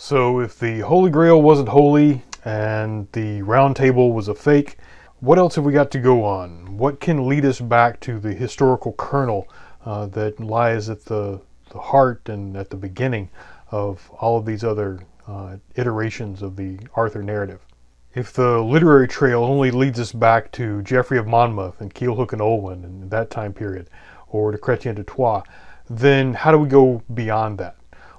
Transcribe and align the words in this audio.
So, 0.00 0.38
if 0.38 0.56
the 0.56 0.78
Holy 0.78 1.10
Grail 1.10 1.42
wasn't 1.42 1.70
holy 1.70 2.22
and 2.44 3.10
the 3.10 3.42
Round 3.42 3.74
Table 3.74 4.12
was 4.12 4.28
a 4.28 4.34
fake, 4.34 4.76
what 5.18 5.38
else 5.38 5.56
have 5.56 5.64
we 5.64 5.72
got 5.72 5.90
to 5.90 5.98
go 5.98 6.22
on? 6.22 6.78
What 6.78 7.00
can 7.00 7.26
lead 7.26 7.44
us 7.44 7.60
back 7.60 7.98
to 8.02 8.20
the 8.20 8.32
historical 8.32 8.92
kernel 8.92 9.48
uh, 9.84 10.06
that 10.06 10.38
lies 10.38 10.88
at 10.88 11.04
the, 11.04 11.40
the 11.70 11.80
heart 11.80 12.28
and 12.28 12.56
at 12.56 12.70
the 12.70 12.76
beginning 12.76 13.28
of 13.72 14.08
all 14.20 14.38
of 14.38 14.46
these 14.46 14.62
other 14.62 15.00
uh, 15.26 15.56
iterations 15.74 16.42
of 16.42 16.54
the 16.54 16.78
Arthur 16.94 17.24
narrative? 17.24 17.66
If 18.14 18.32
the 18.32 18.62
literary 18.62 19.08
trail 19.08 19.42
only 19.42 19.72
leads 19.72 19.98
us 19.98 20.12
back 20.12 20.52
to 20.52 20.80
Geoffrey 20.82 21.18
of 21.18 21.26
Monmouth 21.26 21.80
and 21.80 21.92
Culhwch 21.92 22.32
and 22.32 22.40
Olwen 22.40 22.84
and 22.84 23.10
that 23.10 23.30
time 23.30 23.52
period, 23.52 23.90
or 24.28 24.52
to 24.52 24.58
Chrétien 24.58 24.94
de 24.94 25.02
Troyes, 25.02 25.42
then 25.90 26.34
how 26.34 26.52
do 26.52 26.58
we 26.58 26.68
go 26.68 27.02
beyond 27.14 27.58
that? 27.58 27.77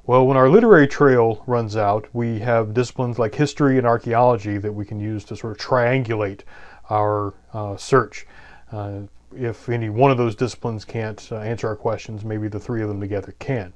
Well, 0.10 0.26
when 0.26 0.38
our 0.38 0.50
literary 0.50 0.88
trail 0.88 1.44
runs 1.46 1.76
out, 1.76 2.08
we 2.14 2.40
have 2.40 2.74
disciplines 2.74 3.20
like 3.20 3.36
history 3.36 3.78
and 3.78 3.86
archaeology 3.86 4.58
that 4.58 4.74
we 4.74 4.84
can 4.84 5.00
use 5.00 5.24
to 5.26 5.36
sort 5.36 5.52
of 5.52 5.64
triangulate 5.64 6.42
our 6.90 7.36
uh, 7.54 7.78
search. 7.78 8.26
Uh, 8.72 9.02
if 9.38 9.70
any 9.70 9.92
one 9.92 10.10
of 10.10 10.18
those 10.18 10.34
disciplines 10.36 10.84
can't 10.84 11.32
uh, 11.32 11.36
answer 11.36 11.68
our 11.68 11.76
questions, 11.76 12.26
maybe 12.26 12.48
the 12.48 12.60
three 12.60 12.82
of 12.82 12.88
them 12.88 13.00
together 13.00 13.36
can. 13.38 13.72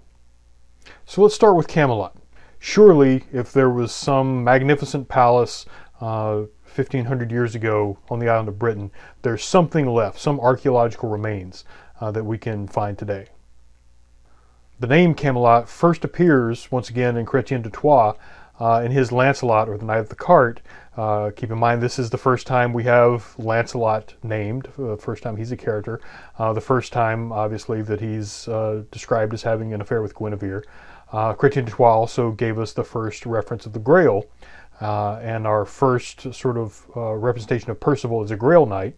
So 1.06 1.22
let's 1.22 1.36
start 1.36 1.56
with 1.56 1.68
Camelot. 1.68 2.18
Surely, 2.58 3.26
if 3.32 3.54
there 3.54 3.70
was 3.70 3.94
some 3.94 4.44
magnificent 4.44 5.08
palace 5.08 5.68
1500 6.00 7.30
uh, 7.30 7.32
years 7.32 7.54
ago 7.54 8.00
on 8.10 8.18
the 8.18 8.28
island 8.28 8.50
of 8.50 8.58
Britain, 8.58 8.90
there's 9.22 9.44
something 9.44 9.86
left, 9.86 10.20
some 10.20 10.40
archaeological 10.40 11.10
remains 11.10 11.64
uh, 12.02 12.10
that 12.10 12.24
we 12.24 12.40
can 12.40 12.68
find 12.68 12.98
today. 12.98 13.28
The 14.80 14.88
name 14.88 15.14
Camelot 15.14 15.70
first 15.70 16.04
appears 16.04 16.72
once 16.72 16.90
again 16.90 17.16
in 17.16 17.26
Chrétien 17.28 17.62
de 17.62 17.70
Troyes 17.70 18.16
uh, 18.60 18.82
in 18.84 18.92
his 18.92 19.12
Lancelot 19.12 19.70
or 19.70 19.78
the 19.78 19.86
Knight 19.86 20.00
of 20.00 20.10
the 20.10 20.16
Cart. 20.16 20.62
Uh, 20.98 21.30
keep 21.36 21.52
in 21.52 21.60
mind, 21.60 21.82
this 21.82 22.00
is 22.00 22.10
the 22.10 22.18
first 22.18 22.48
time 22.48 22.74
we 22.74 22.84
have 22.84 23.36
Lancelot 23.38 24.16
named, 24.24 24.68
the 24.76 24.98
first 24.98 25.22
time 25.22 25.38
he's 25.38 25.52
a 25.52 25.58
character, 25.58 26.02
uh, 26.40 26.54
the 26.54 26.62
first 26.62 26.92
time, 26.92 27.32
obviously, 27.32 27.82
that 27.84 28.02
he's 28.02 28.48
uh, 28.48 28.84
described 28.92 29.34
as 29.34 29.44
having 29.44 29.74
an 29.74 29.82
affair 29.82 30.02
with 30.02 30.16
Guinevere. 30.16 30.64
Uh, 31.12 31.34
Chrétien 31.36 31.66
de 31.66 31.72
Troyes 31.72 31.96
also 31.96 32.32
gave 32.32 32.58
us 32.58 32.74
the 32.74 32.84
first 32.84 33.26
reference 33.28 33.68
of 33.68 33.74
the 33.74 33.80
Grail, 33.80 34.26
uh, 34.82 35.20
and 35.22 35.46
our 35.46 35.66
first 35.66 36.34
sort 36.34 36.58
of 36.58 36.86
uh, 36.96 37.14
representation 37.14 37.70
of 37.70 37.80
Percival 37.80 38.24
as 38.24 38.32
a 38.32 38.36
Grail 38.36 38.66
Knight. 38.66 38.98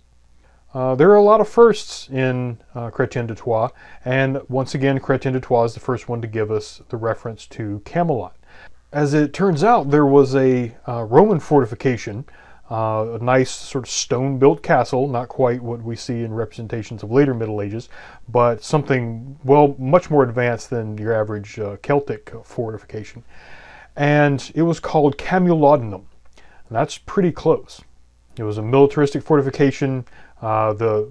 Uh, 0.76 0.94
there 0.94 1.10
are 1.10 1.16
a 1.16 1.22
lot 1.22 1.40
of 1.40 1.48
firsts 1.48 2.10
in 2.10 2.58
uh, 2.76 2.90
Chrétien 2.90 3.26
de 3.26 3.34
Troyes, 3.34 3.72
and 4.04 4.42
once 4.50 4.76
again, 4.76 5.00
Chrétien 5.00 5.32
de 5.32 5.40
Troyes 5.40 5.68
is 5.72 5.74
the 5.74 5.80
first 5.80 6.10
one 6.10 6.20
to 6.20 6.28
give 6.28 6.52
us 6.52 6.82
the 6.90 6.98
reference 6.98 7.48
to 7.48 7.82
Camelot. 7.86 8.36
As 8.92 9.14
it 9.14 9.32
turns 9.32 9.64
out, 9.64 9.90
there 9.90 10.06
was 10.06 10.36
a 10.36 10.76
uh, 10.86 11.04
Roman 11.04 11.40
fortification, 11.40 12.26
uh, 12.70 13.14
a 13.14 13.24
nice 13.24 13.52
sort 13.52 13.86
of 13.86 13.90
stone 13.90 14.38
built 14.38 14.64
castle, 14.64 15.08
not 15.08 15.30
quite 15.30 15.62
what 15.62 15.82
we 15.82 15.96
see 15.96 16.24
in 16.24 16.34
representations 16.34 17.04
of 17.04 17.10
later 17.10 17.34
Middle 17.34 17.62
Ages, 17.62 17.88
but 18.28 18.62
something, 18.62 19.40
well, 19.46 19.78
much 19.80 20.10
more 20.10 20.24
advanced 20.24 20.70
than 20.72 20.98
your 20.98 21.14
average 21.14 21.58
uh, 21.58 21.78
Celtic 21.84 22.34
fortification. 22.44 23.24
And 23.96 24.52
it 24.54 24.64
was 24.64 24.82
called 24.82 25.18
Camulodunum. 25.18 26.04
That's 26.70 26.98
pretty 26.98 27.32
close. 27.32 27.82
It 28.38 28.44
was 28.44 28.58
a 28.58 28.62
militaristic 28.62 29.24
fortification 29.24 30.04
uh, 30.42 30.74
the 30.74 31.10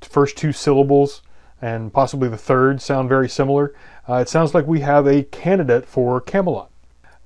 first 0.00 0.36
two 0.36 0.52
syllables 0.52 1.22
and 1.62 1.92
possibly 1.92 2.28
the 2.28 2.36
third 2.36 2.82
sound 2.82 3.08
very 3.08 3.28
similar. 3.28 3.74
Uh, 4.08 4.14
it 4.14 4.28
sounds 4.28 4.52
like 4.52 4.66
we 4.66 4.80
have 4.80 5.06
a 5.06 5.22
candidate 5.22 5.86
for 5.86 6.20
Camelot. 6.20 6.70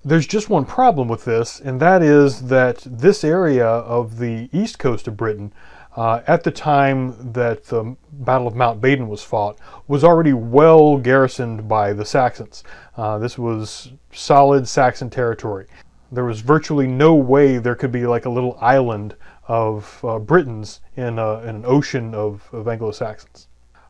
There's 0.04 0.26
just 0.26 0.50
one 0.50 0.66
problem 0.66 1.08
with 1.08 1.24
this, 1.24 1.58
and 1.58 1.80
that 1.80 2.02
is 2.02 2.42
that 2.42 2.86
this 2.86 3.24
area 3.24 3.66
of 3.66 4.18
the 4.18 4.48
east 4.52 4.78
coast 4.78 5.08
of 5.08 5.16
Britain, 5.16 5.52
uh, 5.96 6.20
at 6.26 6.44
the 6.44 6.50
time 6.50 7.32
that 7.32 7.64
the 7.64 7.96
Battle 8.12 8.46
of 8.46 8.54
Mount 8.54 8.80
Badon 8.80 9.08
was 9.08 9.22
fought, 9.24 9.58
was 9.88 10.04
already 10.04 10.34
well 10.34 10.98
garrisoned 10.98 11.66
by 11.66 11.94
the 11.94 12.04
Saxons. 12.04 12.62
Uh, 12.96 13.18
this 13.18 13.38
was 13.38 13.92
solid 14.12 14.68
Saxon 14.68 15.10
territory. 15.10 15.66
There 16.12 16.24
was 16.24 16.40
virtually 16.40 16.86
no 16.86 17.16
way 17.16 17.58
there 17.58 17.74
could 17.74 17.90
be 17.90 18.06
like 18.06 18.26
a 18.26 18.30
little 18.30 18.56
island 18.60 19.16
of 19.48 20.00
uh, 20.04 20.20
Britons 20.20 20.80
in, 20.94 21.18
uh, 21.18 21.40
in, 21.40 21.56
an 21.56 21.64
ocean 21.66 22.14
of, 22.14 22.48
of 22.52 22.68
Anglo 22.68 22.92
Saxons. 22.92 23.48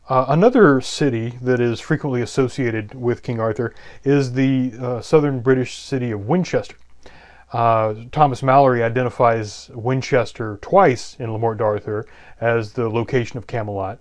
Uh, 0.09 0.25
another 0.29 0.81
city 0.81 1.37
that 1.41 1.59
is 1.59 1.79
frequently 1.79 2.21
associated 2.21 2.95
with 2.95 3.21
King 3.21 3.39
Arthur 3.39 3.75
is 4.03 4.33
the 4.33 4.73
uh, 4.79 5.01
southern 5.01 5.41
British 5.41 5.77
city 5.77 6.09
of 6.09 6.27
Winchester. 6.27 6.75
Uh, 7.53 7.93
Thomas 8.11 8.41
Malory 8.41 8.81
identifies 8.81 9.69
Winchester 9.73 10.57
twice 10.61 11.15
in 11.19 11.31
Le 11.31 11.37
Morte 11.37 11.59
d'Arthur 11.59 12.07
as 12.41 12.73
the 12.73 12.89
location 12.89 13.37
of 13.37 13.45
Camelot. 13.45 13.99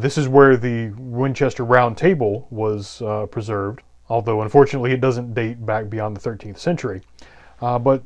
This 0.00 0.16
is 0.16 0.26
where 0.26 0.56
the 0.56 0.90
Winchester 0.96 1.64
Round 1.64 1.98
Table 1.98 2.46
was 2.50 3.02
preserved, 3.30 3.82
although 4.08 4.42
unfortunately 4.42 4.92
it 4.92 5.00
doesn't 5.00 5.34
date 5.34 5.64
back 5.66 5.90
beyond 5.90 6.16
the 6.16 6.20
13th 6.20 6.58
century. 6.58 7.02
But 7.78 8.02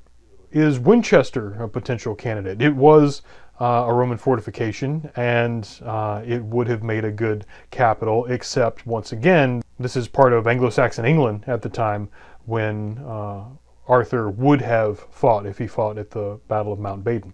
is 0.53 0.79
Winchester 0.79 1.55
a 1.63 1.69
potential 1.69 2.15
candidate? 2.15 2.63
It 2.63 2.75
was 2.75 3.23
uh, 3.61 3.85
a 3.87 3.93
Roman 3.93 4.19
fortification 4.19 5.11
and 5.17 5.69
uh, 5.85 6.23
it 6.27 6.43
would 6.43 6.69
have 6.69 6.83
made 6.83 7.05
a 7.05 7.11
good 7.11 7.47
capital, 7.71 8.27
except 8.27 8.87
once 8.87 9.13
again, 9.13 9.63
this 9.79 9.97
is 9.97 10.09
part 10.09 10.33
of 10.33 10.47
Anglo 10.47 10.71
Saxon 10.71 11.05
England 11.05 11.45
at 11.47 11.63
the 11.63 11.69
time 11.69 12.09
when 12.45 12.99
uh, 12.99 13.45
Arthur 13.89 14.31
would 14.31 14.61
have 14.61 15.01
fought 15.11 15.47
if 15.47 15.59
he 15.59 15.67
fought 15.67 15.99
at 15.99 16.11
the 16.11 16.41
Battle 16.49 16.73
of 16.73 16.79
Mount 16.79 17.05
Badon. 17.05 17.33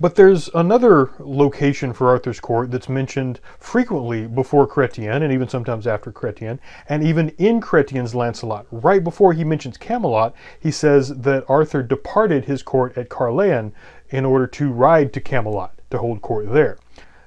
But 0.00 0.16
there's 0.16 0.50
another 0.54 1.10
location 1.18 1.92
for 1.92 2.08
Arthur's 2.08 2.40
court 2.40 2.70
that's 2.70 2.88
mentioned 2.88 3.40
frequently 3.58 4.26
before 4.26 4.66
Chrétien 4.66 5.22
and 5.22 5.32
even 5.32 5.48
sometimes 5.48 5.86
after 5.86 6.10
Chrétien, 6.10 6.58
and 6.88 7.02
even 7.02 7.28
in 7.38 7.60
Chrétien's 7.60 8.14
Lancelot. 8.14 8.66
Right 8.70 9.02
before 9.04 9.32
he 9.32 9.44
mentions 9.44 9.76
Camelot, 9.76 10.34
he 10.58 10.70
says 10.70 11.08
that 11.10 11.44
Arthur 11.48 11.82
departed 11.82 12.46
his 12.46 12.62
court 12.62 12.98
at 12.98 13.08
Caerleon 13.08 13.72
in 14.10 14.24
order 14.24 14.46
to 14.48 14.72
ride 14.72 15.12
to 15.12 15.20
Camelot 15.20 15.74
to 15.90 15.98
hold 15.98 16.20
court 16.20 16.52
there. 16.52 16.78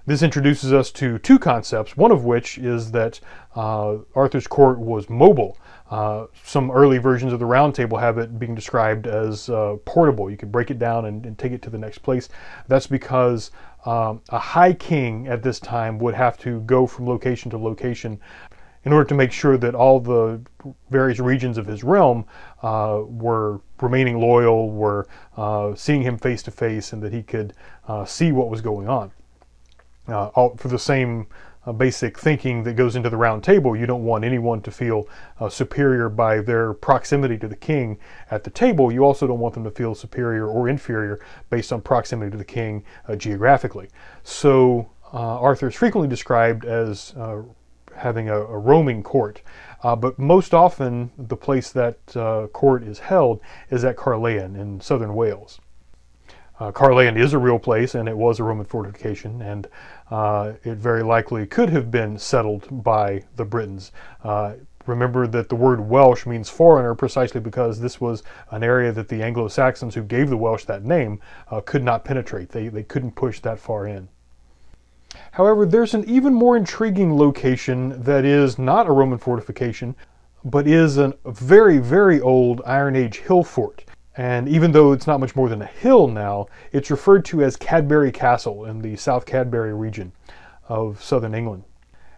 This 0.07 0.21
introduces 0.21 0.71
us 0.71 0.91
to 0.93 1.17
two 1.17 1.39
concepts, 1.39 1.97
one 1.97 2.11
of 2.11 2.25
which 2.25 2.59
is 2.59 2.91
that 2.91 3.19
uh, 3.55 3.97
Arthur's 4.13 4.45
court 4.45 4.77
was 4.77 5.09
mobile. 5.09 5.57
Uh, 5.89 6.27
some 6.43 6.69
early 6.69 6.99
versions 6.99 7.33
of 7.33 7.39
the 7.39 7.45
round 7.47 7.73
table 7.73 7.97
have 7.97 8.19
it 8.19 8.37
being 8.37 8.53
described 8.53 9.07
as 9.07 9.49
uh, 9.49 9.77
portable. 9.83 10.29
You 10.29 10.37
could 10.37 10.51
break 10.51 10.69
it 10.69 10.77
down 10.77 11.05
and, 11.05 11.25
and, 11.25 11.37
take 11.39 11.53
it 11.53 11.61
to 11.63 11.71
the 11.71 11.77
next 11.79 11.99
place. 11.99 12.29
That's 12.67 12.85
because 12.85 13.49
um, 13.85 14.21
a 14.29 14.37
high 14.37 14.73
king 14.73 15.27
at 15.27 15.41
this 15.41 15.59
time 15.59 15.97
would 15.99 16.13
have 16.13 16.37
to 16.39 16.59
go 16.61 16.85
from 16.85 17.07
location 17.07 17.49
to 17.51 17.57
location 17.57 18.19
in 18.83 18.93
order 18.93 19.07
to 19.09 19.15
make 19.15 19.31
sure 19.31 19.57
that 19.57 19.73
all 19.73 19.99
the 19.99 20.39
various 20.91 21.19
regions 21.19 21.57
of 21.57 21.65
his 21.65 21.83
realm 21.83 22.25
uh, 22.61 23.01
were 23.03 23.59
remaining 23.81 24.19
loyal, 24.19 24.69
were 24.69 25.07
uh, 25.35 25.73
seeing 25.73 26.03
him 26.03 26.15
face 26.15 26.43
to 26.43 26.51
face, 26.51 26.93
and 26.93 27.01
that 27.01 27.11
he 27.11 27.23
could 27.23 27.53
uh, 27.87 28.05
see 28.05 28.31
what 28.31 28.49
was 28.49 28.61
going 28.61 28.87
on. 28.87 29.11
All 30.07 30.55
for 30.57 30.67
the 30.67 30.79
same 30.79 31.27
uh, 31.65 31.71
basic 31.71 32.17
thinking 32.19 32.63
that 32.63 32.75
goes 32.75 32.95
into 32.95 33.09
the 33.09 33.17
round 33.17 33.43
table. 33.43 33.75
You 33.75 33.85
don't 33.85 34.03
want 34.03 34.23
anyone 34.23 34.61
to 34.61 34.71
feel 34.71 35.07
uh, 35.39 35.49
superior 35.49 36.09
by 36.09 36.41
their 36.41 36.73
proximity 36.73 37.37
to 37.39 37.47
the 37.47 37.55
king 37.55 37.97
at 38.29 38.43
the 38.43 38.49
table. 38.49 38.91
You 38.91 39.03
also 39.03 39.27
don't 39.27 39.39
want 39.39 39.53
them 39.55 39.63
to 39.63 39.71
feel 39.71 39.95
superior 39.95 40.47
or 40.47 40.69
inferior 40.69 41.19
based 41.49 41.73
on 41.73 41.81
proximity 41.81 42.31
to 42.31 42.37
the 42.37 42.45
king 42.45 42.83
uh, 43.07 43.15
geographically. 43.15 43.89
So 44.23 44.89
uh, 45.13 45.39
Arthur 45.39 45.69
is 45.69 45.75
frequently 45.75 46.09
described 46.09 46.65
as 46.65 47.13
uh, 47.17 47.41
having 47.95 48.29
a, 48.29 48.37
a, 48.37 48.57
roaming 48.57 49.01
court. 49.01 49.41
Uh, 49.81 49.95
but 49.95 50.19
most 50.19 50.53
often, 50.53 51.11
the 51.17 51.37
place 51.37 51.71
that 51.71 51.97
court 52.53 52.83
is 52.83 52.99
held 52.99 53.39
is 53.69 53.85
at 53.85 53.95
Caerleon 53.95 54.55
in 54.59 54.81
southern 54.81 55.15
Wales. 55.15 55.59
Uh, 56.57 56.71
Caerleon 56.71 57.17
is 57.17 57.33
a 57.33 57.37
real 57.37 57.59
place 57.59 57.95
and 57.95 58.07
it 58.07 58.17
was 58.17 58.39
a 58.39 58.43
Roman 58.43 58.65
fortification, 58.65 59.41
and 59.41 59.67
uh, 60.11 60.53
it 60.63 60.77
very 60.77 61.03
likely 61.03 61.45
could 61.45 61.69
have 61.69 61.89
been 61.89 62.17
settled 62.17 62.83
by 62.83 63.23
the 63.35 63.45
Britons. 63.45 63.91
Uh, 64.23 64.53
remember 64.85 65.25
that 65.27 65.49
the 65.49 65.55
word 65.55 65.79
Welsh 65.79 66.25
means 66.25 66.49
foreigner 66.49 66.93
precisely 66.93 67.41
because 67.41 67.79
this 67.79 67.99
was 67.99 68.23
an 68.51 68.63
area 68.63 68.91
that 68.91 69.07
the 69.07 69.23
Anglo 69.23 69.47
Saxons 69.47 69.95
who 69.95 70.03
gave 70.03 70.29
the 70.29 70.37
Welsh 70.37 70.65
that 70.65 70.83
name 70.83 71.19
uh, 71.49 71.61
could 71.61 71.83
not 71.83 72.05
penetrate. 72.05 72.49
They, 72.49 72.67
they 72.67 72.83
couldn't 72.83 73.15
push 73.15 73.39
that 73.39 73.59
far 73.59 73.87
in. 73.87 74.07
However, 75.31 75.65
there's 75.65 75.93
an 75.93 76.03
even 76.09 76.33
more 76.33 76.57
intriguing 76.57 77.17
location 77.17 78.01
that 78.03 78.25
is 78.25 78.59
not 78.59 78.87
a 78.87 78.91
Roman 78.91 79.17
fortification, 79.17 79.95
but 80.43 80.67
is 80.67 80.97
a 80.97 81.15
very, 81.25 81.79
very 81.79 82.21
old 82.21 82.61
Iron 82.65 82.95
Age 82.95 83.19
hill 83.19 83.43
fort. 83.43 83.83
And 84.17 84.47
even 84.47 84.71
though 84.71 84.93
it's 84.93 85.07
not 85.07 85.19
much 85.19 85.35
more 85.35 85.49
than 85.49 85.61
a 85.61 85.65
hill 85.65 86.07
now, 86.07 86.47
it's 86.71 86.89
referred 86.89 87.25
to 87.25 87.43
as 87.43 87.57
Cadbury 87.57 88.11
Castle 88.11 88.65
in 88.65 88.81
the 88.81 88.95
South 88.95 89.25
Cadbury 89.25 89.73
region 89.73 90.13
of 90.69 91.03
southern 91.03 91.35
England. 91.35 91.63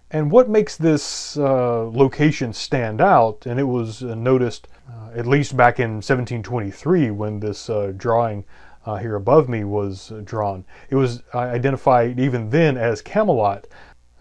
And 0.10 0.32
what 0.32 0.48
makes 0.48 0.78
this 0.78 1.36
uh, 1.38 1.84
location 1.90 2.54
stand 2.54 3.02
out, 3.02 3.46
and 3.46 3.60
it 3.60 3.66
was 3.66 4.04
uh, 4.04 4.16
noticed 4.16 4.70
uh, 4.90 5.10
at 5.14 5.28
least 5.28 5.58
back 5.58 5.80
in 5.80 5.96
1723 5.96 7.12
when 7.12 7.42
this 7.42 7.70
uh, 7.70 7.92
drawing 7.98 8.46
uh, 8.86 8.96
here 8.96 9.16
above 9.16 9.50
me 9.50 9.66
was 9.66 10.14
drawn. 10.24 10.64
It 10.90 10.96
was 10.96 11.24
identified 11.36 12.20
even 12.20 12.50
then 12.50 12.78
as 12.78 13.02
Camelot. 13.02 13.68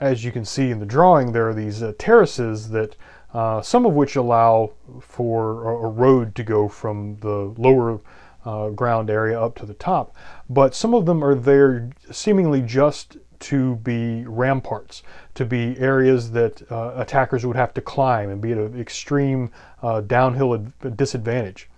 As 0.01 0.25
you 0.25 0.33
can 0.33 0.45
see 0.45 0.71
in 0.71 0.81
the 0.81 0.87
drawing, 0.87 1.31
there 1.31 1.49
are 1.49 1.55
these 1.55 1.85
terraces 1.99 2.71
that 2.71 2.97
uh, 3.37 3.61
some 3.61 3.85
of 3.85 3.93
which 3.93 4.17
allow 4.17 4.73
for 4.99 5.85
a, 5.85 5.91
road 5.91 6.35
to 6.35 6.43
go 6.43 6.69
from 6.69 7.19
the 7.21 7.53
lower 7.59 8.01
uh, 8.47 8.71
ground 8.71 9.11
area 9.11 9.39
up 9.39 9.55
to 9.55 9.67
the 9.67 9.75
top, 9.75 10.17
but 10.49 10.75
some 10.75 10.95
of 10.95 11.05
them 11.05 11.23
are 11.23 11.35
there 11.35 11.91
seemingly 12.11 12.63
just 12.63 13.19
to 13.39 13.77
be 13.77 14.25
ramparts, 14.25 15.03
to 15.35 15.45
be 15.45 15.79
areas 15.79 16.31
that 16.31 16.63
uh, 16.73 16.95
attackers 16.97 17.45
would 17.45 17.57
have 17.57 17.75
to 17.75 17.83
climb 17.83 18.31
and 18.31 18.41
be 18.41 18.53
at 18.53 18.59
an 18.59 18.81
extreme 18.81 19.51
uh, 19.83 20.01
downhill 20.01 20.55
ad- 20.55 20.97
disadvantage. 20.97 21.69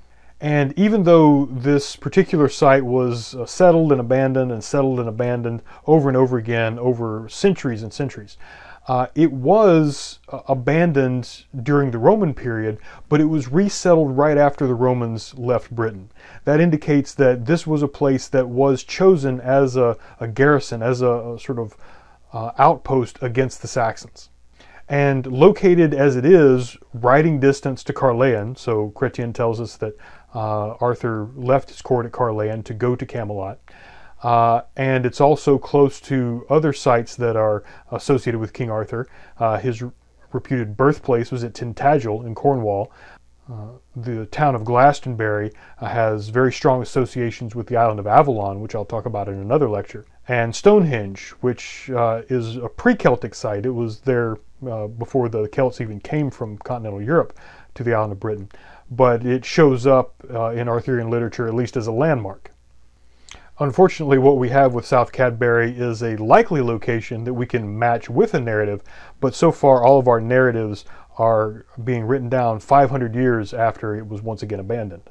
And 0.41 0.73
even 0.79 1.03
though 1.03 1.47
this 1.47 1.97
particular 1.97 2.49
site 2.49 2.85
was 2.85 3.35
uh, 3.35 3.47
settled 3.47 3.91
and 3.91 4.01
abandoned 4.01 4.53
and 4.53 4.63
settled 4.63 5.01
and 5.01 5.09
abandoned 5.09 5.63
over 5.89 6.09
and 6.09 6.17
over 6.17 6.39
again 6.39 6.79
over 6.79 7.29
centuries 7.29 7.83
and 7.83 7.93
centuries, 7.93 8.37
uh, 8.89 9.07
it 9.15 9.31
was 9.31 10.19
uh, 10.31 10.41
abandoned 10.49 11.45
during 11.63 11.91
the 11.91 11.99
Roman 11.99 12.33
period, 12.33 12.79
but 13.11 13.21
it 13.21 13.27
was 13.27 13.53
resettled 13.53 14.17
right 14.17 14.39
after 14.39 14.67
the 14.67 14.75
Romans 14.75 15.35
left 15.37 15.71
Britain. 15.71 16.11
That 16.45 16.59
indicates 16.59 17.13
that 17.15 17.45
this 17.45 17.67
was 17.67 17.83
a 17.83 17.89
place 17.89 18.29
that 18.29 18.49
was 18.49 18.83
chosen 18.83 19.41
as 19.43 19.77
a, 19.77 19.99
a 20.21 20.27
garrison, 20.27 20.83
as 20.83 21.03
a, 21.03 21.35
a 21.35 21.39
sort 21.39 21.59
of 21.59 21.77
uh, 22.33 22.53
outpost 22.59 23.19
against 23.21 23.61
the 23.61 23.69
Saxons. 23.69 24.31
And 24.89 25.27
located 25.27 25.93
as 25.93 26.17
it 26.17 26.25
is, 26.25 26.79
riding 26.95 27.41
distance 27.41 27.85
to 27.85 27.93
Caerleon, 27.93 28.57
so 28.57 28.91
Chrétien 28.97 29.35
tells 29.35 29.61
us 29.61 29.77
that 29.77 29.93
uh, 30.35 30.77
Arthur 30.81 31.29
left 31.37 31.69
his 31.69 31.83
court 31.83 32.07
at 32.07 32.13
Caerleon 32.13 32.63
to 32.65 32.73
go 32.73 32.97
to 32.97 33.05
Camelot. 33.05 33.59
Uh, 34.23 34.63
and 34.77 35.07
it's 35.07 35.21
also 35.21 35.59
close 35.59 36.01
to 36.01 36.45
other 36.51 36.73
sites 36.73 37.15
that 37.17 37.37
are 37.37 37.63
associated 37.93 38.39
with 38.39 38.53
King 38.53 38.71
Arthur. 38.71 39.09
Uh, 39.39 39.59
his 39.59 39.83
reputed 40.33 40.77
birthplace 40.77 41.31
was 41.31 41.45
at 41.45 41.55
Tintagel 41.55 42.27
in 42.27 42.35
Cornwall. 42.35 42.93
Uh, 43.51 43.69
the 43.97 44.27
town 44.27 44.55
of 44.55 44.65
Glastonbury 44.65 45.53
uh, 45.81 45.87
has 45.87 46.29
very 46.29 46.53
strong 46.53 46.83
associations 46.83 47.55
with 47.55 47.67
the 47.67 47.77
island 47.77 47.99
of 47.99 48.07
Avalon, 48.07 48.61
which 48.61 48.75
I'll 48.75 48.85
talk 48.85 49.07
about 49.07 49.29
in 49.29 49.39
another 49.39 49.71
lecture. 49.71 50.05
And 50.27 50.55
Stonehenge, 50.55 51.31
which 51.41 51.89
uh, 51.91 52.23
is 52.29 52.57
a 52.57 52.69
pre 52.69 52.95
Celtic 52.95 53.35
site. 53.35 53.65
It 53.65 53.71
was 53.71 54.01
there 54.01 54.37
uh, 54.69 54.89
before 54.89 55.31
the 55.31 55.49
Celts 55.49 55.81
even 55.81 56.01
came 56.01 56.31
from 56.31 56.59
continental 56.59 57.01
Europe 57.01 57.39
to 57.75 57.83
the 57.83 57.95
island 57.95 58.13
of 58.13 58.21
Britain. 58.21 58.51
But 58.91 59.25
it 59.25 59.45
shows 59.45 59.87
up 59.87 60.15
in 60.29 60.67
Arthurian 60.69 61.11
literature 61.11 61.47
at 61.47 61.55
least 61.55 61.77
as 61.77 61.87
a 61.87 61.93
landmark. 61.93 62.51
Unfortunately, 63.61 64.19
what 64.19 64.39
we 64.39 64.51
have 64.51 64.73
with 64.73 64.87
South 64.87 65.11
Cadbury 65.11 65.77
is 65.77 66.01
a 66.01 66.17
likely 66.17 66.63
location 66.63 67.25
that 67.25 67.35
we 67.35 67.45
can 67.45 67.77
match 67.77 68.09
with 68.09 68.33
a 68.35 68.41
narrative, 68.41 68.83
but 69.21 69.35
so 69.35 69.51
far 69.51 69.83
all 69.83 69.99
of 69.99 70.07
our 70.07 70.21
narratives 70.21 70.85
are 71.19 71.67
being 71.83 72.05
written 72.05 72.29
down 72.29 72.61
500 72.61 73.17
years 73.17 73.53
after 73.53 73.97
it 73.97 74.07
was 74.07 74.23
once 74.23 74.45
again 74.45 74.61
abandoned. 74.61 75.11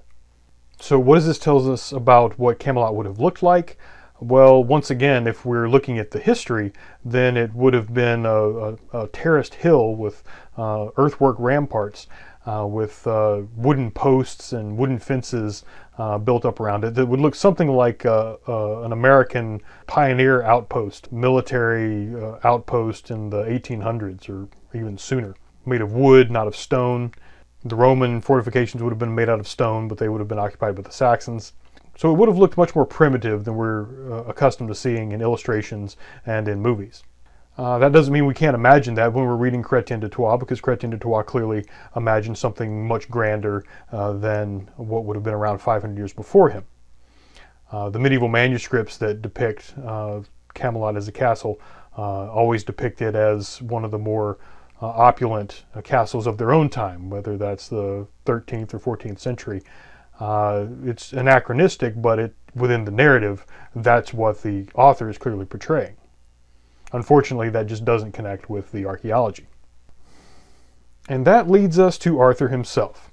So, 0.80 0.98
what 0.98 1.16
does 1.16 1.28
this 1.28 1.40
tell 1.40 1.72
us 1.72 1.92
about 1.92 2.40
what 2.40 2.58
Camelot 2.58 2.96
would 2.96 3.06
have 3.06 3.20
looked 3.20 3.44
like? 3.44 3.78
Well, 4.22 4.64
once 4.64 4.90
again, 4.90 5.28
if 5.28 5.46
we're 5.46 5.70
looking 5.70 6.00
at 6.00 6.12
the 6.12 6.20
history, 6.20 6.72
then 7.04 7.36
it 7.36 7.54
would 7.54 7.74
have 7.74 7.94
been 7.94 8.26
a, 8.26 8.32
a, 8.34 8.78
a 8.94 9.08
terraced 9.10 9.56
hill 9.56 9.94
with 9.94 10.24
uh, 10.58 10.88
earthwork 10.96 11.36
ramparts 11.38 12.08
uh, 12.48 12.66
with 12.66 13.06
uh, 13.06 13.42
wooden 13.56 13.92
posts 13.92 14.54
and 14.54 14.78
wooden 14.78 14.98
fences 14.98 15.66
uh, 15.98 16.18
built 16.18 16.46
up 16.46 16.60
around 16.60 16.84
it 16.84 16.96
that 16.96 17.06
would 17.06 17.20
look 17.20 17.36
something 17.36 17.68
like 17.68 18.06
uh, 18.06 18.38
uh, 18.48 18.82
an 18.82 18.94
American 18.94 19.62
pioneer 19.86 20.42
outpost, 20.44 21.12
military 21.12 22.16
uh, 22.16 22.38
outpost 22.44 23.12
in 23.12 23.30
the 23.30 23.44
1800s 23.44 24.30
or 24.30 24.48
even 24.74 24.98
sooner, 24.98 25.36
made 25.66 25.82
of 25.82 25.92
wood, 25.92 26.32
not 26.32 26.48
of 26.48 26.56
stone. 26.56 27.12
The 27.66 27.76
Roman 27.76 28.22
fortifications 28.22 28.82
would 28.82 28.92
have 28.92 29.00
been 29.00 29.16
made 29.16 29.28
out 29.28 29.40
of 29.40 29.48
stone, 29.48 29.88
but 29.88 29.98
they 29.98 30.08
would 30.08 30.20
have 30.20 30.28
been 30.28 30.40
occupied 30.40 30.76
by 30.76 30.84
the 30.84 30.92
Saxons. 30.92 31.54
So 31.98 32.12
it 32.12 32.18
would 32.18 32.30
have 32.30 32.38
looked 32.38 32.58
much 32.58 32.76
more 32.76 32.86
primitive 32.86 33.44
than 33.44 33.56
we're 33.56 34.22
accustomed 34.30 34.70
to 34.70 34.76
seeing 34.76 35.12
in 35.12 35.22
illustrations 35.22 35.98
and 36.26 36.48
in 36.48 36.62
movies. 36.62 37.04
Uh, 37.58 37.80
that 37.80 37.92
doesn't 37.92 38.14
mean 38.14 38.28
we 38.28 38.36
can't 38.36 38.54
imagine 38.54 38.94
that 38.94 39.12
when 39.12 39.26
we're 39.26 39.36
reading 39.36 39.64
Chrétien 39.64 40.00
de 40.00 40.08
Troyes, 40.08 40.38
because 40.38 40.62
Chrétien 40.62 40.92
de 40.92 40.98
Troyes 40.98 41.26
clearly 41.26 41.66
imagined 41.96 42.38
something 42.38 42.88
much 42.88 43.10
grander 43.10 43.66
uh, 43.92 44.12
than 44.14 44.70
what 44.76 45.06
would 45.06 45.16
have 45.16 45.24
been 45.24 45.34
around 45.34 45.58
500 45.58 45.98
years 45.98 46.14
before 46.14 46.50
him. 46.50 46.66
Uh, 47.72 47.90
the 47.90 47.98
medieval 47.98 48.28
manuscripts 48.28 48.98
that 48.98 49.24
depict 49.24 49.74
uh, 49.84 50.22
Camelot 50.54 50.96
as 50.96 51.08
a 51.08 51.12
castle 51.12 51.60
uh, 51.98 52.32
always 52.32 52.64
depict 52.64 53.02
it 53.02 53.16
as 53.16 53.60
one 53.64 53.84
of 53.84 53.90
the 53.90 53.98
more 53.98 54.38
uh, 54.80 54.86
opulent 54.86 55.64
castles 55.84 56.28
of 56.28 56.38
their 56.38 56.52
own 56.52 56.70
time, 56.70 57.10
whether 57.10 57.38
that's 57.38 57.68
the 57.70 58.08
13th 58.28 58.76
or 58.76 58.80
14th 58.98 59.18
century. 59.18 59.64
it's 60.86 61.12
anachronistic, 61.12 62.00
but 62.00 62.20
it, 62.20 62.36
within 62.54 62.86
the 62.86 62.92
narrative, 62.92 63.48
that's 63.76 64.14
what 64.14 64.44
the 64.44 64.68
author 64.76 65.10
is 65.10 65.18
clearly 65.18 65.46
portraying. 65.46 65.96
Unfortunately, 66.94 67.50
that 67.50 67.68
just 67.68 67.86
doesn't 67.86 68.14
connect 68.14 68.50
with 68.50 68.72
the 68.72 68.86
archaeology. 68.86 69.46
And 71.10 71.26
that 71.26 71.50
leads 71.50 71.80
us 71.80 71.98
to 72.00 72.20
Arthur 72.20 72.50
himself. 72.50 73.12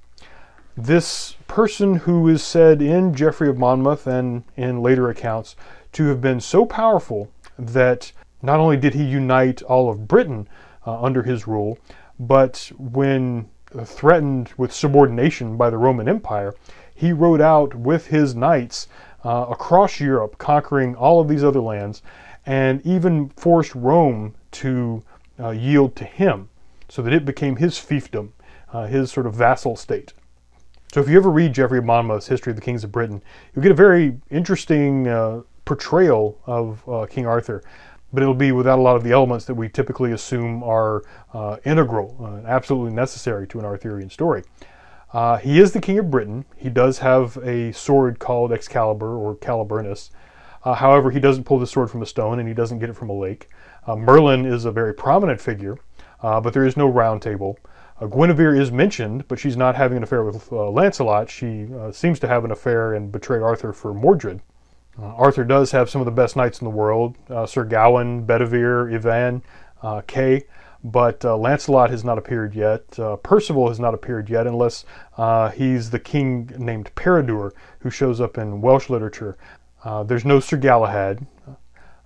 This 0.76 1.36
person 1.46 1.94
who 1.94 2.28
is 2.28 2.42
said 2.42 2.82
in 2.82 3.14
Geoffrey 3.14 3.48
of 3.48 3.58
Monmouth 3.58 4.06
and 4.06 4.42
in 4.56 4.82
later 4.82 5.08
accounts 5.08 5.54
to 5.92 6.06
have 6.06 6.20
been 6.20 6.40
so 6.40 6.66
powerful 6.66 7.30
that 7.56 8.10
not 8.42 8.58
only 8.58 8.76
did 8.76 8.94
he 8.94 9.04
unite 9.04 9.62
all 9.62 9.88
of 9.88 10.08
Britain 10.08 10.48
uh, 10.86 11.00
under 11.00 11.22
his 11.22 11.46
rule, 11.46 11.78
but 12.18 12.70
when 12.78 13.48
threatened 13.84 14.52
with 14.56 14.72
subordination 14.72 15.56
by 15.56 15.70
the 15.70 15.78
Roman 15.78 16.08
Empire, 16.08 16.54
he 16.94 17.12
rode 17.12 17.40
out 17.40 17.74
with 17.74 18.08
his 18.08 18.34
knights 18.34 18.88
uh, 19.24 19.46
across 19.48 20.00
Europe, 20.00 20.38
conquering 20.38 20.94
all 20.94 21.20
of 21.20 21.28
these 21.28 21.42
other 21.42 21.60
lands 21.60 22.02
and 22.46 22.84
even 22.86 23.30
forced 23.30 23.74
Rome 23.74 24.34
to 24.52 25.02
uh, 25.40 25.50
yield 25.50 25.96
to 25.96 26.04
him 26.04 26.48
so 26.88 27.02
that 27.02 27.12
it 27.12 27.24
became 27.24 27.56
his 27.56 27.74
fiefdom, 27.74 28.30
uh, 28.72 28.86
his 28.86 29.10
sort 29.10 29.26
of 29.26 29.34
vassal 29.34 29.76
state. 29.76 30.12
So 30.92 31.00
if 31.00 31.08
you 31.08 31.16
ever 31.16 31.30
read 31.30 31.54
Geoffrey 31.54 31.78
of 31.78 31.84
Monmouth's 31.84 32.28
History 32.28 32.50
of 32.52 32.56
the 32.56 32.62
Kings 32.62 32.84
of 32.84 32.92
Britain, 32.92 33.22
you'll 33.52 33.62
get 33.62 33.72
a 33.72 33.74
very 33.74 34.16
interesting 34.30 35.08
uh, 35.08 35.42
portrayal 35.64 36.38
of 36.46 36.88
uh, 36.88 37.06
King 37.06 37.26
Arthur, 37.26 37.62
but 38.12 38.22
it'll 38.22 38.34
be 38.34 38.52
without 38.52 38.78
a 38.78 38.82
lot 38.82 38.94
of 38.94 39.02
the 39.02 39.10
elements 39.10 39.44
that 39.46 39.54
we 39.54 39.68
typically 39.68 40.12
assume 40.12 40.62
are 40.62 41.02
uh, 41.32 41.56
integral, 41.64 42.16
uh, 42.22 42.46
absolutely 42.46 42.92
necessary 42.92 43.46
to 43.48 43.58
an 43.58 43.64
Arthurian 43.64 44.08
story. 44.08 44.44
he 45.42 45.58
is 45.58 45.72
the 45.72 45.80
King 45.80 45.98
of 45.98 46.10
Britain. 46.10 46.44
He 46.56 46.68
does 46.68 46.98
have 46.98 47.38
a 47.38 47.72
sword 47.72 48.20
called 48.20 48.52
Excalibur 48.52 49.16
or 49.16 49.34
Caliburnus, 49.34 50.10
uh, 50.64 50.74
however, 50.74 51.10
he 51.10 51.20
doesn't 51.20 51.44
pull 51.44 51.58
the 51.58 51.66
sword 51.66 51.90
from 51.90 52.02
a 52.02 52.06
stone 52.06 52.38
and 52.38 52.48
he 52.48 52.54
doesn't 52.54 52.78
get 52.78 52.88
it 52.90 52.96
from 52.96 53.10
a 53.10 53.12
lake. 53.12 53.48
Uh, 53.86 53.96
Merlin 53.96 54.46
is 54.46 54.64
a 54.64 54.72
very 54.72 54.94
prominent 54.94 55.40
figure, 55.40 55.78
uh, 56.22 56.40
but 56.40 56.54
there 56.54 56.64
is 56.64 56.76
no 56.76 56.86
round 56.86 57.20
table. 57.20 57.58
Uh, 58.00 58.06
Guinevere 58.06 58.58
is 58.58 58.72
mentioned, 58.72 59.28
but 59.28 59.38
she's 59.38 59.56
not 59.56 59.76
having 59.76 59.98
an 59.98 60.02
affair 60.02 60.24
with 60.24 60.50
uh, 60.50 60.70
Lancelot. 60.70 61.28
She 61.28 61.68
uh, 61.74 61.92
seems 61.92 62.18
to 62.20 62.28
have 62.28 62.44
an 62.44 62.50
affair 62.50 62.94
and 62.94 63.12
betray 63.12 63.40
Arthur 63.40 63.72
for 63.72 63.92
Mordred. 63.92 64.40
Arthur 64.96 65.42
does 65.42 65.72
have 65.72 65.90
some 65.90 66.00
of 66.00 66.04
the 66.04 66.12
best 66.12 66.36
knights 66.36 66.60
in 66.60 66.66
the 66.66 66.70
world 66.70 67.16
Sir 67.48 67.64
Gawain, 67.64 68.24
Bedivere, 68.24 68.94
Yvain, 68.94 69.42
Kay 70.06 70.44
but 70.84 71.24
Lancelot 71.24 71.90
has 71.90 72.04
not 72.04 72.16
appeared 72.16 72.54
yet. 72.54 72.88
Percival 73.24 73.68
has 73.68 73.80
not 73.80 73.92
appeared 73.92 74.30
yet, 74.30 74.46
unless 74.46 74.84
he's 75.56 75.90
the 75.90 75.98
king 75.98 76.48
named 76.56 76.92
Peredur, 76.94 77.50
who 77.80 77.90
shows 77.90 78.20
up 78.20 78.38
in 78.38 78.60
Welsh 78.60 78.88
literature. 78.88 79.36
Uh, 79.84 80.02
there's 80.02 80.24
no 80.24 80.40
Sir 80.40 80.56
Galahad. 80.56 81.26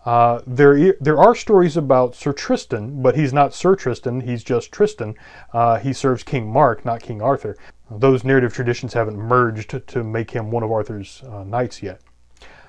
Uh, 0.04 0.40
there, 0.46 0.94
there 1.00 1.18
are 1.18 1.34
stories 1.34 1.76
about 1.76 2.14
Sir 2.14 2.32
Tristan, 2.32 3.02
but 3.02 3.16
he's 3.16 3.32
not 3.32 3.54
Sir 3.54 3.76
Tristan, 3.76 4.20
he's 4.20 4.42
just 4.42 4.72
Tristan. 4.72 5.14
Uh, 5.52 5.78
he 5.78 5.92
serves 5.92 6.22
King 6.22 6.50
Mark, 6.50 6.84
not 6.84 7.02
King 7.02 7.20
Arthur. 7.22 7.56
Those 7.90 8.24
narrative 8.24 8.52
traditions 8.52 8.94
haven't 8.94 9.16
merged 9.16 9.86
to, 9.86 10.04
make 10.04 10.30
him 10.30 10.50
one 10.50 10.62
of 10.62 10.72
Arthur's 10.72 11.22
uh, 11.24 11.44
knights 11.44 11.82
yet. 11.82 12.00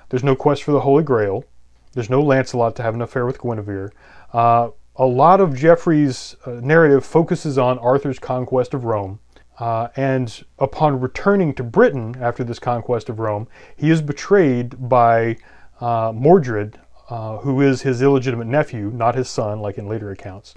There's 0.08 0.24
no 0.24 0.36
quest 0.36 0.62
for 0.62 0.72
the 0.72 0.80
Holy 0.80 1.02
Grail. 1.02 1.44
There's 1.92 2.10
no 2.10 2.22
Lancelot 2.22 2.76
to 2.76 2.82
have 2.82 2.94
an 2.94 3.02
affair 3.02 3.26
with 3.26 3.40
Guinevere. 3.40 3.92
Uh, 4.32 4.70
a 4.96 5.06
lot 5.06 5.40
of 5.40 5.56
Geoffrey's 5.56 6.36
narrative 6.46 7.04
focuses 7.04 7.58
on 7.58 7.78
Arthur's 7.78 8.18
conquest 8.18 8.74
of 8.74 8.84
Rome. 8.84 9.18
Uh, 9.60 9.88
and 9.94 10.42
upon 10.58 10.98
returning 10.98 11.52
to 11.52 11.62
Britain 11.62 12.16
after 12.18 12.42
this 12.42 12.58
conquest 12.58 13.10
of 13.10 13.18
Rome, 13.20 13.46
he 13.76 13.90
is 13.90 14.00
betrayed 14.00 14.88
by 14.88 15.36
uh, 15.80 16.12
Mordred, 16.14 16.80
uh, 17.10 17.36
who 17.38 17.60
is 17.60 17.82
his 17.82 18.00
illegitimate 18.00 18.46
nephew, 18.46 18.90
not 18.94 19.14
his 19.14 19.28
son, 19.28 19.60
like 19.60 19.76
in 19.76 19.86
later 19.86 20.10
accounts. 20.10 20.54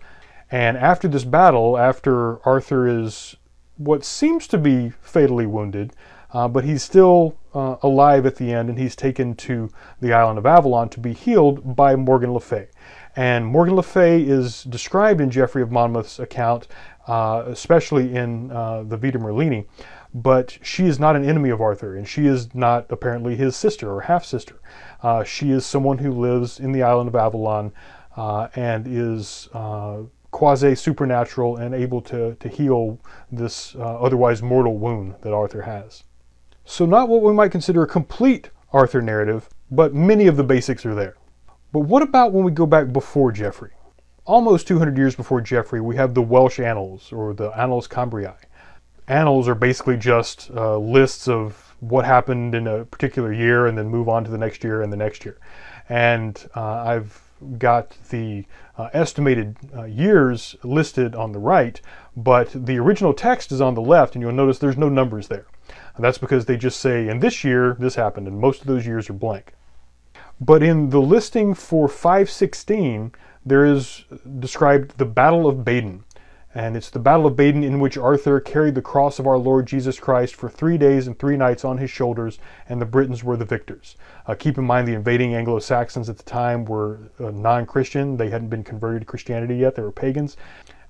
And 0.50 0.78
after 0.78 1.10
this 1.10 1.26
battle, 1.26 1.78
after 1.78 2.42
Arthur 2.48 2.88
is 2.88 3.36
what 3.76 4.06
seems 4.06 4.48
to 4.48 4.58
be 4.58 4.92
fatally 5.02 5.48
wounded, 5.48 5.94
uh, 6.32 6.48
but 6.48 6.64
he's 6.64 6.82
still 6.82 7.38
uh, 7.54 7.76
alive 7.84 8.26
at 8.26 8.38
the 8.38 8.54
end, 8.54 8.70
and 8.70 8.80
he's 8.80 8.96
taken 8.96 9.36
to 9.36 9.70
the 10.00 10.14
island 10.14 10.40
of 10.40 10.46
Avalon 10.46 10.90
to 10.90 11.00
be 11.00 11.14
healed 11.14 11.76
by 11.76 11.96
Morgan 11.96 12.34
Le 12.34 12.40
Fay. 12.40 12.68
And 13.16 13.46
Morgan 13.46 13.76
Le 13.76 13.84
Fay 13.84 14.22
is 14.24 14.64
described 14.64 15.22
in 15.22 15.30
Geoffrey 15.30 15.62
of 15.62 15.72
Monmouth's 15.72 16.20
account, 16.20 16.68
uh, 17.08 17.44
especially 17.46 18.16
in 18.16 18.52
uh, 18.52 18.84
the 18.84 18.98
Vita 18.98 19.20
Merlini, 19.20 19.66
but 20.14 20.58
she 20.64 20.86
is 20.86 21.00
not 21.00 21.16
an 21.16 21.24
enemy 21.24 21.50
of 21.50 21.62
Arthur, 21.62 21.96
and 21.96 22.08
she 22.08 22.26
is 22.26 22.56
not 22.56 22.92
apparently 22.92 23.36
his 23.36 23.56
sister 23.56 23.94
or 23.94 24.02
half 24.02 24.26
sister. 24.26 24.60
Uh, 25.04 25.24
she 25.24 25.52
is 25.52 25.66
someone 25.66 26.00
who 26.00 26.12
lives 26.12 26.60
in 26.60 26.72
the 26.72 26.82
island 26.82 27.08
of 27.08 27.16
Avalon 27.16 27.72
uh, 28.18 28.48
and 28.56 28.88
is 28.88 29.50
quasi 30.32 30.74
supernatural 30.74 31.58
and 31.58 31.76
able 31.76 32.02
to, 32.02 32.34
to 32.36 32.50
heal 32.50 33.00
this 33.32 33.76
otherwise 33.78 34.42
mortal 34.42 34.78
wound 34.78 35.14
that 35.22 35.34
Arthur 35.34 35.62
has. 35.62 36.04
So, 36.66 36.86
not 36.86 37.10
what 37.10 37.22
we 37.22 37.34
might 37.34 37.52
consider 37.52 37.84
a 37.84 37.88
complete 37.88 38.50
Arthur 38.72 39.02
narrative, 39.02 39.50
but 39.70 39.94
many 39.94 40.26
of 40.28 40.38
the 40.38 40.44
basics 40.44 40.86
are 40.86 40.96
there. 40.96 41.16
But 41.74 41.80
what 41.80 42.04
about 42.04 42.34
when 42.34 42.44
we 42.44 42.52
go 42.52 42.68
back 42.68 42.94
before 42.94 43.32
Geoffrey? 43.32 43.72
Almost 44.26 44.68
200 44.68 44.96
years 44.96 45.16
before 45.16 45.42
Geoffrey, 45.42 45.82
we 45.82 45.96
have 45.96 46.14
the 46.14 46.22
Welsh 46.22 46.60
Annals, 46.60 47.12
or 47.12 47.34
the 47.34 47.50
Annals 47.60 47.88
Cambriae. 47.88 48.36
Annals 49.08 49.48
are 49.48 49.56
basically 49.56 49.98
just 49.98 50.52
uh, 50.52 50.78
lists 50.78 51.28
of 51.28 51.76
what 51.80 52.06
happened 52.06 52.54
in 52.54 52.68
a 52.68 52.86
particular 52.86 53.34
year 53.34 53.66
and 53.66 53.76
then 53.76 53.90
move 53.90 54.08
on 54.08 54.24
to 54.24 54.30
the 54.30 54.38
next 54.38 54.64
year 54.64 54.84
and 54.84 54.94
the 54.94 54.98
next 54.98 55.26
year. 55.26 55.40
And 55.90 56.48
uh, 56.56 56.62
I've 56.62 57.20
got 57.58 57.98
the 58.12 58.46
uh, 58.78 58.90
estimated 58.94 59.58
uh, 59.76 59.86
years 59.86 60.56
listed 60.62 61.16
on 61.16 61.32
the 61.32 61.40
right, 61.40 61.82
but 62.16 62.52
the 62.54 62.78
original 62.78 63.16
text 63.16 63.52
is 63.52 63.62
on 63.62 63.74
the 63.74 63.82
left, 63.82 64.14
and 64.14 64.22
you'll 64.22 64.32
notice 64.32 64.60
there's 64.60 64.78
no 64.78 64.90
numbers 64.90 65.28
there. 65.28 65.48
And 65.96 66.06
that's 66.06 66.20
because 66.20 66.46
they 66.46 66.56
just 66.56 66.80
say, 66.80 67.08
in 67.08 67.18
this 67.18 67.44
year, 67.44 67.76
this 67.80 67.96
happened, 67.96 68.28
and 68.28 68.40
most 68.40 68.62
of 68.62 68.68
those 68.68 68.86
years 68.86 69.10
are 69.10 69.14
blank. 69.14 69.54
But 70.46 70.62
in 70.62 70.90
the 70.90 71.00
listing 71.00 71.54
for 71.54 71.88
516, 71.88 73.14
there 73.46 73.66
is 73.66 74.04
described 74.40 74.98
the 74.98 75.06
Battle 75.06 75.48
of 75.48 75.64
Badon. 75.64 76.02
And 76.54 76.76
it's 76.76 76.90
the 76.90 77.00
Battle 77.00 77.28
of 77.28 77.38
Badon 77.38 77.64
in 77.64 77.80
which 77.80 77.98
Arthur 77.98 78.42
carried 78.42 78.76
the 78.76 78.82
cross 78.82 79.20
of 79.20 79.28
our 79.28 79.38
Lord 79.38 79.68
Jesus 79.68 80.02
Christ 80.02 80.36
for 80.36 80.50
three 80.50 80.78
days 80.78 81.08
and 81.08 81.18
three 81.18 81.38
nights 81.38 81.64
on 81.64 81.78
his 81.78 81.90
shoulders, 81.90 82.40
and 82.68 82.82
the 82.82 82.86
Britons 82.86 83.24
were 83.24 83.38
the 83.38 83.46
victors. 83.46 83.96
Uh, 84.28 84.36
keep 84.36 84.58
in 84.58 84.66
mind 84.66 84.86
the 84.86 84.94
invading 84.94 85.34
Anglo 85.34 85.60
Saxons 85.60 86.10
at 86.10 86.18
the 86.18 86.24
time 86.24 86.66
were 86.66 87.00
uh, 87.22 87.32
non 87.32 87.66
Christian, 87.66 88.18
they 88.18 88.30
hadn't 88.30 88.50
been 88.50 88.66
converted 88.66 89.04
to 89.04 89.06
Christianity 89.06 89.56
yet, 89.56 89.76
they 89.76 89.82
were 89.82 89.94
pagans. 89.94 90.36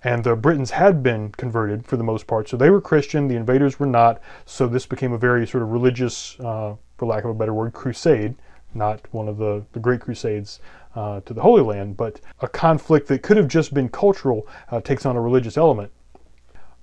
And 0.03 0.23
the 0.23 0.35
Britons 0.35 0.71
had 0.71 1.03
been 1.03 1.31
converted 1.31 1.85
for 1.85 1.95
the 1.95 2.03
most 2.03 2.25
part, 2.25 2.49
so 2.49 2.57
they 2.57 2.71
were 2.71 2.81
Christian, 2.81 3.27
the 3.27 3.35
invaders 3.35 3.79
were 3.79 3.85
not, 3.85 4.19
so 4.47 4.67
this 4.67 4.87
became 4.87 5.13
a 5.13 5.17
very 5.19 5.45
sort 5.45 5.61
of 5.61 5.69
religious, 5.69 6.39
uh, 6.39 6.73
for 6.97 7.05
lack 7.05 7.23
of 7.23 7.29
a 7.29 7.35
better 7.35 7.53
word, 7.53 7.73
crusade, 7.73 8.33
not 8.75 9.01
one 9.11 9.27
of 9.27 9.37
the, 9.37 9.65
the 9.73 9.79
great 9.79 10.01
crusades 10.01 10.59
uh, 10.95 11.21
to 11.21 11.33
the 11.33 11.41
Holy 11.41 11.61
Land, 11.61 11.97
but 11.97 12.19
a 12.41 12.47
conflict 12.47 13.07
that 13.07 13.23
could 13.23 13.37
have 13.37 13.47
just 13.47 13.73
been 13.73 13.89
cultural 13.89 14.47
uh, 14.71 14.81
takes 14.81 15.05
on 15.05 15.15
a 15.15 15.21
religious 15.21 15.57
element. 15.57 15.91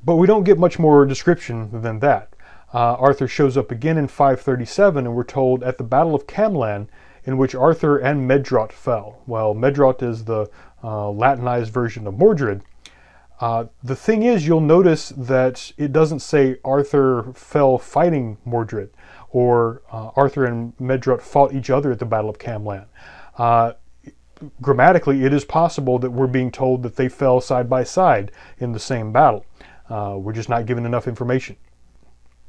But 0.05 0.17
we 0.17 0.27
don't 0.27 0.45
get 0.45 0.59
much 0.59 0.79
more 0.79 1.05
description 1.05 1.83
than 1.83 1.99
that. 2.01 2.35
Uh, 2.73 2.95
Arthur 2.95 3.29
shows 3.29 3.57
up 3.57 3.71
again 3.71 3.99
in 3.99 4.07
537, 4.07 5.07
and 5.07 5.15
we're 5.15 5.25
told 5.25 5.63
at 5.63 5.79
the 5.79 5.85
Battle 5.85 6.15
of 6.15 6.27
Camlan, 6.27 6.89
in 7.25 7.37
which 7.37 7.55
Arthur 7.55 7.99
and 7.99 8.29
Medrawt 8.29 8.73
fell. 8.73 9.23
Well, 9.27 9.55
Medrawt 9.55 10.03
is 10.03 10.25
the 10.25 10.49
uh, 10.83 11.11
Latinized 11.11 11.73
version 11.73 12.07
of 12.07 12.15
Mordred, 12.15 12.63
uh, 13.41 13.65
the 13.83 13.97
thing 13.97 14.23
is, 14.23 14.47
you'll 14.47 14.61
notice 14.61 15.09
that 15.17 15.73
it 15.79 15.93
doesn't 15.93 16.21
say 16.21 16.59
Arthur 16.63 17.33
fell 17.35 17.79
fighting 17.79 18.37
Mordred 18.45 18.91
or 19.31 19.83
uh, 19.93 20.11
Arthur 20.17 20.45
and 20.45 20.77
Medrawt 20.79 21.21
fought 21.21 21.55
each 21.55 21.71
other 21.71 21.93
at 21.93 21.99
the 21.99 22.05
Battle 22.05 22.31
of 22.31 22.39
Camlan. 22.39 22.87
Uh, 23.39 23.73
grammatically, 24.61 25.25
it 25.25 25.33
is 25.33 25.45
possible 25.45 25.99
that 25.99 26.11
we're 26.11 26.27
being 26.27 26.51
told 26.51 26.83
that 26.83 26.97
they 26.97 27.09
fell 27.09 27.41
side 27.41 27.69
by 27.69 27.85
side 27.85 28.33
in 28.59 28.73
the 28.73 28.81
same 28.81 29.13
battle. 29.13 29.45
Uh, 29.89 30.17
we're 30.19 30.33
just 30.33 30.49
not 30.49 30.67
given 30.67 30.87
enough 30.87 31.09
information 31.09 31.57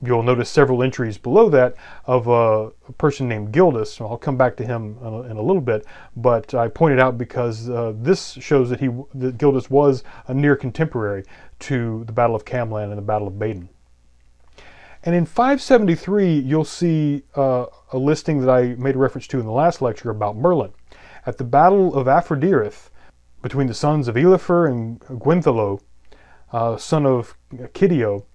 you'll 0.03 0.23
notice 0.23 0.49
several 0.49 0.81
entries 0.83 1.17
below 1.17 1.49
that 1.49 1.75
of 2.05 2.27
a, 2.27 2.71
person 2.93 3.27
named 3.27 3.51
Gildas. 3.51 4.01
I'll 4.01 4.17
come 4.17 4.37
back 4.37 4.57
to 4.57 4.65
him 4.65 4.97
in 5.01 5.37
a, 5.37 5.41
little 5.41 5.61
bit, 5.61 5.85
but 6.15 6.53
I 6.53 6.67
pointed 6.67 6.99
out 6.99 7.17
because 7.17 7.69
uh, 7.69 7.93
this 7.95 8.33
shows 8.33 8.69
that 8.69 8.79
he 8.79 8.89
that 9.15 9.37
Gildas 9.37 9.69
was 9.69 10.03
a 10.27 10.33
near 10.33 10.55
contemporary 10.55 11.23
to 11.59 12.03
the 12.05 12.11
Battle 12.11 12.35
of 12.35 12.45
Camlan 12.45 12.89
and 12.89 12.97
the 12.97 13.01
Battle 13.01 13.27
of 13.27 13.35
Badon. 13.35 13.69
And 15.03 15.15
in 15.15 15.25
573, 15.25 16.39
you'll 16.39 16.63
see 16.63 17.23
uh, 17.35 17.65
a 17.91 17.97
listing 17.97 18.41
that 18.41 18.49
I 18.49 18.75
made 18.75 18.95
a 18.95 18.99
reference 18.99 19.27
to 19.27 19.39
in 19.39 19.45
the 19.45 19.51
last 19.51 19.81
lecture 19.81 20.11
about 20.11 20.37
Merlin. 20.37 20.73
At 21.25 21.37
the 21.37 21.43
Battle 21.43 21.95
of 21.95 22.07
Aphrodirath, 22.07 22.89
between 23.41 23.67
the 23.67 23.73
sons 23.73 24.07
of 24.07 24.15
Elifer 24.15 24.69
and 24.69 24.99
Gwenthelo, 24.99 25.81
uh, 26.51 26.77
son 26.77 27.05
of 27.05 27.35
Kidio, 27.73 28.25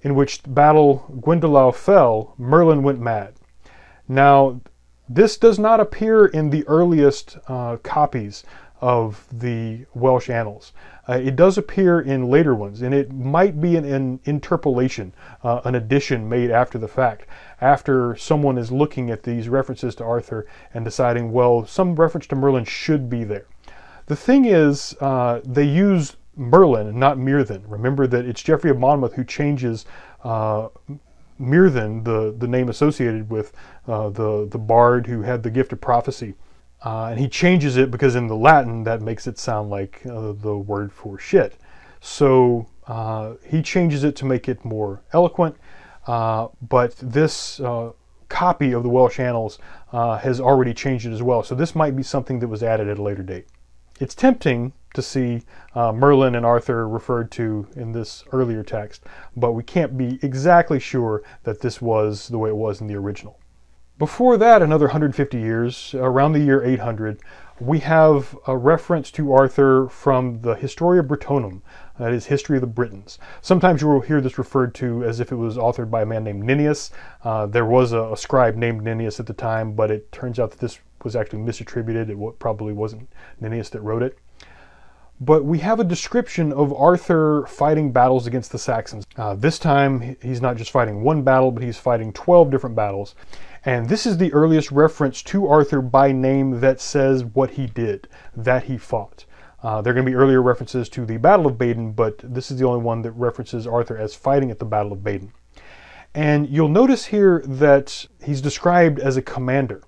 in 0.00 0.14
which 0.14 0.42
battle 0.46 1.04
Gwendolau 1.20 1.74
fell, 1.74 2.34
Merlin 2.38 2.82
went 2.82 3.00
mad. 3.00 3.34
Now, 4.06 4.60
this 5.08 5.36
does 5.36 5.58
not 5.58 5.80
appear 5.80 6.26
in 6.26 6.50
the 6.50 6.66
earliest 6.66 7.38
uh, 7.48 7.76
copies 7.82 8.44
of 8.80 9.26
the 9.32 9.84
Welsh 9.94 10.30
annals. 10.30 10.72
Uh, 11.08 11.14
it 11.14 11.36
does 11.36 11.56
appear 11.56 12.00
in 12.00 12.28
later 12.28 12.54
ones, 12.54 12.82
and 12.82 12.94
it 12.94 13.12
might 13.12 13.60
be 13.60 13.76
an, 13.76 13.84
an 13.84 14.20
interpolation, 14.24 15.12
uh, 15.42 15.60
an 15.64 15.74
addition 15.74 16.28
made 16.28 16.50
after 16.50 16.78
the 16.78 16.88
fact, 16.88 17.26
after 17.60 18.14
someone 18.16 18.58
is 18.58 18.70
looking 18.70 19.10
at 19.10 19.22
these 19.22 19.48
references 19.48 19.94
to 19.94 20.04
Arthur 20.04 20.46
and 20.74 20.84
deciding, 20.84 21.32
well, 21.32 21.66
some 21.66 21.94
reference 21.96 22.26
to 22.26 22.36
Merlin 22.36 22.64
should 22.64 23.08
be 23.08 23.24
there. 23.24 23.46
The 24.06 24.16
thing 24.16 24.44
is, 24.44 24.94
uh, 25.00 25.40
they 25.44 25.64
use 25.64 26.16
Merlin, 26.36 26.98
not 26.98 27.18
Myrddin. 27.18 27.62
Remember 27.66 28.06
that 28.06 28.24
it's 28.24 28.42
Geoffrey 28.42 28.70
of 28.70 28.78
Monmouth 28.78 29.14
who 29.14 29.24
changes 29.24 29.86
uh, 30.24 30.68
Myrddin, 31.40 32.04
the, 32.04 32.34
the 32.36 32.48
name 32.48 32.68
associated 32.68 33.30
with 33.30 33.52
uh, 33.86 34.10
the, 34.10 34.46
the 34.50 34.58
bard 34.58 35.06
who 35.06 35.22
had 35.22 35.42
the 35.42 35.50
gift 35.50 35.72
of 35.72 35.80
prophecy. 35.80 36.34
Uh, 36.84 37.06
and 37.06 37.18
he 37.18 37.28
changes 37.28 37.76
it 37.76 37.90
because 37.90 38.14
in 38.14 38.26
the 38.26 38.36
Latin 38.36 38.84
that 38.84 39.00
makes 39.00 39.26
it 39.26 39.38
sound 39.38 39.70
like 39.70 40.02
uh, 40.06 40.32
the 40.32 40.56
word 40.56 40.92
for 40.92 41.18
shit. 41.18 41.56
So 42.00 42.68
uh, 42.86 43.34
he 43.44 43.62
changes 43.62 44.04
it 44.04 44.14
to 44.16 44.24
make 44.24 44.48
it 44.48 44.64
more 44.64 45.02
eloquent. 45.12 45.56
Uh, 46.06 46.48
but 46.68 46.94
this 46.96 47.60
copy 48.28 48.72
of 48.72 48.82
the 48.82 48.88
Welsh 48.88 49.18
Annals 49.18 49.58
has 49.92 50.40
already 50.40 50.72
changed 50.72 51.06
it 51.06 51.12
as 51.12 51.22
well. 51.22 51.42
So 51.42 51.54
this 51.54 51.74
might 51.74 51.96
be 51.96 52.02
something 52.02 52.38
that 52.38 52.48
was 52.48 52.62
added 52.62 52.88
at 52.88 52.98
a 52.98 53.02
later 53.02 53.22
date. 53.22 53.46
It's 54.00 54.14
tempting 54.14 54.72
to 54.94 55.02
see 55.02 55.42
uh, 55.74 55.92
Merlin 55.92 56.34
and 56.34 56.46
Arthur 56.46 56.88
referred 56.88 57.30
to 57.32 57.66
in 57.74 57.92
this 57.92 58.24
earlier 58.32 58.62
text, 58.62 59.04
but 59.36 59.52
we 59.52 59.62
can't 59.62 59.98
be 59.98 60.18
exactly 60.22 60.78
sure 60.78 61.22
that 61.42 61.60
this 61.60 61.82
was 61.82 62.28
the 62.28 62.38
way 62.38 62.50
it 62.50 62.56
was 62.56 62.80
in 62.80 62.86
the 62.86 62.94
original. 62.94 63.38
Before 63.98 64.36
that, 64.36 64.62
another 64.62 64.86
150 64.86 65.40
years, 65.40 65.92
around 65.92 66.32
the 66.32 66.38
year 66.38 66.62
800, 66.62 67.18
we 67.58 67.80
have 67.80 68.38
a 68.46 68.56
reference 68.56 69.10
to 69.10 69.32
Arthur 69.32 69.88
from 69.88 70.42
the 70.42 70.54
Historia 70.54 71.02
Britonum, 71.02 71.62
that 71.98 72.12
is, 72.12 72.26
History 72.26 72.58
of 72.58 72.60
the 72.60 72.68
Britons. 72.68 73.18
Sometimes 73.42 73.82
you 73.82 73.88
will 73.88 74.00
hear 74.00 74.20
this 74.20 74.38
referred 74.38 74.72
to 74.76 75.02
as 75.02 75.18
if 75.18 75.32
it 75.32 75.36
was 75.36 75.56
authored 75.56 75.90
by 75.90 76.02
a 76.02 76.06
man 76.06 76.22
named 76.22 76.44
Nennius. 76.44 76.92
Uh, 77.24 77.46
there 77.46 77.64
was 77.64 77.90
a, 77.90 78.12
a, 78.12 78.16
scribe 78.16 78.54
named 78.54 78.82
Nennius 78.82 79.18
at 79.18 79.26
the 79.26 79.32
time, 79.32 79.72
but 79.72 79.90
it 79.90 80.12
turns 80.12 80.38
out 80.38 80.52
that 80.52 80.60
this 80.60 80.78
was 81.02 81.16
actually 81.16 81.40
misattributed. 81.40 82.08
It 82.08 82.38
probably 82.38 82.72
wasn't 82.72 83.08
Nennius 83.42 83.68
that 83.70 83.80
wrote 83.80 84.04
it. 84.04 84.16
But 85.20 85.44
we 85.44 85.58
have 85.58 85.80
a 85.80 85.84
description 85.84 86.52
of 86.52 86.72
Arthur 86.72 87.44
fighting 87.46 87.90
battles 87.90 88.26
against 88.26 88.52
the 88.52 88.58
Saxons. 88.58 89.04
Uh, 89.16 89.34
this 89.34 89.58
time, 89.58 90.16
he's 90.22 90.40
not 90.40 90.56
just 90.56 90.70
fighting 90.70 91.02
one 91.02 91.22
battle, 91.22 91.50
but 91.50 91.62
he's 91.62 91.76
fighting 91.76 92.12
12 92.12 92.50
different 92.50 92.76
battles. 92.76 93.16
And 93.64 93.88
this 93.88 94.06
is 94.06 94.16
the 94.16 94.32
earliest 94.32 94.70
reference 94.70 95.22
to 95.24 95.48
Arthur 95.48 95.82
by 95.82 96.12
name 96.12 96.60
that 96.60 96.80
says 96.80 97.24
what 97.24 97.50
he 97.50 97.66
did, 97.66 98.08
that 98.36 98.64
he 98.64 98.78
fought. 98.78 99.24
Uh, 99.60 99.82
there 99.82 99.90
are 99.90 99.94
going 99.94 100.06
to 100.06 100.10
be 100.10 100.16
earlier 100.16 100.40
references 100.40 100.88
to 100.90 101.04
the 101.04 101.16
Battle 101.16 101.46
of 101.46 101.54
Badon, 101.54 101.96
but 101.96 102.18
this 102.22 102.52
is 102.52 102.58
the 102.58 102.66
only 102.66 102.84
one 102.84 103.02
that 103.02 103.10
references 103.12 103.66
Arthur 103.66 103.98
as 103.98 104.14
fighting 104.14 104.52
at 104.52 104.60
the 104.60 104.64
Battle 104.64 104.92
of 104.92 105.00
Badon. 105.00 105.32
And 106.14 106.48
you'll 106.48 106.68
notice 106.68 107.06
here 107.06 107.42
that 107.44 108.06
he's 108.24 108.40
described 108.40 109.00
as 109.00 109.16
a 109.16 109.22
commander. 109.22 109.82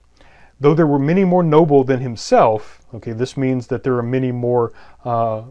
Though 0.61 0.75
there 0.75 0.87
were 0.87 0.99
many 0.99 1.25
more 1.25 1.43
noble 1.43 1.85
than 1.85 2.01
himself, 2.01 2.83
okay, 2.95 3.13
this 3.13 3.37
means 3.37 3.67
that 3.69 3.83
there 3.83 3.97
are 3.97 4.03
many 4.03 4.31
more 4.31 4.73
uh, 5.05 5.45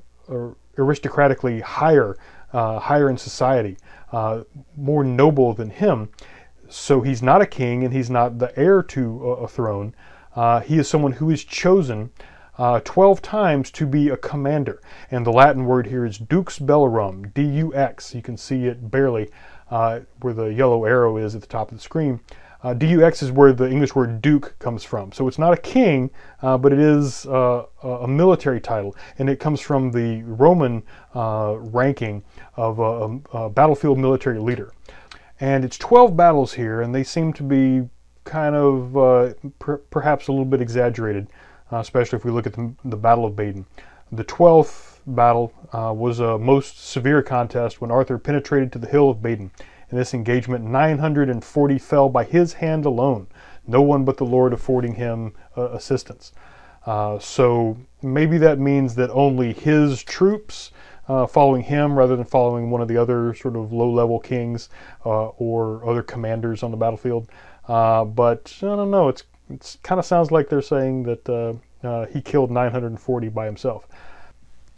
aristocratically 0.78 1.62
higher, 1.62 2.16
uh, 2.54 2.80
higher 2.80 3.10
in 3.10 3.18
society, 3.18 3.78
uh, 4.12 4.44
more 4.78 5.04
noble 5.04 5.54
than 5.54 5.72
him. 5.72 6.10
So 6.70 7.01
he's 7.01 7.24
not 7.24 7.42
a 7.42 7.48
king 7.48 7.84
and 7.84 7.92
he's 7.92 8.12
not 8.12 8.38
the 8.38 8.58
heir 8.58 8.84
to 8.84 9.32
a, 9.32 9.32
a 9.44 9.48
throne. 9.48 9.96
Uh, 10.36 10.60
he 10.60 10.78
is 10.78 10.88
someone 10.88 11.13
who 11.13 11.32
is 11.32 11.44
chosen 11.44 12.12
uh, 12.60 12.82
12 12.82 13.22
times 13.22 13.72
to 13.72 13.88
be 13.88 14.10
a 14.10 14.18
commander. 14.18 14.82
And 15.10 15.25
the 15.25 15.32
Latin 15.32 15.66
word 15.66 15.88
here 15.88 16.06
is 16.06 16.18
dux 16.20 16.60
bellorum, 16.60 17.34
D 17.34 17.44
U 17.44 17.74
X. 17.74 18.13
You 18.13 18.22
can 18.22 18.38
see 18.38 18.66
it 18.66 18.92
barely 18.92 19.30
uh, 19.72 20.01
where 20.22 20.34
the 20.34 20.54
yellow 20.54 20.86
arrow 20.86 21.18
is 21.18 21.34
at 21.36 21.42
the 21.42 21.48
top 21.48 21.72
of 21.72 21.78
the 21.78 21.84
screen. 21.84 22.20
Uh, 22.62 22.74
DUX 22.74 23.24
is 23.24 23.32
where 23.32 23.54
the 23.54 23.70
English 23.70 23.96
word 23.96 24.22
duke 24.22 24.56
comes 24.60 24.84
from. 24.84 25.12
So 25.13 25.28
it's 25.28 25.39
not 25.39 25.54
a 25.54 25.58
king, 25.58 26.12
uh, 26.42 26.58
but 26.58 26.74
it 26.74 26.80
is 26.80 27.25
uh, 27.25 27.66
a 27.84 28.08
military 28.08 28.60
title. 28.60 28.96
And 29.18 29.30
it 29.30 29.39
comes 29.39 29.62
from 29.62 29.92
the 29.92 30.24
Roman 30.24 30.84
uh, 31.16 31.56
ranking 31.58 32.24
of 32.58 32.80
a, 32.80 33.20
a, 33.38 33.50
battlefield 33.50 33.98
military 33.98 34.39
leader. 34.39 34.74
And 35.39 35.63
it's 35.63 35.78
12 35.78 36.18
battles 36.18 36.54
here, 36.54 36.82
and 36.82 36.94
they 36.94 37.04
seem 37.04 37.32
to 37.34 37.44
be 37.44 37.88
kind 38.25 38.56
of 38.56 38.98
uh, 38.98 39.34
per 39.58 39.78
perhaps 39.78 40.28
a 40.28 40.32
little 40.32 40.46
bit 40.46 40.62
exaggerated, 40.62 41.28
uh, 41.72 41.78
especially 41.78 42.18
if 42.18 42.25
we 42.25 42.32
look 42.32 42.46
at 42.46 42.54
the, 42.54 42.74
the, 42.84 42.98
Battle 42.98 43.25
of 43.25 43.34
Badon. 43.34 43.63
The 44.12 44.25
12th 44.25 44.98
battle 45.08 45.54
was 45.72 46.20
a 46.20 46.38
most 46.38 46.86
severe 46.86 47.24
contest 47.24 47.80
when 47.80 47.89
Arthur 47.89 48.18
penetrated 48.18 48.74
to 48.74 48.80
the 48.80 48.88
hill 48.88 49.10
of 49.10 49.20
Badon. 49.20 49.50
In 49.91 49.98
this 49.98 50.13
engagement, 50.13 50.65
940 50.65 51.79
fell 51.79 52.10
by 52.10 52.24
his 52.24 52.53
hand 52.53 52.86
alone, 52.86 53.27
no 53.65 53.81
one 53.81 54.05
but 54.05 54.17
the 54.17 54.25
Lord 54.25 54.53
affording 54.53 54.96
him 54.96 55.34
uh, 55.58 55.69
assistance. 55.69 56.31
Uh, 56.86 57.19
so 57.19 57.77
maybe 58.01 58.38
that 58.38 58.60
means 58.60 58.96
that 58.96 59.10
only 59.12 59.53
his 59.53 60.03
troops 60.03 60.72
uh, 61.08 61.25
following 61.25 61.63
him 61.63 61.98
rather 61.98 62.15
than 62.15 62.25
following 62.25 62.69
one 62.69 62.81
of 62.81 62.88
the 62.88 62.98
other 62.98 63.34
sort 63.34 63.55
of 63.55 63.74
low 63.74 63.91
level 63.91 64.19
kings 64.19 64.69
uh, 65.05 65.27
or 65.29 65.88
other 65.89 66.03
commanders 66.03 66.62
on 66.62 66.72
the 66.72 66.77
battlefield. 66.77 67.27
Uh, 67.67 68.05
but 68.05 68.55
I 68.62 68.67
don't 68.67 68.91
know, 68.91 69.10
it's, 69.10 69.24
it's 69.50 69.77
kind 69.81 69.98
of 69.98 70.05
sounds 70.05 70.31
like 70.31 70.50
they're 70.50 70.62
saying 70.62 71.03
that 71.03 71.60
uh, 71.84 72.05
he 72.08 72.22
killed 72.22 72.51
940 72.51 73.29
by 73.29 73.46
himself. 73.46 73.88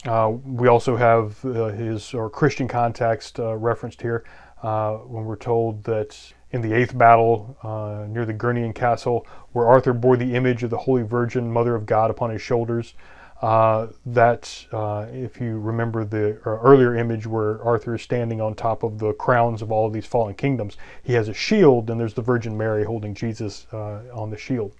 Uh, 0.06 0.32
we 0.44 0.68
also 0.68 0.96
have 0.96 1.44
uh, 1.44 1.66
his 1.66 2.12
or 2.12 2.28
Christian 2.28 2.66
context 2.66 3.38
uh, 3.38 3.54
referenced 3.54 4.02
here 4.02 4.24
uh, 4.62 4.94
when 4.98 5.24
we're 5.24 5.36
told 5.36 5.84
that 5.84 6.16
in 6.52 6.60
the 6.60 6.72
eighth 6.72 6.96
battle 6.96 7.56
uh, 7.62 8.06
near 8.08 8.24
the 8.24 8.34
Guinnion 8.34 8.74
castle, 8.74 9.26
where 9.52 9.66
Arthur 9.66 9.92
bore 9.92 10.16
the 10.16 10.34
image 10.34 10.62
of 10.62 10.70
the 10.70 10.78
Holy 10.78 11.02
Virgin, 11.02 11.50
Mother 11.50 11.74
of 11.74 11.86
God, 11.86 12.10
upon 12.10 12.30
his 12.30 12.42
shoulders. 12.42 12.94
Uh, 13.40 13.88
that, 14.06 14.66
uh, 14.70 15.06
if 15.10 15.40
you 15.40 15.58
remember 15.58 16.04
the 16.04 16.38
uh, 16.46 16.50
earlier 16.60 16.94
image 16.94 17.26
where 17.26 17.60
Arthur 17.64 17.96
is 17.96 18.02
standing 18.02 18.40
on 18.40 18.54
top 18.54 18.84
of 18.84 19.00
the 19.00 19.12
crowns 19.14 19.62
of 19.62 19.72
all 19.72 19.84
of 19.84 19.92
these 19.92 20.06
fallen 20.06 20.34
kingdoms, 20.34 20.76
he 21.02 21.14
has 21.14 21.28
a 21.28 21.34
shield, 21.34 21.90
and 21.90 21.98
there's 21.98 22.14
the 22.14 22.22
Virgin 22.22 22.56
Mary 22.56 22.84
holding 22.84 23.14
Jesus 23.14 23.66
uh, 23.72 24.02
on 24.14 24.30
the 24.30 24.38
shield. 24.38 24.72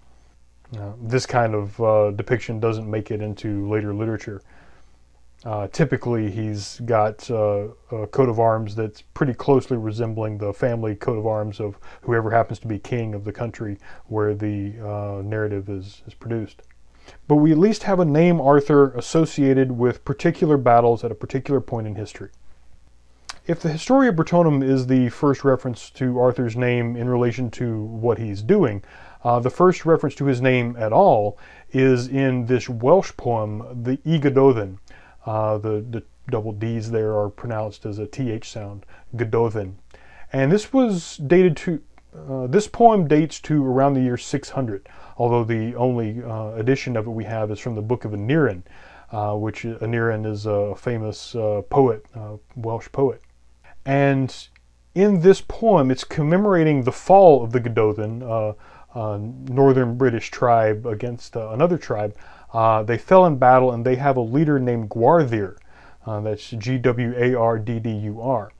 this 1.02 1.26
kind 1.26 1.56
of 1.56 2.16
depiction 2.16 2.60
doesn't 2.60 2.88
make 2.88 3.10
it 3.10 3.20
into 3.20 3.68
later 3.68 3.92
literature. 3.92 4.42
Uh, 5.44 5.66
typically, 5.68 6.30
he's 6.30 6.80
got 6.84 7.28
uh, 7.28 7.66
a 7.90 8.06
coat 8.06 8.28
of 8.28 8.38
arms 8.38 8.76
that's 8.76 9.02
pretty 9.02 9.34
closely 9.34 9.76
resembling 9.76 10.38
the 10.38 10.52
family 10.52 10.94
coat 10.94 11.18
of 11.18 11.26
arms 11.26 11.58
of 11.58 11.78
whoever 12.02 12.30
happens 12.30 12.60
to 12.60 12.68
be 12.68 12.78
king 12.78 13.12
of 13.12 13.24
the 13.24 13.32
country 13.32 13.76
where 14.06 14.34
the 14.34 14.74
uh, 14.80 15.20
narrative 15.22 15.68
is, 15.68 16.02
is 16.06 16.14
produced. 16.14 16.62
But 17.26 17.36
we 17.36 17.50
at 17.50 17.58
least 17.58 17.82
have 17.82 17.98
a 17.98 18.04
name 18.04 18.40
Arthur 18.40 18.92
associated 18.92 19.72
with 19.72 20.04
particular 20.04 20.56
battles 20.56 21.02
at 21.02 21.10
a 21.10 21.16
particular 21.16 21.60
point 21.60 21.88
in 21.88 21.96
history. 21.96 22.30
If 23.44 23.58
the 23.58 23.70
Historia 23.70 24.12
Brittonum 24.12 24.62
is 24.62 24.86
the 24.86 25.08
first 25.08 25.42
reference 25.42 25.90
to 25.90 26.20
Arthur's 26.20 26.54
name 26.54 26.94
in 26.94 27.08
relation 27.08 27.50
to 27.52 27.82
what 27.82 28.18
he's 28.18 28.40
doing, 28.40 28.84
uh, 29.24 29.40
the 29.40 29.50
first 29.50 29.84
reference 29.84 30.14
to 30.16 30.26
his 30.26 30.40
name 30.40 30.76
at 30.78 30.92
all 30.92 31.36
is 31.72 32.06
in 32.06 32.46
this 32.46 32.68
Welsh 32.68 33.10
poem, 33.16 33.82
the 33.82 33.98
Y 34.04 34.18
Gododdin, 34.18 34.78
uh, 35.26 35.58
the, 35.58 35.84
the 35.90 36.02
double 36.30 36.52
D's 36.52 36.90
there 36.90 37.16
are 37.16 37.28
pronounced 37.28 37.86
as 37.86 37.98
a 37.98 38.06
TH 38.06 38.48
sound, 38.48 38.86
Gododdin. 39.16 39.78
And 40.32 40.50
this 40.50 40.72
was 40.72 41.16
dated 41.18 41.56
to, 41.58 41.82
uh, 42.16 42.46
this 42.46 42.66
poem 42.68 43.06
dates 43.06 43.40
to 43.40 43.64
around 43.64 43.94
the 43.94 44.00
year 44.00 44.16
600, 44.16 44.88
although 45.16 45.44
the 45.44 45.74
only 45.74 46.22
uh, 46.22 46.52
edition 46.52 46.96
of 46.96 47.06
it 47.06 47.10
we 47.10 47.24
have 47.24 47.50
is 47.50 47.58
from 47.58 47.74
the 47.74 47.82
Book 47.82 48.04
of 48.04 48.12
Aneurin, 48.12 48.62
uh, 49.10 49.34
which 49.34 49.64
Aneurin 49.64 50.24
is 50.24 50.46
a 50.46 50.74
famous 50.74 51.34
uh, 51.34 51.62
poet, 51.68 52.06
Welsh 52.56 52.88
poet. 52.92 53.20
And 53.84 54.34
in 54.94 55.20
this 55.20 55.40
poem, 55.40 55.90
it's 55.90 56.04
commemorating 56.04 56.84
the 56.84 56.92
fall 56.92 57.42
of 57.42 57.52
the 57.52 57.60
Gododdin, 57.60 58.22
uh, 58.94 59.18
northern 59.48 59.96
British 59.96 60.30
tribe 60.30 60.86
against 60.86 61.36
uh, 61.36 61.50
another 61.50 61.78
tribe. 61.78 62.14
Uh, 62.52 62.82
they 62.82 62.98
fell 62.98 63.26
in 63.26 63.36
battle 63.36 63.72
and 63.72 63.84
they 63.84 63.96
have 63.96 64.16
a 64.16 64.20
leader 64.20 64.58
named 64.58 64.90
Gwawrddur. 64.90 65.56
Uh, 66.04 66.20
that's 66.20 66.50
G 66.50 66.78
W 66.78 67.14
A 67.16 67.34
R 67.34 67.58
D 67.58 67.78
D 67.78 67.90
U 67.90 68.20
R. 68.20 68.52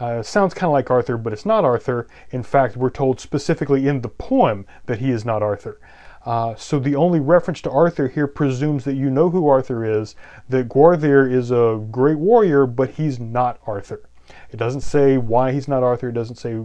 Uh, 0.00 0.22
sounds 0.22 0.52
kind 0.54 0.68
of 0.68 0.72
like 0.72 0.90
Arthur, 0.90 1.16
but 1.16 1.32
it's 1.32 1.46
not 1.46 1.64
Arthur. 1.64 2.08
In 2.30 2.42
fact, 2.42 2.76
we're 2.76 2.90
told 2.90 3.20
specifically 3.20 3.86
in 3.86 4.00
the 4.00 4.08
poem 4.08 4.66
that 4.86 4.98
he 4.98 5.10
is 5.10 5.24
not 5.24 5.42
Arthur. 5.42 5.80
Uh, 6.24 6.54
so 6.54 6.78
the 6.78 6.94
only 6.96 7.20
reference 7.20 7.60
to 7.60 7.70
Arthur 7.70 8.08
here 8.08 8.26
presumes 8.26 8.84
that 8.84 8.94
you 8.94 9.10
know 9.10 9.30
who 9.30 9.48
Arthur 9.48 9.84
is, 9.84 10.14
that 10.48 10.68
Gwawrddur 10.68 11.30
is 11.32 11.50
a 11.50 11.84
great 11.90 12.18
warrior, 12.18 12.66
but 12.66 12.90
he's 12.90 13.18
not 13.18 13.60
Arthur. 13.66 14.08
It 14.50 14.56
doesn't 14.56 14.82
say 14.82 15.18
why 15.18 15.52
he's 15.52 15.68
not 15.68 15.82
Arthur. 15.82 16.08
It 16.08 16.14
doesn't 16.14 16.36
say 16.36 16.60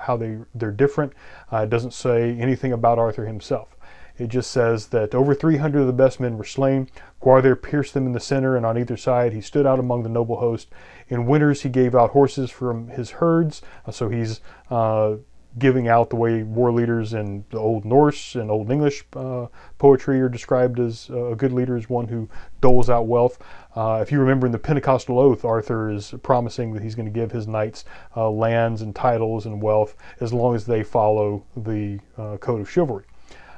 how 0.00 0.16
they, 0.16 0.38
they're 0.54 0.70
different. 0.70 1.12
Uh, 1.52 1.58
it 1.58 1.70
doesn't 1.70 1.92
say 1.92 2.36
anything 2.38 2.72
about 2.72 2.98
Arthur 2.98 3.26
himself. 3.26 3.76
It 4.16 4.28
just 4.28 4.50
says 4.50 4.88
that 4.88 5.14
over 5.14 5.34
300 5.34 5.80
of 5.80 5.86
the 5.88 5.92
best 5.92 6.20
men 6.20 6.38
were 6.38 6.44
slain. 6.44 6.88
Gwawrddur 7.20 7.60
pierced 7.60 7.94
them 7.94 8.06
in 8.06 8.12
the 8.12 8.20
center 8.20 8.56
and 8.56 8.64
on 8.64 8.78
either 8.78 8.96
side. 8.96 9.32
He 9.32 9.40
stood 9.40 9.66
out 9.66 9.80
among 9.80 10.04
the 10.04 10.08
noble 10.08 10.36
host. 10.36 10.68
In 11.08 11.26
winters, 11.26 11.62
he 11.62 11.68
gave 11.68 11.96
out 11.96 12.10
horses 12.10 12.50
from 12.50 12.88
his 12.88 13.12
herds. 13.12 13.60
Uh, 13.84 13.90
so 13.90 14.08
he's 14.08 14.40
uh, 14.70 15.16
giving 15.58 15.88
out 15.88 16.10
the 16.10 16.16
way 16.16 16.44
war 16.44 16.70
leaders 16.70 17.12
in 17.12 17.44
the 17.50 17.58
Old 17.58 17.84
Norse 17.84 18.36
and 18.36 18.52
Old 18.52 18.70
English 18.70 19.04
uh, 19.16 19.46
poetry 19.78 20.20
are 20.20 20.28
described 20.28 20.78
as 20.78 21.08
uh, 21.10 21.32
a 21.32 21.36
good 21.36 21.52
leader 21.52 21.76
is 21.76 21.88
one 21.88 22.06
who 22.06 22.28
doles 22.60 22.88
out 22.88 23.08
wealth. 23.08 23.38
Uh, 23.74 23.98
if 24.00 24.12
you 24.12 24.20
remember 24.20 24.46
in 24.46 24.52
the 24.52 24.58
Pentecostal 24.58 25.18
oath, 25.18 25.44
Arthur 25.44 25.90
is 25.90 26.14
promising 26.22 26.72
that 26.74 26.84
he's 26.84 26.94
going 26.94 27.06
to 27.06 27.12
give 27.12 27.32
his 27.32 27.48
knights 27.48 27.84
uh, 28.16 28.30
lands 28.30 28.80
and 28.80 28.94
titles 28.94 29.44
and 29.44 29.60
wealth 29.60 29.96
as 30.20 30.32
long 30.32 30.54
as 30.54 30.66
they 30.66 30.84
follow 30.84 31.44
the 31.56 31.98
code 32.40 32.60
of 32.60 32.70
chivalry. 32.70 33.04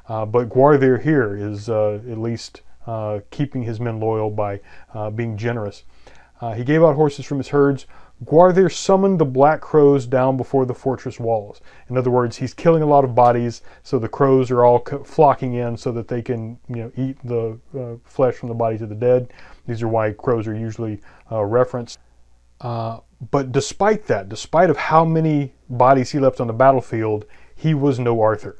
Uh, 0.08 0.24
but 0.24 0.48
Gwawrddur 0.48 1.02
here 1.02 1.36
is 1.36 1.68
at 1.68 2.18
least 2.18 2.62
keeping 3.30 3.62
his 3.62 3.80
men 3.80 3.98
loyal 4.00 4.30
by 4.30 4.60
being 5.14 5.36
generous. 5.36 5.84
he 6.54 6.64
gave 6.64 6.82
out 6.82 6.94
horses 6.94 7.24
from 7.24 7.38
his 7.38 7.48
herds. 7.48 7.86
Gwawrddur 8.24 8.72
summoned 8.72 9.18
the 9.18 9.26
black 9.26 9.60
crows 9.60 10.06
down 10.06 10.38
before 10.38 10.64
the 10.64 10.74
fortress 10.74 11.20
walls. 11.20 11.60
In 11.90 11.98
other 11.98 12.10
words, 12.10 12.38
he's 12.38 12.54
killing 12.54 12.82
a 12.82 12.86
lot 12.86 13.04
of 13.04 13.14
bodies, 13.14 13.60
so 13.82 13.98
the 13.98 14.08
crows 14.08 14.50
are 14.50 14.64
all 14.64 14.78
flocking 15.04 15.54
in 15.54 15.76
so 15.76 15.92
that 15.92 16.08
they 16.08 16.22
can, 16.22 16.58
you 16.68 16.76
know, 16.76 16.92
eat 16.96 17.18
the 17.24 17.58
uh, 17.78 17.96
flesh 18.04 18.36
from 18.36 18.48
the 18.48 18.54
bodies 18.54 18.80
of 18.80 18.88
the 18.88 18.94
dead. 18.94 19.32
These 19.66 19.82
are 19.82 19.88
why 19.88 20.12
crows 20.12 20.46
are 20.46 20.54
usually 20.54 21.02
uh, 21.30 21.44
referenced. 21.44 21.98
Uh, 22.62 23.00
but 23.30 23.52
despite 23.52 24.06
that, 24.06 24.30
despite 24.30 24.70
of 24.70 24.78
how 24.78 25.04
many 25.04 25.52
bodies 25.68 26.10
he 26.10 26.18
left 26.18 26.40
on 26.40 26.46
the 26.46 26.54
battlefield, 26.54 27.26
he 27.54 27.74
was 27.74 27.98
no 27.98 28.22
Arthur. 28.22 28.56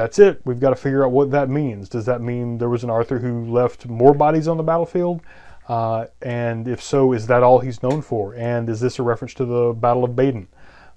That's 0.00 0.18
it. 0.18 0.40
We've 0.46 0.58
got 0.58 0.70
to 0.70 0.76
figure 0.76 1.04
out 1.04 1.12
what 1.12 1.30
that 1.32 1.50
means. 1.50 1.86
Does 1.86 2.06
that 2.06 2.22
mean 2.22 2.56
there 2.56 2.70
was 2.70 2.84
an 2.84 2.88
Arthur 2.88 3.18
who 3.18 3.44
left 3.44 3.86
more 3.86 4.14
bodies 4.14 4.48
on 4.48 4.56
the 4.56 4.62
battlefield? 4.62 5.20
Uh, 5.68 6.06
and 6.22 6.66
if 6.66 6.82
so, 6.82 7.12
is 7.12 7.26
that 7.26 7.42
all 7.42 7.58
he's 7.58 7.82
known 7.82 8.00
for? 8.00 8.34
And 8.34 8.70
is 8.70 8.80
this 8.80 8.98
a 8.98 9.02
reference 9.02 9.34
to 9.34 9.44
the 9.44 9.74
Battle 9.74 10.04
of 10.04 10.12
Badon? 10.12 10.46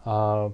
Uh, 0.06 0.52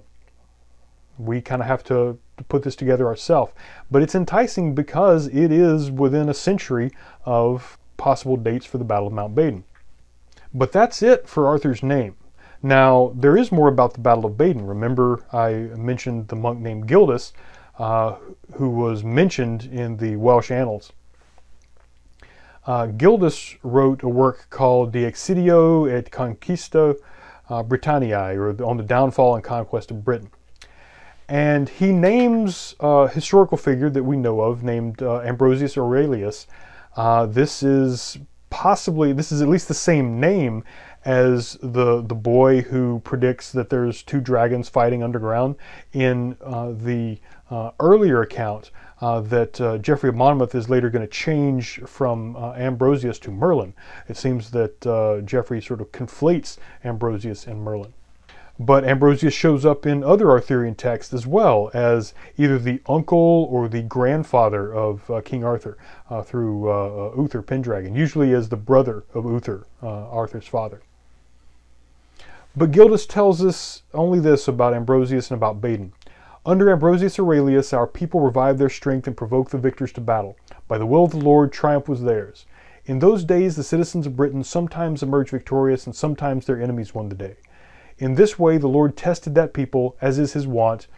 we 1.16 1.40
kind 1.40 1.62
of 1.62 1.68
have 1.68 1.84
to, 1.84 2.18
to, 2.38 2.44
put 2.48 2.64
this 2.64 2.74
together 2.74 3.06
ourselves. 3.06 3.52
But 3.88 4.02
it's 4.02 4.16
enticing 4.16 4.74
because 4.74 5.28
it 5.28 5.52
is 5.52 5.92
within 5.92 6.28
a 6.28 6.34
century 6.34 6.90
of 7.24 7.78
possible 7.98 8.36
dates 8.36 8.66
for 8.66 8.78
the 8.78 8.84
Battle 8.84 9.06
of 9.06 9.12
Mount 9.12 9.36
Badon. 9.36 9.62
But 10.52 10.72
that's 10.72 11.04
it 11.04 11.28
for 11.28 11.46
Arthur's 11.46 11.84
name. 11.84 12.16
Now, 12.64 13.12
there 13.14 13.36
is 13.36 13.52
more 13.52 13.68
about 13.68 13.94
the 13.94 14.00
Battle 14.00 14.26
of 14.26 14.32
Badon. 14.32 14.66
Remember, 14.68 15.24
I 15.32 15.52
mentioned 15.78 16.26
the 16.26 16.36
monk 16.36 16.58
named 16.58 16.88
Gildas, 16.88 17.32
uh, 17.80 18.16
who 18.52 18.68
was 18.68 19.02
mentioned 19.02 19.64
in 19.72 19.96
the 19.96 20.14
Welsh 20.16 20.50
annals. 20.50 20.92
Uh, 22.66 22.86
Gildas 22.86 23.56
wrote 23.62 24.02
a 24.02 24.08
work 24.08 24.48
called 24.50 24.92
De 24.92 25.10
Excidio 25.10 25.90
et 25.90 26.10
Conquestu 26.10 26.94
uh, 27.48 27.62
Britanniae, 27.62 28.36
or 28.36 28.62
on 28.62 28.76
the 28.76 28.82
downfall 28.82 29.34
and 29.34 29.42
conquest 29.42 29.90
of 29.90 30.04
Britain. 30.04 30.30
And 31.26 31.70
he 31.70 31.90
names 31.90 32.76
a 32.80 33.08
historical 33.08 33.56
figure 33.56 33.88
that 33.88 34.04
we 34.04 34.18
know 34.18 34.42
of 34.42 34.62
named 34.62 35.02
uh, 35.02 35.20
Ambrosius 35.20 35.78
Aurelius. 35.78 36.48
Uh, 36.96 37.24
this 37.24 37.62
is 37.62 38.18
possibly, 38.50 39.14
this 39.14 39.32
is 39.32 39.40
at 39.40 39.48
least 39.48 39.68
the 39.68 39.74
same 39.74 40.20
name 40.20 40.64
as 41.04 41.58
the, 41.62 42.02
the 42.02 42.14
boy 42.14 42.60
who 42.60 43.00
predicts 43.04 43.52
that 43.52 43.70
there's 43.70 44.02
two 44.02 44.20
dragons 44.20 44.68
fighting 44.68 45.02
underground 45.02 45.56
in 45.92 46.36
uh, 46.42 46.72
the 46.72 47.18
uh, 47.50 47.70
earlier 47.80 48.22
account 48.22 48.70
uh, 49.00 49.20
that 49.20 49.60
uh, 49.60 49.78
Geoffrey 49.78 50.10
of 50.10 50.14
Monmouth 50.14 50.54
is 50.54 50.68
later 50.68 50.90
going 50.90 51.06
to 51.06 51.12
change 51.12 51.80
from 51.86 52.36
uh, 52.36 52.52
Ambrosius 52.52 53.18
to 53.20 53.30
Merlin. 53.30 53.72
It 54.08 54.16
seems 54.16 54.50
that 54.50 54.86
uh, 54.86 55.22
Geoffrey 55.22 55.62
sort 55.62 55.80
of 55.80 55.90
conflates 55.92 56.58
Ambrosius 56.84 57.46
and 57.46 57.62
Merlin. 57.62 57.94
But 58.58 58.84
Ambrosius 58.84 59.32
shows 59.32 59.64
up 59.64 59.86
in 59.86 60.04
other 60.04 60.30
Arthurian 60.30 60.74
texts 60.74 61.14
as 61.14 61.26
well 61.26 61.70
as 61.72 62.12
either 62.36 62.58
the 62.58 62.82
uncle 62.86 63.48
or 63.50 63.68
the 63.68 63.80
grandfather 63.80 64.70
of 64.74 65.10
uh, 65.10 65.22
King 65.22 65.42
Arthur 65.42 65.78
uh, 66.10 66.22
through 66.22 66.70
uh, 66.70 67.12
Uther 67.16 67.40
Pendragon, 67.40 67.94
usually 67.94 68.34
as 68.34 68.50
the 68.50 68.58
brother 68.58 69.04
of 69.14 69.24
Uther, 69.24 69.66
Arthur's 69.80 70.46
father. 70.46 70.82
But 72.56 72.72
Gildas 72.72 73.06
tells 73.06 73.44
us 73.44 73.84
only 73.94 74.18
this 74.18 74.48
about 74.48 74.74
Ambrosius 74.74 75.30
and 75.30 75.36
about 75.36 75.60
Badon. 75.60 75.92
Under 76.44 76.72
Ambrosius 76.72 77.18
Aurelius, 77.18 77.72
our 77.72 77.86
people 77.86 78.20
revived 78.20 78.58
their 78.58 78.68
strength 78.68 79.06
and 79.06 79.16
provoked 79.16 79.52
the 79.52 79.58
victors 79.58 79.92
to 79.92 80.00
battle. 80.00 80.36
By 80.66 80.78
the 80.78 80.86
will 80.86 81.04
of 81.04 81.12
the 81.12 81.18
Lord, 81.18 81.52
triumph 81.52 81.88
was 81.88 82.02
theirs. 82.02 82.46
In 82.86 82.98
those 82.98 83.24
days, 83.24 83.54
the 83.54 83.62
citizens 83.62 84.06
of 84.06 84.16
Britain 84.16 84.42
sometimes 84.42 85.02
emerged 85.02 85.30
victorious, 85.30 85.86
and 85.86 85.94
sometimes 85.94 86.46
their 86.46 86.60
enemies 86.60 86.92
won 86.94 87.08
the 87.08 87.14
day. 87.14 87.36
In 87.98 88.14
this 88.14 88.38
way, 88.38 88.58
the 88.58 88.66
Lord 88.66 88.96
tested 88.96 89.34
that 89.36 89.52
people, 89.52 89.96
as 90.00 90.18
is 90.18 90.32
his 90.32 90.46
wont, 90.46 90.88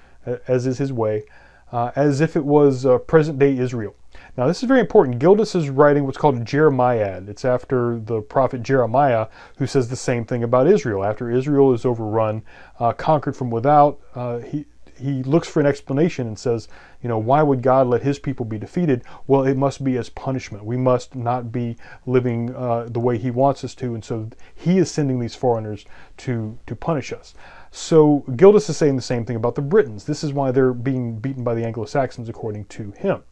as 0.46 0.66
is 0.66 0.78
his 0.78 0.92
way, 0.92 1.24
uh, 1.72 1.90
as 1.96 2.20
if 2.20 2.36
it 2.36 2.44
was 2.44 2.86
uh, 2.86 2.98
present 2.98 3.38
day 3.38 3.56
Israel. 3.58 3.94
Now, 4.36 4.46
this 4.46 4.62
is 4.62 4.68
very 4.68 4.80
important. 4.80 5.18
Gildas 5.18 5.54
is 5.54 5.68
writing 5.68 6.04
what's 6.04 6.16
called 6.16 6.36
a 6.36 6.44
Jeremiad. 6.44 7.28
It's 7.28 7.44
after 7.44 7.98
the 7.98 8.20
prophet 8.20 8.62
Jeremiah, 8.62 9.26
who 9.58 9.66
says 9.66 9.88
the 9.88 9.96
same 9.96 10.24
thing 10.24 10.42
about 10.42 10.66
Israel. 10.66 11.04
After 11.04 11.30
Israel 11.30 11.74
is 11.74 11.84
overrun, 11.84 12.42
uh, 12.78 12.92
conquered 12.92 13.36
from 13.36 13.50
without, 13.50 14.00
uh, 14.14 14.38
he, 14.38 14.64
he 14.98 15.22
looks 15.24 15.48
for 15.48 15.60
an 15.60 15.66
explanation 15.66 16.26
and 16.26 16.38
says, 16.38 16.68
you 17.02 17.08
know, 17.08 17.18
why 17.18 17.42
would 17.42 17.62
God 17.62 17.88
let 17.88 18.02
his 18.02 18.18
people 18.18 18.46
be 18.46 18.58
defeated? 18.58 19.02
Well, 19.26 19.44
it 19.44 19.56
must 19.56 19.82
be 19.82 19.98
as 19.98 20.08
punishment. 20.08 20.64
We 20.64 20.76
must 20.76 21.14
not 21.14 21.52
be 21.52 21.76
living 22.06 22.54
uh, 22.54 22.86
the 22.88 23.00
way 23.00 23.18
he 23.18 23.30
wants 23.30 23.64
us 23.64 23.74
to. 23.76 23.94
And 23.94 24.04
so 24.04 24.30
he 24.54 24.78
is 24.78 24.90
sending 24.90 25.20
these 25.20 25.34
foreigners 25.34 25.84
to, 26.18 26.58
to 26.66 26.76
punish 26.76 27.12
us. 27.12 27.34
So 27.74 28.22
Gildas 28.36 28.68
is 28.68 28.76
saying 28.76 28.96
the 28.96 29.02
same 29.02 29.24
thing 29.24 29.34
about 29.34 29.54
the 29.54 29.62
Britons. 29.62 30.04
This 30.04 30.22
is 30.22 30.34
why 30.34 30.50
they're 30.50 30.74
being 30.74 31.18
beaten 31.18 31.42
by 31.42 31.54
the 31.54 31.64
Anglo 31.64 31.86
Saxons, 31.86 32.28
according 32.28 32.66
to 32.66 32.90
him. 32.92 33.22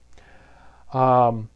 Um, 0.95 1.51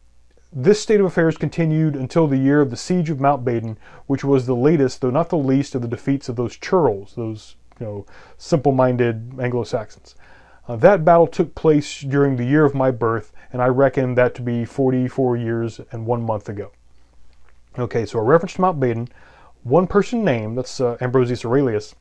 this 0.53 0.79
state 0.79 0.99
of 0.99 1.07
affairs 1.07 1.35
continued 1.35 1.95
until 1.95 2.27
the 2.27 2.37
year 2.37 2.61
of 2.61 2.69
the 2.69 2.77
siege 2.77 3.09
of 3.09 3.19
Mount 3.19 3.43
Badon, 3.43 3.77
which 4.05 4.23
was 4.23 4.45
the 4.45 4.55
latest, 4.55 5.01
though 5.01 5.09
not 5.09 5.29
the 5.29 5.37
least, 5.37 5.73
of 5.73 5.81
the 5.81 5.87
defeats 5.87 6.29
of 6.29 6.35
those 6.35 6.55
churls, 6.57 7.15
those 7.15 7.55
you 7.79 7.85
know, 7.87 8.05
simple-minded 8.37 9.33
Anglo-Saxons. 9.39 10.15
Uh, 10.67 10.75
that 10.75 11.03
battle 11.03 11.27
took 11.27 11.55
place 11.55 12.01
during 12.01 12.35
the 12.35 12.45
year 12.45 12.65
of 12.65 12.75
my 12.75 12.91
birth, 12.91 13.33
and 13.51 13.63
I 13.63 13.67
reckon 13.67 14.13
that 14.13 14.35
to 14.35 14.43
be 14.43 14.63
44 14.63 15.37
years 15.37 15.81
and 15.91 16.05
one 16.05 16.23
month 16.23 16.49
ago. 16.49 16.71
Okay, 17.79 18.05
so 18.05 18.19
a 18.19 18.23
reference 18.23 18.53
to 18.53 18.61
Mount 18.61 18.79
Badon, 18.79 19.09
one 19.63 19.87
person 19.87 20.23
named, 20.23 20.55
that's 20.55 20.79
uh, 20.79 20.97
Ambrosius 21.01 21.43
Aurelius, 21.43 21.95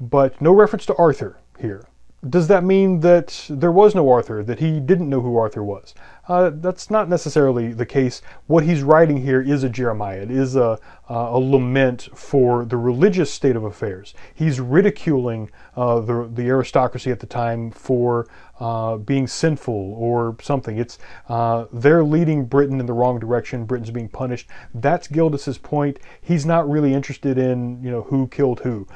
but 0.00 0.40
no 0.40 0.52
reference 0.52 0.86
to 0.86 0.94
Arthur 0.96 1.38
here 1.58 1.86
does 2.28 2.48
that 2.48 2.64
mean 2.64 2.98
that 3.00 3.46
there 3.48 3.70
was 3.70 3.94
no 3.94 4.10
Arthur, 4.10 4.42
that 4.42 4.58
he 4.58 4.80
didn't 4.80 5.08
know 5.08 5.20
who 5.20 5.36
Arthur 5.36 5.62
was? 5.62 5.94
Uh, 6.26 6.50
that's 6.52 6.90
not 6.90 7.08
necessarily 7.08 7.72
the 7.72 7.86
case. 7.86 8.22
What 8.48 8.64
he's 8.64 8.82
writing 8.82 9.18
here 9.18 9.40
is 9.40 9.62
a 9.62 9.68
Jeremiah. 9.68 10.22
It 10.22 10.30
is 10.32 10.56
a, 10.56 10.78
uh, 11.08 11.14
a 11.30 11.38
lament 11.38 12.08
for 12.14 12.64
the 12.64 12.76
religious 12.76 13.32
state 13.32 13.54
of 13.54 13.62
affairs. 13.62 14.14
He's 14.34 14.58
ridiculing 14.58 15.50
uh, 15.76 16.00
the, 16.00 16.28
the 16.32 16.48
aristocracy 16.48 17.12
at 17.12 17.20
the 17.20 17.26
time 17.26 17.70
for 17.70 18.26
uh, 18.58 18.96
being 18.96 19.28
sinful 19.28 19.94
or 19.94 20.36
something. 20.42 20.76
It's 20.76 20.98
uh, 21.28 21.66
they're 21.72 22.04
leading 22.04 22.46
Britain 22.46 22.80
in 22.80 22.86
the 22.86 22.92
wrong 22.92 23.20
direction. 23.20 23.64
Britain's 23.64 23.92
being 23.92 24.08
punished. 24.08 24.48
That's 24.74 25.06
Gildas's 25.06 25.56
point. 25.56 26.00
He's 26.20 26.44
not 26.44 26.68
really 26.68 26.92
interested 26.92 27.38
in 27.38 27.80
you 27.80 27.92
know 27.92 28.02
who 28.02 28.26
killed 28.26 28.60
who. 28.60 28.88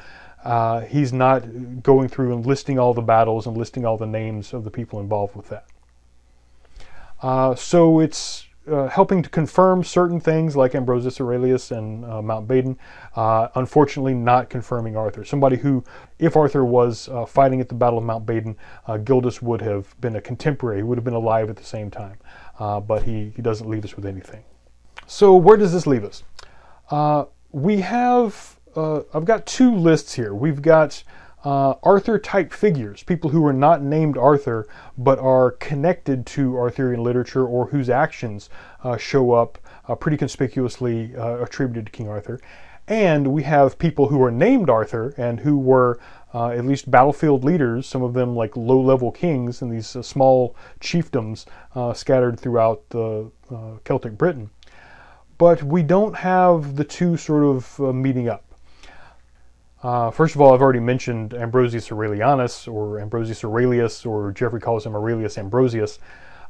Uh, 0.43 0.81
he's 0.81 1.13
not 1.13 1.81
going 1.81 2.09
through 2.09 2.33
and 2.33 2.45
listing 2.45 2.77
all 2.77 2.93
the 2.93 3.01
battles 3.01 3.47
and 3.47 3.57
listing 3.57 3.85
all 3.85 3.97
the 3.97 4.05
names 4.05 4.53
of 4.53 4.63
the 4.63 4.71
people 4.71 4.99
involved 4.99 5.35
with 5.35 5.47
that. 5.49 5.65
Uh, 7.21 7.55
so 7.55 7.99
it's 8.01 8.47
uh, 8.69 8.87
helping 8.87 9.23
to 9.23 9.29
confirm 9.29 9.83
certain 9.83 10.19
things 10.19 10.55
like 10.55 10.75
Ambrosius 10.75 11.19
Aurelius 11.21 11.71
and 11.71 12.03
uh, 12.05 12.21
Mount 12.21 12.47
Badon, 12.47 12.77
Uh, 13.15 13.47
unfortunately, 13.55 14.13
not 14.13 14.49
confirming 14.49 14.97
Arthur. 14.97 15.23
Somebody 15.23 15.57
who, 15.57 15.83
if 16.19 16.35
Arthur 16.35 16.65
was 16.65 17.07
uh, 17.09 17.25
fighting 17.25 17.61
at 17.61 17.69
the 17.69 17.75
Battle 17.75 17.97
of 17.97 18.03
Mount 18.03 18.25
Badon, 18.25 18.55
Gildas 19.05 19.41
would 19.41 19.61
have 19.61 19.99
been 20.01 20.15
a 20.15 20.21
contemporary. 20.21 20.77
He 20.77 20.83
would 20.83 20.97
have 20.97 21.05
been 21.05 21.13
alive 21.13 21.49
at 21.49 21.55
the 21.55 21.63
same 21.63 21.89
time. 21.89 22.17
but 22.57 23.03
he, 23.03 23.31
he 23.35 23.41
doesn't 23.41 23.69
leave 23.69 23.85
us 23.85 23.95
with 23.95 24.05
anything. 24.05 24.43
So 25.07 25.35
where 25.35 25.57
does 25.57 25.71
this 25.71 25.87
leave 25.87 26.03
us? 26.03 26.23
we 27.51 27.81
have 27.81 28.52
uh, 28.75 29.01
I've 29.13 29.25
got 29.25 29.45
two 29.45 29.75
lists 29.75 30.13
here. 30.13 30.33
We've 30.33 30.61
got 30.61 31.03
uh, 31.43 31.75
Arthur 31.83 32.17
type 32.17 32.53
figures, 32.53 33.03
people 33.03 33.29
who 33.29 33.45
are 33.45 33.53
not 33.53 33.81
named 33.81 34.17
Arthur 34.17 34.67
but 34.97 35.19
are 35.19 35.51
connected 35.51 36.25
to 36.25 36.57
Arthurian 36.57 37.03
literature 37.03 37.45
or 37.45 37.67
whose 37.67 37.89
actions 37.89 38.49
uh, 38.83 38.97
show 38.97 39.31
up 39.33 39.57
uh, 39.87 39.95
pretty 39.95 40.17
conspicuously 40.17 41.15
uh, 41.15 41.43
attributed 41.43 41.87
to 41.87 41.91
King 41.91 42.07
Arthur. 42.07 42.39
And 42.87 43.27
we 43.27 43.43
have 43.43 43.77
people 43.77 44.07
who 44.07 44.21
are 44.23 44.31
named 44.31 44.69
Arthur 44.69 45.13
and 45.17 45.39
who 45.39 45.57
were 45.57 45.99
uh, 46.33 46.49
at 46.49 46.65
least 46.65 46.89
battlefield 46.89 47.43
leaders, 47.43 47.87
some 47.87 48.03
of 48.03 48.13
them 48.13 48.35
like 48.35 48.57
low 48.57 48.79
level 48.79 49.11
kings 49.11 49.61
and 49.61 49.71
these 49.71 49.87
small 49.87 50.55
chiefdoms 50.81 51.45
scattered 51.95 52.39
throughout 52.39 52.89
the 52.89 53.31
Celtic 53.83 54.17
Britain. 54.17 54.49
But 55.37 55.63
we 55.63 55.83
don't 55.83 56.15
have 56.15 56.75
the 56.75 56.83
two 56.83 57.15
sort 57.15 57.43
of 57.43 57.79
meeting 57.95 58.27
up. 58.27 58.52
Uh, 59.83 60.09
first 60.09 60.33
of 60.33 60.39
all, 60.39 60.53
I've 60.53 60.61
already 60.61 60.79
mentioned 60.79 61.33
Ambrosius 61.33 61.91
Aurelianus, 61.91 62.67
or 62.69 63.01
Ambrosius 63.01 63.43
Aurelius, 63.43 64.05
or 64.05 64.31
Geoffrey 64.31 64.61
calls 64.61 64.85
him 64.85 64.95
Aurelius 64.95 65.37
Ambrosius. 65.37 65.99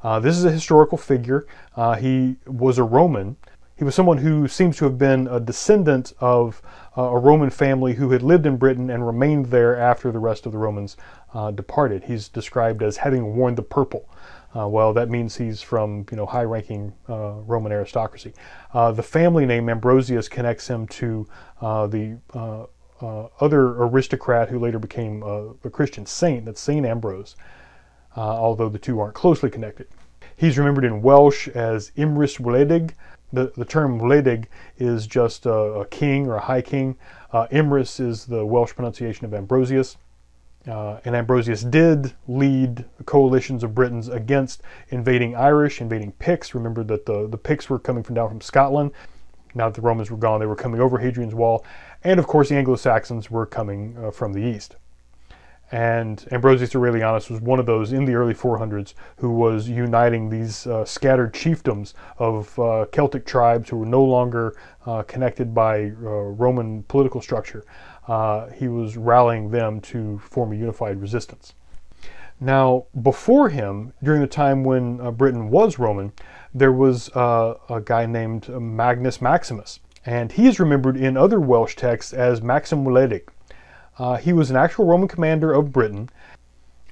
Uh, 0.04 0.20
this 0.20 0.38
is 0.38 0.46
a 0.46 0.52
historical 0.52 0.98
figure. 1.00 1.48
Uh, 1.76 1.96
he 1.96 2.36
was 2.46 2.78
a 2.78 2.84
Roman. 2.84 3.36
He 3.76 3.84
was 3.84 3.96
someone 3.96 4.20
who 4.20 4.48
seems 4.48 4.78
to 4.78 4.86
have 4.86 5.00
been 5.00 5.28
a 5.28 5.40
descendant 5.40 6.14
of 6.20 6.62
uh, 6.96 7.02
a 7.02 7.18
Roman 7.18 7.50
family 7.50 7.96
who 7.96 8.12
had 8.12 8.22
lived 8.22 8.46
in 8.46 8.58
Britain 8.58 8.92
and 8.92 9.06
remained 9.06 9.48
there 9.48 9.76
after 9.76 10.12
the 10.12 10.20
rest 10.20 10.46
of 10.46 10.52
the 10.52 10.60
Romans 10.60 10.96
uh, 11.34 11.50
departed. 11.50 12.04
He's 12.04 12.28
described 12.28 12.84
as 12.84 12.98
having 12.98 13.36
worn 13.36 13.56
the 13.56 13.64
purple. 13.64 14.08
Uh, 14.56 14.68
well, 14.68 14.94
that 14.94 15.10
means 15.10 15.36
he's 15.36 15.60
from 15.64 16.06
you 16.12 16.18
know 16.18 16.28
high-ranking 16.28 16.94
uh, 17.10 17.32
Roman 17.48 17.72
aristocracy. 17.72 18.34
Uh, 18.74 18.92
the 18.92 19.02
family 19.02 19.48
name 19.48 19.68
Ambrosius 19.70 20.30
connects 20.30 20.68
him 20.68 20.86
to 20.90 21.28
uh, 21.60 21.88
the 21.88 22.20
uh, 23.02 23.28
other 23.40 23.70
aristocrat 23.84 24.50
who 24.50 24.60
later 24.60 24.80
became 24.80 25.24
a 25.24 25.70
Christian 25.70 26.06
saint, 26.06 26.46
that's 26.46 26.62
Saint 26.62 26.86
Ambrose, 26.86 27.36
uh, 28.16 28.22
although 28.22 28.70
the 28.70 28.80
two 28.80 29.00
aren't 29.00 29.16
closely 29.16 29.50
connected. 29.50 29.88
He's 30.36 30.58
remembered 30.58 30.86
in 30.86 31.02
Welsh 31.02 31.48
as 31.50 31.92
Emrys 31.98 32.40
Wledig. 32.40 32.94
The, 33.32 33.52
the 33.56 33.66
term 33.66 34.00
Wledig 34.00 34.46
is 34.78 35.08
just 35.08 35.46
a, 35.46 35.54
a, 35.54 35.86
king 35.86 36.28
or 36.28 36.36
a 36.36 36.42
high 36.42 36.62
king. 36.62 36.96
Uh, 37.32 37.48
Emrys 37.52 38.00
is 38.00 38.26
the 38.26 38.46
Welsh 38.46 38.74
pronunciation 38.74 39.26
of 39.26 39.34
Ambrosius. 39.34 39.98
Uh, 40.68 41.00
and 41.04 41.16
Ambrosius 41.16 41.62
did 41.64 42.14
lead 42.28 42.86
coalitions 43.06 43.64
of 43.64 43.76
Britons 43.76 44.08
against 44.08 44.62
invading 44.90 45.36
Irish, 45.36 45.82
invading 45.82 46.14
Picts. 46.14 46.56
Remember 46.56 46.84
that 46.86 47.06
the, 47.06 47.28
the 47.28 47.38
Picts 47.38 47.70
were 47.70 47.80
coming 47.80 48.04
from 48.04 48.16
down 48.16 48.30
from 48.30 48.40
Scotland. 48.40 48.92
Now 49.56 49.70
that 49.70 49.76
the 49.76 49.82
Romans 49.82 50.10
were 50.10 50.18
gone, 50.18 50.40
they 50.40 50.46
were 50.46 50.56
coming 50.56 50.80
over 50.80 50.98
Hadrian's 50.98 51.36
Wall. 51.36 51.66
And 52.04 52.20
of 52.20 52.28
course, 52.28 52.50
the 52.50 52.56
Anglo 52.56 52.76
Saxons 52.76 53.32
were 53.32 53.46
coming 53.46 53.96
uh, 53.98 54.12
from 54.12 54.34
the 54.34 54.42
east. 54.42 54.76
And 55.72 56.28
Ambrosius 56.32 56.76
Aurelianus 56.76 57.30
was 57.30 57.42
one 57.42 57.60
of 57.60 57.66
those 57.66 57.94
in 57.94 58.06
the 58.06 58.14
early 58.14 58.34
400s 58.34 58.94
who 59.18 59.32
was 59.32 59.70
uniting 59.70 60.30
these 60.30 60.68
uh, 60.68 60.86
scattered 60.86 61.34
chiefdoms 61.34 61.94
of 62.20 62.60
uh, 62.60 62.86
Celtic 62.92 63.26
tribes 63.26 63.70
who 63.70 63.78
were 63.78 63.86
no 63.86 64.04
longer 64.04 64.56
uh, 64.86 65.02
connected 65.04 65.56
by 65.56 65.86
uh, 65.86 65.90
Roman 65.90 66.84
political 66.84 67.22
structure. 67.22 67.64
Uh, 68.08 68.50
he 68.50 68.68
was 68.68 68.98
rallying 68.98 69.50
them 69.50 69.80
to 69.82 70.20
form 70.20 70.52
a 70.52 70.56
unified 70.56 71.02
resistance. 71.02 71.54
Now, 72.40 72.86
before 73.02 73.50
him, 73.50 73.94
during 74.04 74.20
the 74.20 74.28
time 74.28 74.64
when 74.64 74.98
Britain 75.16 75.50
was 75.50 75.80
Roman, 75.80 76.12
there 76.54 76.74
was 76.74 77.08
a 77.16 77.82
guy 77.86 78.06
named 78.06 78.50
Magnus 78.50 79.22
Maximus 79.22 79.80
and 80.06 80.32
he 80.32 80.48
is 80.48 80.60
remembered 80.60 80.98
in 80.98 81.18
other 81.18 81.40
Welsh 81.40 81.76
texts 81.76 82.14
as 82.14 82.42
Macsen 82.42 82.84
Wledig. 82.84 83.28
Uh, 83.98 84.18
he 84.18 84.34
was 84.34 84.50
an 84.50 84.56
actual 84.56 84.86
Roman 84.86 85.08
commander 85.08 85.54
of 85.54 85.72
Britain, 85.72 86.10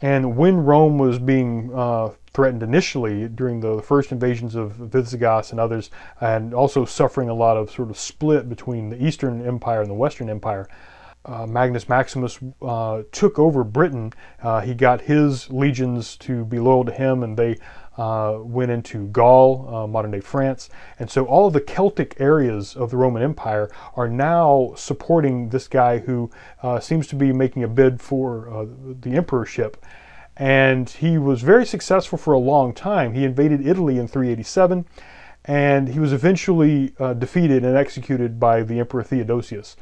and 0.02 0.38
when 0.38 0.58
Rome 0.58 0.98
was 0.98 1.20
being 1.20 1.72
uh, 1.74 2.12
threatened 2.34 2.64
initially 2.64 3.28
during 3.28 3.60
the 3.60 3.82
first 3.82 4.12
invasions 4.12 4.56
of 4.56 4.72
Visigoths 4.74 5.52
and 5.52 5.60
others, 5.60 5.92
and 6.20 6.54
also 6.54 6.86
suffering 6.86 7.30
a 7.30 7.34
lot 7.34 7.58
of 7.58 7.72
sort 7.72 7.90
of 7.90 7.98
split 7.98 8.48
between 8.48 8.90
the 8.90 9.04
Eastern 9.04 9.46
Empire 9.46 9.82
and 9.82 9.90
the 9.90 9.96
Western 9.96 10.30
Empire, 10.30 10.68
uh, 11.26 11.46
Magnus 11.46 11.88
Maximus 11.88 12.40
uh, 12.62 13.04
took 13.12 13.38
over 13.38 13.64
Britain, 13.64 14.12
uh, 14.42 14.62
he 14.62 14.74
got 14.74 15.02
his 15.02 15.50
legions 15.52 16.18
to 16.18 16.46
be 16.46 16.58
loyal 16.58 16.86
to 16.86 16.92
him, 16.92 17.22
and 17.22 17.38
they 17.38 17.58
uh, 17.98 18.38
went 18.40 18.72
into 18.72 19.08
Gaul, 19.08 19.68
uh, 19.74 19.88
modern 19.88 20.12
day 20.12 20.20
France. 20.20 20.70
And 21.00 21.10
so 21.10 21.26
all 21.26 21.48
of 21.48 21.54
the 21.54 21.62
Celtic 21.62 22.16
areas 22.20 22.76
of 22.76 22.90
the 22.90 22.98
Roman 22.98 23.22
Empire 23.22 23.70
are 23.96 24.08
now 24.08 24.74
supporting 24.76 25.50
this 25.50 25.68
guy 25.68 26.00
who 26.00 26.30
uh, 26.64 26.80
seems 26.80 27.08
to 27.08 27.16
be 27.16 27.34
making 27.34 27.64
a 27.64 27.68
bid 27.68 28.02
for 28.02 28.68
the 29.02 29.12
emperorship. 29.12 29.84
And 30.38 30.90
he 30.90 31.18
was 31.18 31.42
very 31.42 31.66
successful 31.66 32.18
for 32.18 32.34
a 32.34 32.40
long 32.40 32.74
time. 32.74 33.14
He 33.14 33.26
invaded 33.26 33.66
Italy 33.68 33.98
in 33.98 34.08
387, 34.08 34.86
and 35.46 35.90
he 35.90 36.00
was 36.00 36.14
eventually 36.14 36.94
defeated 37.20 37.66
and 37.66 37.76
executed 37.76 38.40
by 38.40 38.64
the 38.64 38.80
Emperor 38.80 39.04
Theodosius. 39.04 39.76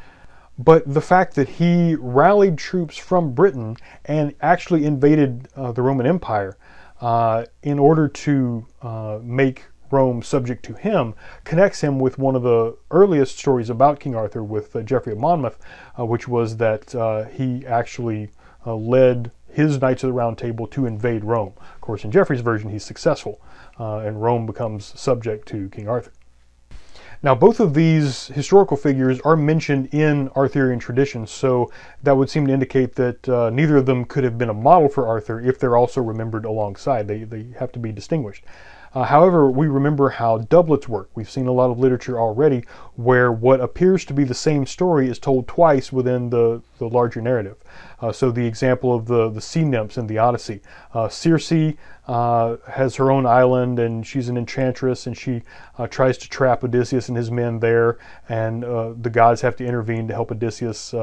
But 0.59 0.93
the 0.93 1.01
fact 1.01 1.35
that 1.35 1.47
he 1.47 1.95
rallied 1.95 2.57
troops 2.57 2.97
from 2.97 3.31
Britain 3.31 3.77
and 4.03 4.35
actually 4.41 4.85
invaded 4.85 5.47
uh, 5.55 5.71
the 5.71 5.81
Roman 5.81 6.05
Empire 6.05 6.57
uh, 7.01 7.45
in 7.63 7.79
order 7.79 8.07
to 8.07 8.65
uh, 8.81 9.19
make 9.21 9.65
Rome 9.91 10.21
subject 10.21 10.63
to 10.65 10.73
him 10.73 11.15
connects 11.43 11.81
him 11.81 11.99
with 11.99 12.19
one 12.19 12.35
of 12.35 12.43
the 12.43 12.77
earliest 12.91 13.39
stories 13.39 13.69
about 13.69 13.99
King 13.99 14.15
Arthur 14.15 14.43
with 14.43 14.75
uh, 14.75 14.83
Geoffrey 14.83 15.13
of 15.13 15.19
Monmouth, 15.19 15.57
uh, 15.97 16.05
which 16.05 16.27
was 16.27 16.57
that 16.57 16.93
uh, 16.93 17.25
he 17.25 17.65
actually 17.65 18.29
led 18.65 19.31
his 19.51 19.81
Knights 19.81 20.03
of 20.03 20.09
the 20.09 20.13
Round 20.13 20.37
Table 20.37 20.67
to 20.67 20.85
invade 20.85 21.23
Rome. 21.23 21.53
Of 21.73 21.81
course, 21.81 22.03
in 22.03 22.11
Geoffrey's 22.11 22.41
version, 22.41 22.69
he's 22.69 22.83
successful, 22.83 23.41
and 23.79 24.21
Rome 24.21 24.45
becomes 24.45 24.93
subject 24.99 25.47
to 25.47 25.69
King 25.69 25.87
Arthur. 25.87 26.11
Now, 27.21 27.35
both 27.35 27.59
of 27.59 27.73
these 27.73 28.27
historical 28.27 28.77
figures 28.77 29.19
are 29.21 29.35
mentioned 29.35 29.93
in 29.93 30.29
Arthurian 30.37 30.79
tradition, 30.79 31.27
so 31.27 31.69
that 32.01 32.15
would 32.15 32.29
seem 32.29 32.47
to 32.47 32.53
indicate 32.53 32.95
that 32.95 33.27
uh, 33.27 33.49
neither 33.49 33.75
of 33.75 33.85
them 33.85 34.05
could 34.05 34.23
have 34.23 34.37
been 34.37 34.49
a 34.49 34.53
model 34.53 34.87
for 34.87 35.05
Arthur 35.05 35.41
if 35.41 35.59
they're 35.59 35.75
also 35.75 36.01
remembered 36.01 36.45
alongside. 36.45 37.09
They, 37.09 37.25
they 37.25 37.47
have 37.59 37.73
to 37.73 37.79
be 37.79 37.91
distinguished. 37.91 38.45
Uh, 38.93 39.03
however, 39.03 39.49
we 39.49 39.67
remember 39.67 40.09
how 40.09 40.39
doublets 40.39 40.87
work. 40.87 41.09
We've 41.13 41.29
seen 41.29 41.47
a 41.47 41.51
lot 41.51 41.69
of 41.69 41.79
literature 41.79 42.19
already 42.19 42.63
where 42.95 43.31
what 43.31 43.61
appears 43.61 44.03
to 44.05 44.13
be 44.13 44.23
the 44.23 44.33
same 44.33 44.65
story 44.65 45.09
is 45.09 45.19
told 45.19 45.47
twice 45.47 45.91
within 45.91 46.29
the, 46.29 46.61
the 46.79 46.87
larger 46.87 47.21
narrative. 47.21 47.57
Uh, 48.01 48.11
so 48.11 48.31
the 48.31 48.45
example 48.45 48.93
of 48.93 49.05
the, 49.05 49.29
the 49.29 49.41
sea 49.41 49.63
nymphs 49.63 49.97
in 49.97 50.07
the 50.07 50.17
Odyssey. 50.17 50.61
Uh, 50.93 51.07
Circe 51.07 51.75
uh, 52.07 52.57
has 52.67 52.95
her 52.95 53.11
own 53.11 53.25
island 53.25 53.77
and 53.77 54.05
she's 54.05 54.29
an 54.29 54.37
enchantress 54.37 55.05
and 55.05 55.15
she 55.15 55.43
uh, 55.77 55.85
tries 55.85 56.17
to 56.17 56.29
trap 56.29 56.63
Odysseus 56.63 57.09
and 57.09 57.17
his 57.17 57.29
men 57.29 57.59
there 57.59 57.99
and 58.27 58.63
uh, 58.63 58.93
the 58.99 59.09
gods 59.09 59.41
have 59.41 59.55
to 59.57 59.65
intervene 59.65 60.07
to 60.07 60.13
help 60.13 60.31
Odysseus 60.31 60.93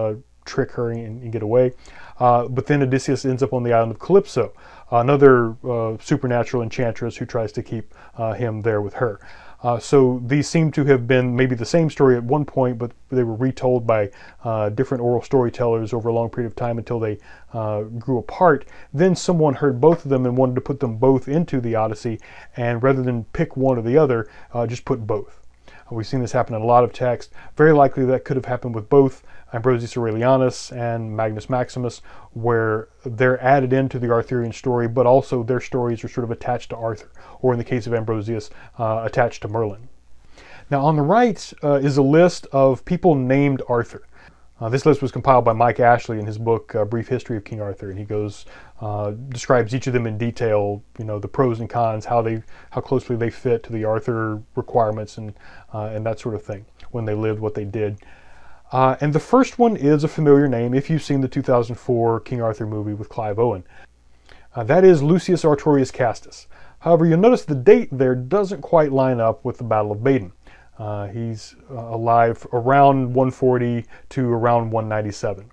trick 0.46 0.70
her 0.72 0.90
and, 0.90 1.22
and 1.22 1.32
get 1.32 1.42
away. 1.42 1.72
but 2.18 2.66
then 2.66 2.82
Odysseus 2.82 3.24
ends 3.24 3.42
up 3.42 3.52
on 3.52 3.62
the 3.62 3.72
island 3.72 3.92
of 3.92 3.98
Calypso 3.98 4.52
another 4.90 5.56
uh, 5.68 5.96
supernatural 6.00 6.62
enchantress 6.62 7.16
who 7.16 7.26
tries 7.26 7.52
to 7.52 7.62
keep 7.62 7.94
uh, 8.16 8.32
him 8.32 8.62
there 8.62 8.80
with 8.80 8.94
her. 8.94 9.20
Uh, 9.62 9.78
so 9.78 10.22
these 10.26 10.48
seem 10.48 10.70
to 10.70 10.84
have 10.84 11.08
been 11.08 11.34
maybe 11.34 11.54
the 11.54 11.64
same 11.64 11.88
story 11.90 12.16
at 12.16 12.22
one 12.22 12.44
point, 12.44 12.78
but 12.78 12.92
they 13.08 13.24
were 13.24 13.34
retold 13.34 13.86
by 13.86 14.10
uh, 14.44 14.68
different 14.68 15.02
oral 15.02 15.22
storytellers 15.22 15.92
over 15.92 16.08
a 16.08 16.12
long 16.12 16.28
period 16.28 16.46
of 16.46 16.54
time 16.54 16.78
until 16.78 17.00
they 17.00 17.18
uh, 17.52 17.82
grew 17.82 18.18
apart. 18.18 18.66
Then 18.92 19.16
someone 19.16 19.54
heard 19.54 19.80
both 19.80 20.04
of 20.04 20.10
them 20.10 20.26
and 20.26 20.36
wanted 20.36 20.54
to 20.56 20.60
put 20.60 20.78
them 20.78 20.98
both 20.98 21.26
into 21.26 21.60
the 21.60 21.74
Odyssey, 21.74 22.20
and 22.56 22.82
rather 22.82 23.02
than 23.02 23.24
pick 23.32 23.56
one 23.56 23.78
or 23.78 23.82
the 23.82 23.96
other, 23.96 24.28
uh, 24.52 24.66
just 24.66 24.84
put 24.84 25.06
both. 25.06 25.40
We've 25.90 26.06
seen 26.06 26.20
this 26.20 26.32
happen 26.32 26.54
in 26.54 26.62
a 26.62 26.66
lot 26.66 26.84
of 26.84 26.92
texts. 26.92 27.32
Very 27.56 27.72
likely 27.72 28.04
that 28.06 28.24
could 28.24 28.36
have 28.36 28.44
happened 28.44 28.74
with 28.74 28.88
both 28.88 29.22
Ambrosius 29.52 29.94
Aurelianus 29.96 30.72
and 30.72 31.16
Magnus 31.16 31.48
Maximus, 31.48 32.02
where 32.32 32.88
they're 33.04 33.42
added 33.42 33.72
into 33.72 33.98
the 33.98 34.10
Arthurian 34.10 34.52
story, 34.52 34.88
but 34.88 35.06
also 35.06 35.42
their 35.42 35.60
stories 35.60 36.02
are 36.04 36.08
sort 36.08 36.24
of 36.24 36.30
attached 36.30 36.70
to 36.70 36.76
Arthur, 36.76 37.10
or 37.40 37.52
in 37.52 37.58
the 37.58 37.64
case 37.64 37.86
of 37.86 37.94
Ambrosius, 37.94 38.50
uh, 38.78 39.02
attached 39.04 39.42
to 39.42 39.48
Merlin. 39.48 39.88
Now, 40.70 40.84
on 40.84 40.96
the 40.96 41.02
right 41.02 41.52
uh, 41.62 41.74
is 41.74 41.96
a 41.96 42.02
list 42.02 42.46
of 42.52 42.84
people 42.84 43.14
named 43.14 43.62
Arthur. 43.68 44.02
Uh, 44.58 44.70
this 44.70 44.86
list 44.86 45.02
was 45.02 45.12
compiled 45.12 45.44
by 45.44 45.52
Mike 45.52 45.80
Ashley 45.80 46.18
in 46.18 46.24
his 46.24 46.38
book 46.38 46.74
uh, 46.74 46.84
Brief 46.84 47.08
History 47.08 47.36
of 47.36 47.44
King 47.44 47.60
Arthur, 47.60 47.90
and 47.90 47.98
he 47.98 48.06
goes 48.06 48.46
uh, 48.80 49.10
describes 49.28 49.74
each 49.74 49.86
of 49.86 49.92
them 49.92 50.06
in 50.06 50.16
detail. 50.16 50.82
You 50.98 51.04
know 51.04 51.18
the 51.18 51.28
pros 51.28 51.60
and 51.60 51.68
cons, 51.68 52.06
how 52.06 52.22
they 52.22 52.42
how 52.70 52.80
closely 52.80 53.16
they 53.16 53.28
fit 53.28 53.62
to 53.64 53.72
the 53.72 53.84
Arthur 53.84 54.42
requirements, 54.54 55.18
and 55.18 55.34
uh, 55.74 55.90
and 55.92 56.06
that 56.06 56.18
sort 56.18 56.34
of 56.34 56.42
thing. 56.42 56.64
When 56.90 57.04
they 57.04 57.14
lived, 57.14 57.38
what 57.38 57.54
they 57.54 57.64
did. 57.64 57.98
Uh, 58.72 58.96
and 59.00 59.12
the 59.12 59.20
first 59.20 59.58
one 59.58 59.76
is 59.76 60.02
a 60.02 60.08
familiar 60.08 60.48
name 60.48 60.74
if 60.74 60.90
you've 60.90 61.02
seen 61.02 61.20
the 61.20 61.28
2004 61.28 62.20
King 62.20 62.42
Arthur 62.42 62.66
movie 62.66 62.94
with 62.94 63.08
Clive 63.08 63.38
Owen. 63.38 63.64
Uh, 64.54 64.64
that 64.64 64.84
is 64.84 65.02
Lucius 65.02 65.44
Artorius 65.44 65.92
Castus. 65.92 66.48
However, 66.80 67.06
you'll 67.06 67.18
notice 67.18 67.44
the 67.44 67.54
date 67.54 67.88
there 67.92 68.14
doesn't 68.14 68.62
quite 68.62 68.92
line 68.92 69.20
up 69.20 69.44
with 69.44 69.58
the 69.58 69.64
Battle 69.64 69.92
of 69.92 69.98
Badon. 69.98 70.32
Uh, 70.78 71.06
he's 71.08 71.54
uh, 71.70 71.74
alive 71.74 72.46
around 72.52 73.14
140 73.14 73.84
to 74.10 74.28
around 74.28 74.70
197. 74.70 75.50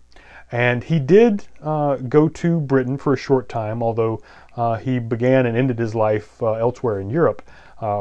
And 0.51 0.83
he 0.83 0.99
did 0.99 1.47
uh, 1.61 1.95
go 1.95 2.27
to 2.29 2.59
Britain 2.59 2.97
for 2.97 3.13
a 3.13 3.17
short 3.17 3.47
time, 3.49 3.81
although 3.81 4.21
uh, 4.55 4.75
he 4.77 4.99
began 4.99 5.45
and 5.45 5.57
ended 5.57 5.79
his 5.79 5.95
life 5.95 6.41
elsewhere 6.41 6.99
in 6.99 7.09
Europe, 7.09 7.41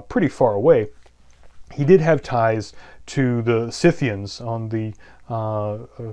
pretty 0.09 0.29
far 0.29 0.55
away. 0.55 0.89
He 1.73 1.85
did 1.85 2.01
have 2.01 2.23
ties 2.23 2.75
to 3.07 3.43
the 3.43 3.71
Scythians 3.71 4.41
on 4.41 4.69
the 4.69 4.95
uh, 5.29 5.75
uh, 5.75 6.13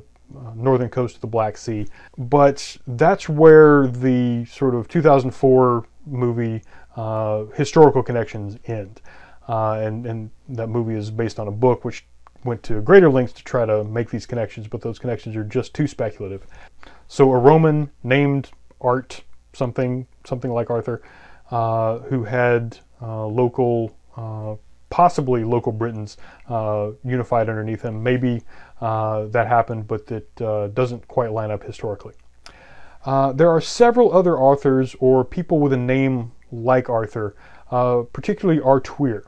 northern 0.56 0.90
coast 0.90 1.16
of 1.16 1.22
the 1.22 1.28
Black 1.28 1.58
Sea. 1.58 1.88
But 2.18 2.78
that's 2.88 3.28
where 3.28 3.88
the 3.88 4.46
sort 4.46 4.76
of 4.76 4.88
2004 4.88 5.86
movie 6.06 6.62
uh, 6.96 7.46
historical 7.56 8.04
connections 8.04 8.58
end. 8.66 9.02
Uh, 9.48 9.74
and, 9.74 10.06
and 10.06 10.30
that 10.50 10.68
movie 10.68 10.96
is 10.96 11.10
based 11.10 11.40
on 11.40 11.48
a 11.48 11.52
book 11.52 11.84
which 11.84 12.06
went 12.44 12.62
to 12.64 12.82
greater 12.82 13.10
lengths 13.10 13.34
to 13.34 13.44
try 13.44 13.66
to 13.66 13.84
make 13.84 14.10
these 14.10 14.26
connections, 14.26 14.68
but 14.68 14.82
those 14.82 15.00
connections 15.00 15.36
are 15.36 15.44
just 15.44 15.74
too 15.74 15.88
speculative. 15.88 16.46
So 17.08 17.32
a 17.32 17.38
Roman 17.38 17.90
named 18.04 18.52
Art 18.82 19.24
something 19.54 20.08
something 20.26 20.52
like 20.52 20.70
Arthur, 20.70 21.02
uh, 21.52 22.00
who 22.00 22.24
had 22.24 22.78
uh, 23.02 23.26
local 23.26 23.96
possibly 24.90 25.44
local 25.44 25.72
Britons 25.72 26.18
uh, 26.48 26.92
unified 27.04 27.50
underneath 27.50 27.82
him. 27.82 28.02
Maybe 28.02 28.42
uh, 28.82 29.26
that 29.28 29.48
happened, 29.48 29.88
but 29.88 30.12
it 30.12 30.30
uh, 30.42 30.68
doesn't 30.68 31.08
quite 31.08 31.32
line 31.32 31.52
up 31.52 31.64
historically. 31.64 32.14
Uh, 33.06 33.32
there 33.32 33.50
are 33.50 33.62
several 33.62 34.14
other 34.14 34.38
authors 34.38 34.96
or 35.00 35.24
people 35.24 35.60
with 35.60 35.74
a 35.74 35.78
name 35.78 36.32
like 36.52 36.90
Arthur, 36.90 37.36
uh, 37.72 38.04
particularly 38.12 38.60
Artuir. 38.60 39.24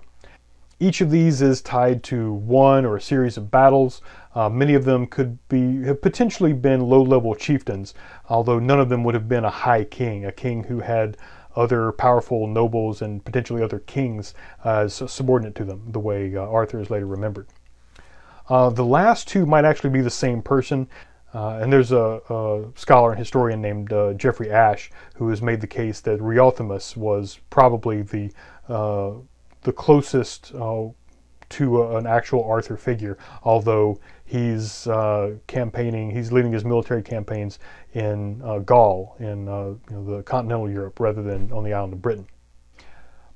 Each 0.79 0.99
of 0.99 1.11
these 1.11 1.43
is 1.43 1.61
tied 1.61 2.01
to 2.05 2.33
one 2.33 2.85
or 2.85 2.97
a 2.97 3.01
series 3.01 3.37
of 3.37 3.51
battles. 3.51 4.01
Uh, 4.33 4.49
many 4.49 4.73
of 4.73 4.83
them 4.83 5.05
could 5.05 5.37
be 5.47 5.83
have 5.83 6.01
potentially 6.01 6.53
been 6.53 6.81
low-level 6.81 7.35
chieftains, 7.35 7.93
although 8.29 8.57
none 8.57 8.79
of 8.79 8.89
them 8.89 9.03
would 9.03 9.13
have 9.13 9.29
been 9.29 9.45
a 9.45 9.49
high 9.49 9.83
king, 9.83 10.25
a 10.25 10.31
king 10.31 10.63
who 10.63 10.79
had 10.79 11.17
other 11.55 11.91
powerful 11.91 12.47
nobles 12.47 13.01
and 13.01 13.23
potentially 13.23 13.61
other 13.61 13.79
kings 13.79 14.33
as 14.63 15.01
subordinate 15.07 15.55
to 15.55 15.65
them, 15.65 15.83
the 15.87 15.99
way 15.99 16.35
uh, 16.35 16.41
Arthur 16.41 16.79
is 16.79 16.89
later 16.89 17.05
remembered. 17.05 17.47
Uh, 18.49 18.69
the 18.69 18.85
last 18.85 19.27
two 19.27 19.45
might 19.45 19.65
actually 19.65 19.89
be 19.89 20.01
the 20.01 20.09
same 20.09 20.41
person. 20.41 20.87
Uh, 21.33 21.59
and 21.61 21.71
there's 21.71 21.93
a, 21.93 22.19
a, 22.29 22.65
scholar 22.75 23.11
and 23.11 23.19
historian 23.19 23.61
named 23.61 23.93
uh, 23.93 24.13
Geoffrey 24.13 24.51
Ashe 24.51 24.91
who 25.15 25.29
has 25.29 25.41
made 25.41 25.61
the 25.61 25.67
case 25.67 26.01
that 26.01 26.19
Riothamus 26.19 26.97
was 26.97 27.39
probably 27.49 28.01
the 28.01 28.31
uh, 28.67 29.13
the 29.61 29.71
closest 29.71 30.53
uh, 30.55 30.87
to 31.49 31.95
an 31.95 32.07
actual 32.07 32.43
Arthur 32.43 32.75
figure, 32.75 33.17
although 33.43 33.99
he's 34.31 34.87
uh, 34.87 35.35
campaigning, 35.47 36.09
he's 36.09 36.31
leading 36.31 36.53
his 36.53 36.63
military 36.63 37.03
campaigns 37.03 37.59
in 37.93 38.41
uh, 38.43 38.59
Gaul, 38.59 39.17
in 39.19 39.49
uh, 39.49 39.65
you 39.65 39.79
know, 39.89 40.05
the 40.05 40.23
continental 40.23 40.69
Europe, 40.69 41.01
rather 41.01 41.21
than 41.21 41.51
on 41.51 41.65
the 41.65 41.73
island 41.73 41.91
of 41.91 42.01
Britain. 42.01 42.25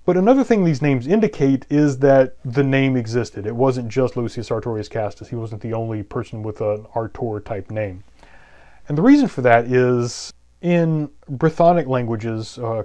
But 0.05 0.15
another 0.15 0.43
thing 0.43 0.63
these 0.63 0.81
names 0.81 1.05
indicate 1.05 1.65
is 1.69 1.97
that 1.99 2.37
the 2.45 2.63
name 2.63 2.95
existed. 2.95 3.45
It 3.45 3.55
wasn't 3.55 3.89
just 3.89 4.15
Lucius 4.15 4.49
Artorius 4.49 4.89
Castus. 4.89 5.27
He 5.27 5.35
wasn't 5.35 5.61
the 5.61 5.73
only 5.73 6.01
person 6.01 6.43
with 6.43 6.61
an 6.61 6.85
Artur 6.95 7.41
type 7.41 7.71
name. 7.71 8.03
And 8.87 8.97
the 8.97 9.01
reason 9.01 9.27
for 9.27 9.41
that 9.41 9.65
is 9.65 10.31
in 10.61 11.09
Brythonic 11.29 11.87
languages, 11.87 12.57
uh, 12.59 12.83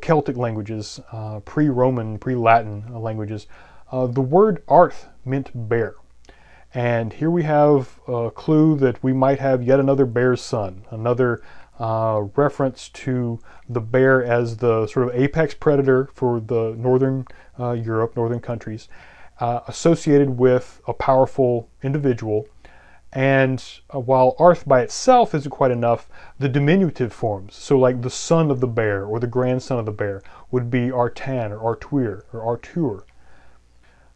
Celtic 0.00 0.36
languages, 0.36 1.00
uh, 1.12 1.40
pre 1.40 1.68
Roman, 1.68 2.18
pre 2.18 2.34
Latin 2.34 2.92
languages, 2.92 3.46
uh, 3.92 4.06
the 4.06 4.22
word 4.22 4.62
arth 4.66 5.06
meant 5.24 5.50
bear. 5.68 5.94
And 6.78 7.12
here 7.12 7.28
we 7.28 7.42
have 7.42 7.98
a 8.06 8.30
clue 8.30 8.76
that 8.76 9.02
we 9.02 9.12
might 9.12 9.40
have 9.40 9.64
yet 9.64 9.80
another 9.80 10.06
bear's 10.06 10.40
son, 10.40 10.84
another 10.92 11.42
uh, 11.80 12.26
reference 12.36 12.88
to 12.90 13.40
the 13.68 13.80
bear 13.80 14.24
as 14.24 14.58
the 14.58 14.86
sort 14.86 15.08
of 15.08 15.20
apex 15.20 15.54
predator 15.54 16.08
for 16.14 16.38
the 16.38 16.76
northern 16.78 17.26
uh, 17.58 17.72
Europe, 17.72 18.14
northern 18.14 18.38
countries, 18.38 18.86
uh, 19.40 19.58
associated 19.66 20.38
with 20.38 20.80
a 20.86 20.94
powerful 20.94 21.68
individual. 21.82 22.46
And 23.12 23.60
uh, 23.92 23.98
while 23.98 24.36
Arth 24.38 24.64
by 24.64 24.82
itself 24.82 25.34
isn't 25.34 25.50
quite 25.50 25.72
enough, 25.72 26.08
the 26.38 26.48
diminutive 26.48 27.12
forms, 27.12 27.56
so 27.56 27.76
like 27.76 28.02
the 28.02 28.08
son 28.08 28.52
of 28.52 28.60
the 28.60 28.68
bear 28.68 29.04
or 29.04 29.18
the 29.18 29.26
grandson 29.26 29.80
of 29.80 29.84
the 29.84 29.90
bear, 29.90 30.22
would 30.52 30.70
be 30.70 30.92
Artan 30.92 31.50
or 31.50 31.74
Artuir 31.74 32.22
or 32.32 32.42
Artur. 32.42 33.04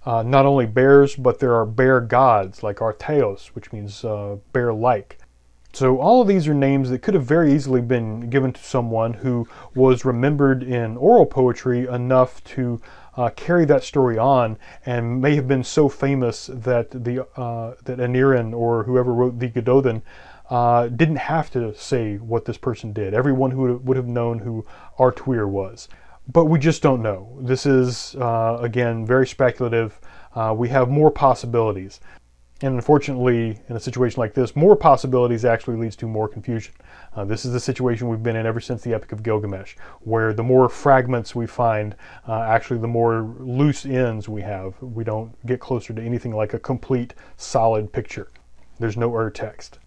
Uh, 0.05 0.23
not 0.23 0.47
only 0.47 0.67
bears, 0.67 1.15
but 1.15 1.39
there 1.39 1.55
are 1.55 1.65
bear 1.65 2.01
gods 2.01 2.63
like 2.63 2.79
Arteos, 2.79 3.49
which 3.49 3.73
means 3.73 4.05
uh, 4.05 4.37
bear 4.53 4.75
like. 4.75 5.19
So 5.75 5.99
all 5.99 6.21
of 6.21 6.29
these 6.29 6.47
are 6.49 6.55
names 6.55 6.91
that 6.91 7.01
could 7.01 7.15
have 7.15 7.25
very 7.25 7.55
easily 7.55 7.81
been 7.81 8.29
given 8.29 8.53
to 8.53 8.63
someone 8.63 9.15
who 9.15 9.49
was 9.75 10.05
remembered 10.05 10.63
in 10.63 10.99
oral 10.99 11.25
poetry 11.25 11.87
enough 11.87 12.45
to 12.45 12.81
uh, 13.17 13.31
carry 13.31 13.65
that 13.67 13.83
story 13.83 14.19
on 14.19 14.59
and 14.85 15.21
may 15.21 15.35
have 15.35 15.49
been 15.49 15.65
so 15.65 15.89
famous 15.89 16.51
that 16.53 16.91
the 16.91 17.27
uh, 17.39 17.75
that 17.85 17.99
Aneurin 17.99 18.53
or 18.53 18.85
whoever 18.85 19.15
wrote 19.15 19.39
the 19.39 19.49
Gododdin 19.49 20.03
uh, 20.51 20.89
didn't 20.89 21.17
have 21.17 21.51
to 21.53 21.75
say 21.75 22.17
what 22.17 22.45
this 22.45 22.59
person 22.59 22.93
did. 22.93 23.15
Everyone 23.15 23.51
who 23.51 23.77
would 23.79 23.97
have 23.97 24.07
known 24.07 24.41
who 24.41 24.67
Artuir 24.99 25.49
was. 25.49 25.89
But 26.29 26.45
we 26.45 26.59
just 26.59 26.83
don't 26.83 27.03
know. 27.03 27.37
This 27.41 27.67
is, 27.67 28.15
uh, 28.17 28.59
again, 28.61 29.05
very 29.05 29.27
speculative. 29.27 30.01
Uh, 30.35 30.55
we 30.57 30.69
have 30.69 30.89
more 30.89 31.11
possibilities. 31.11 32.01
And 32.63 32.77
unfortunately, 32.77 33.59
in 33.69 33.75
a 33.75 33.81
situation 33.81 34.21
like 34.21 34.35
this, 34.35 34.55
more 34.55 34.77
possibilities 34.77 35.45
actually 35.45 35.77
leads 35.77 35.97
to 35.97 36.07
more 36.07 36.29
confusion. 36.29 36.75
Uh, 37.17 37.25
this 37.25 37.45
is 37.45 37.53
the 37.53 37.59
situation 37.59 38.09
we've 38.09 38.23
been 38.23 38.37
in 38.37 38.47
ever 38.47 38.61
since 38.61 38.83
the 38.83 38.95
Epic 38.95 39.11
of 39.11 39.25
Gilgamesh, 39.25 39.75
where 40.03 40.33
the 40.33 40.45
more 40.45 40.69
fragments 40.69 41.35
we 41.35 41.47
find, 41.47 41.97
uh, 42.29 42.43
actually 42.43 42.79
the 42.79 42.87
more 42.87 43.35
loose 43.41 43.85
ends 43.85 44.29
we 44.29 44.43
have. 44.43 44.81
We 44.81 45.03
don't 45.03 45.35
get 45.45 45.59
closer 45.59 45.93
to 45.93 46.01
anything 46.01 46.37
like 46.37 46.55
a 46.55 46.59
complete, 46.61 47.15
solid 47.37 47.93
picture. 47.93 48.29
There's 48.79 48.97
no 48.97 49.13
ur 49.13 49.29
text. 49.29 49.81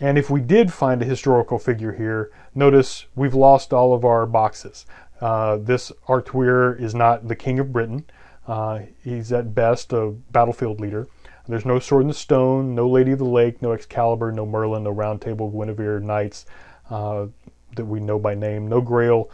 And 0.00 0.18
if 0.18 0.30
we 0.30 0.40
did 0.40 0.72
find 0.72 1.02
a 1.02 1.04
historical 1.04 1.58
figure 1.58 1.92
here, 1.92 2.32
notice 2.54 3.06
we've 3.14 3.34
lost 3.34 3.72
all 3.72 3.92
of 3.92 4.04
our 4.04 4.26
boxes. 4.26 4.86
Uh, 5.20 5.56
this 5.56 5.92
Artuir 6.08 6.80
is 6.80 6.94
not 6.94 7.28
the 7.28 7.36
king 7.36 7.58
of 7.58 7.72
Britain. 7.72 8.04
Uh, 8.46 8.80
he's 9.04 9.32
at 9.32 9.54
best 9.54 9.92
a 9.92 10.10
battlefield 10.30 10.80
leader. 10.80 11.06
There's 11.50 11.66
no 11.66 11.80
Sword 11.80 12.02
in 12.02 12.08
the 12.08 12.14
Stone, 12.14 12.76
no 12.76 12.88
Lady 12.88 13.10
of 13.10 13.18
the 13.18 13.24
Lake, 13.24 13.60
no 13.60 13.72
Excalibur, 13.72 14.30
no 14.30 14.46
Merlin, 14.46 14.84
no 14.84 14.90
Round 14.90 15.20
Table, 15.20 15.50
Guinevere, 15.50 15.98
knights 15.98 16.46
uh, 16.90 17.26
that 17.74 17.84
we 17.84 17.98
know 17.98 18.20
by 18.20 18.36
name, 18.36 18.68
no 18.68 18.80
Grail. 18.80 19.30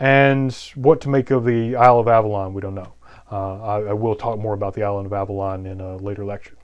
And 0.00 0.52
what 0.74 1.00
to 1.02 1.08
make 1.08 1.30
of 1.30 1.44
the 1.44 1.76
Isle 1.76 2.00
of 2.00 2.08
Avalon, 2.08 2.54
we 2.54 2.60
don't 2.60 2.74
know. 2.74 2.94
Uh, 3.30 3.62
I, 3.62 3.80
I, 3.90 3.92
will 3.92 4.16
talk 4.16 4.38
more 4.38 4.52
about 4.52 4.74
the 4.74 4.82
island 4.82 5.06
of 5.06 5.12
Avalon 5.12 5.64
in 5.66 5.80
a 5.80 5.96
later 5.96 6.24
lecture. 6.24 6.56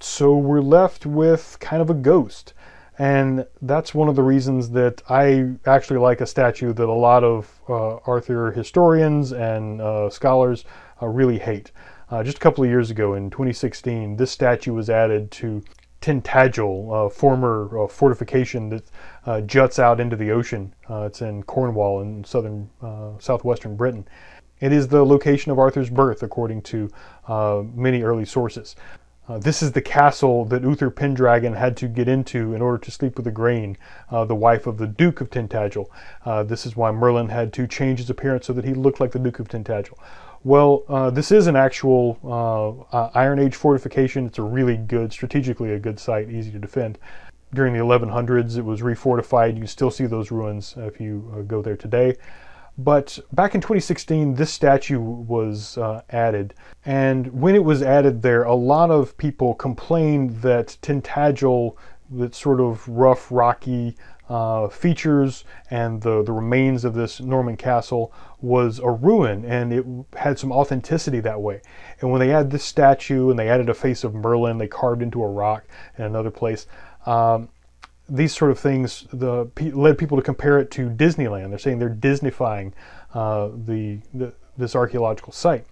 So 0.00 0.36
we're 0.36 0.60
left 0.60 1.06
with 1.06 1.58
kind 1.60 1.80
of 1.80 1.90
a 1.90 1.94
ghost. 1.94 2.54
And 2.98 3.46
that's 3.60 3.92
one 3.92 4.08
of 4.08 4.14
the 4.14 4.22
reasons 4.22 4.70
that 4.70 5.02
I 5.08 5.54
actually 5.66 5.98
like 5.98 6.20
a 6.20 6.26
statue 6.26 6.72
that 6.72 6.88
a 6.88 6.92
lot 6.92 7.24
of 7.24 7.60
uh, 7.68 7.96
Arthur 8.06 8.52
historians 8.52 9.32
and 9.32 9.80
uh, 9.80 10.10
scholars 10.10 10.64
uh, 11.02 11.08
really 11.08 11.38
hate. 11.38 11.72
Uh, 12.10 12.22
just 12.22 12.36
a 12.36 12.40
couple 12.40 12.62
of 12.62 12.70
years 12.70 12.90
ago 12.90 13.14
in 13.14 13.30
2016, 13.30 14.16
this 14.16 14.30
statue 14.30 14.72
was 14.72 14.88
added 14.88 15.30
to 15.32 15.64
Tintagel, 16.00 17.06
a 17.06 17.10
former 17.10 17.84
uh, 17.84 17.88
fortification 17.88 18.68
that 18.68 18.84
uh, 19.26 19.40
juts 19.40 19.78
out 19.78 19.98
into 19.98 20.14
the 20.14 20.30
ocean. 20.30 20.72
it's 20.88 21.22
in 21.22 21.42
Cornwall 21.42 22.02
in 22.02 22.22
southern, 22.22 22.70
southwestern 23.18 23.74
Britain. 23.74 24.06
It 24.60 24.72
is 24.72 24.86
the 24.86 25.04
location 25.04 25.50
of 25.50 25.58
Arthur's 25.58 25.90
birth, 25.90 26.22
according 26.22 26.62
to 26.62 26.90
many 27.74 28.02
early 28.02 28.24
sources. 28.24 28.76
Uh, 29.26 29.38
this 29.38 29.62
is 29.62 29.72
the 29.72 29.80
castle 29.80 30.44
that 30.44 30.62
Uther 30.62 30.90
Pendragon 30.90 31.54
had 31.54 31.76
to 31.78 31.88
get 31.88 32.08
into 32.08 32.54
in 32.54 32.60
order 32.60 32.76
to 32.78 32.90
sleep 32.90 33.16
with 33.16 33.26
Igraine, 33.26 33.76
uh, 34.10 34.24
the 34.26 34.34
wife 34.34 34.66
of 34.66 34.76
the 34.76 34.86
Duke 34.86 35.22
of 35.22 35.30
Tintagel. 35.30 35.86
Uh, 36.26 36.42
this 36.42 36.66
is 36.66 36.76
why 36.76 36.90
Merlin 36.90 37.30
had 37.30 37.52
to 37.54 37.66
change 37.66 38.00
his 38.00 38.10
appearance 38.10 38.46
so 38.46 38.52
that 38.52 38.66
he 38.66 38.74
looked 38.74 39.00
like 39.00 39.12
the 39.12 39.18
Duke 39.18 39.38
of 39.38 39.48
Tintagel. 39.48 39.98
Well, 40.42 40.84
uh, 40.90 41.08
this 41.08 41.32
is 41.32 41.46
an 41.46 41.56
actual 41.56 42.18
uh, 42.22 42.96
uh, 42.96 43.10
Iron 43.14 43.38
Age 43.38 43.54
fortification. 43.54 44.26
It's 44.26 44.38
a 44.38 44.42
really 44.42 44.76
good, 44.76 45.10
strategically 45.10 45.72
a 45.72 45.78
good 45.78 45.98
site, 45.98 46.28
easy 46.28 46.50
to 46.50 46.58
defend. 46.58 46.98
During 47.54 47.72
the 47.72 47.78
1100s, 47.78 48.58
it 48.58 48.64
was 48.64 48.82
refortified. 48.82 49.54
You 49.54 49.60
can 49.60 49.66
still 49.68 49.90
see 49.90 50.04
those 50.04 50.30
ruins 50.30 50.74
if 50.76 51.00
you 51.00 51.44
go 51.46 51.62
there 51.62 51.76
today. 51.76 52.16
But 52.76 53.18
back 53.32 53.54
in 53.54 53.60
2016, 53.60 54.34
this 54.34 54.52
statue 54.52 55.00
was 55.00 55.78
uh, 55.78 56.02
added. 56.10 56.54
And 56.84 57.40
when 57.40 57.54
it 57.54 57.64
was 57.64 57.82
added 57.82 58.22
there, 58.22 58.42
a 58.42 58.54
lot 58.54 58.90
of 58.90 59.16
people 59.16 59.54
complained 59.54 60.42
that 60.42 60.76
Tintagel, 60.82 61.76
that 62.10 62.34
sort 62.34 62.60
of 62.60 62.86
rough, 62.88 63.30
rocky 63.30 63.96
uh, 64.28 64.68
features 64.68 65.44
and 65.70 66.00
the, 66.00 66.22
the 66.22 66.32
remains 66.32 66.84
of 66.84 66.94
this 66.94 67.20
Norman 67.20 67.56
castle 67.56 68.12
was 68.40 68.78
a 68.78 68.90
ruin 68.90 69.44
and 69.44 69.72
it 69.72 69.84
had 70.16 70.38
some 70.38 70.50
authenticity 70.50 71.20
that 71.20 71.40
way. 71.40 71.60
And 72.00 72.10
when 72.10 72.20
they 72.20 72.32
add 72.32 72.50
this 72.50 72.64
statue 72.64 73.30
and 73.30 73.38
they 73.38 73.48
added 73.48 73.68
a 73.68 73.74
face 73.74 74.02
of 74.02 74.14
Merlin, 74.14 74.58
they 74.58 74.66
carved 74.66 75.02
into 75.02 75.22
a 75.22 75.28
rock 75.28 75.64
in 75.98 76.04
another 76.04 76.30
place, 76.30 76.66
um, 77.06 77.50
these 78.08 78.36
sort 78.36 78.50
of 78.50 78.58
things 78.58 79.06
the, 79.12 79.48
led 79.74 79.96
people 79.96 80.16
to 80.16 80.22
compare 80.22 80.58
it 80.58 80.70
to 80.72 80.90
Disneyland. 80.90 81.50
They're 81.50 81.58
saying 81.58 81.78
they're 81.78 81.90
Disneyfying 81.90 82.72
uh, 83.14 83.48
the, 83.54 84.00
the, 84.12 84.32
this 84.56 84.76
archaeological 84.76 85.32
site. 85.32 85.66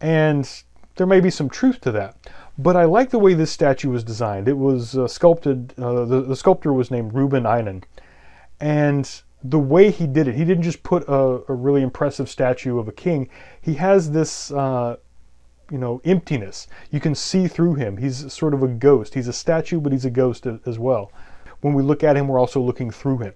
And 0.00 0.48
there 0.96 1.06
may 1.06 1.20
be 1.20 1.30
some 1.30 1.48
truth 1.48 1.80
to 1.82 1.92
that. 1.92 2.16
But 2.58 2.76
I 2.76 2.84
like 2.84 3.10
the 3.10 3.18
way 3.18 3.34
this 3.34 3.50
statue 3.50 3.90
was 3.90 4.04
designed. 4.04 4.48
It 4.48 4.56
was 4.56 4.96
uh, 4.96 5.08
sculpted, 5.08 5.74
uh, 5.78 6.04
the, 6.04 6.22
the, 6.22 6.36
sculptor 6.36 6.72
was 6.72 6.90
named 6.90 7.14
Rubin 7.14 7.46
Eynon. 7.46 7.82
And 8.60 9.10
the 9.42 9.58
way 9.58 9.90
he 9.90 10.06
did 10.06 10.28
it, 10.28 10.36
he 10.36 10.44
didn't 10.44 10.62
just 10.62 10.82
put 10.82 11.02
a, 11.08 11.42
a 11.48 11.54
really 11.54 11.82
impressive 11.82 12.28
statue 12.28 12.78
of 12.78 12.86
a 12.86 12.92
king. 12.92 13.28
He 13.60 13.74
has 13.74 14.12
this, 14.12 14.52
uh, 14.52 14.96
you 15.70 15.78
know, 15.78 16.00
emptiness. 16.04 16.68
You 16.90 17.00
can 17.00 17.14
see 17.14 17.48
through 17.48 17.74
him. 17.74 17.96
He's 17.96 18.32
sort 18.32 18.54
of 18.54 18.62
a 18.62 18.68
ghost. 18.68 19.14
He's 19.14 19.28
a 19.28 19.32
statue, 19.32 19.80
but 19.80 19.92
he's 19.92 20.04
a 20.04 20.10
ghost 20.10 20.46
as 20.46 20.78
well 20.78 21.10
when 21.64 21.72
we 21.72 21.82
look 21.82 22.04
at 22.04 22.14
him, 22.14 22.28
we're 22.28 22.38
also 22.38 22.60
looking 22.60 22.90
through 22.90 23.16
him. 23.16 23.32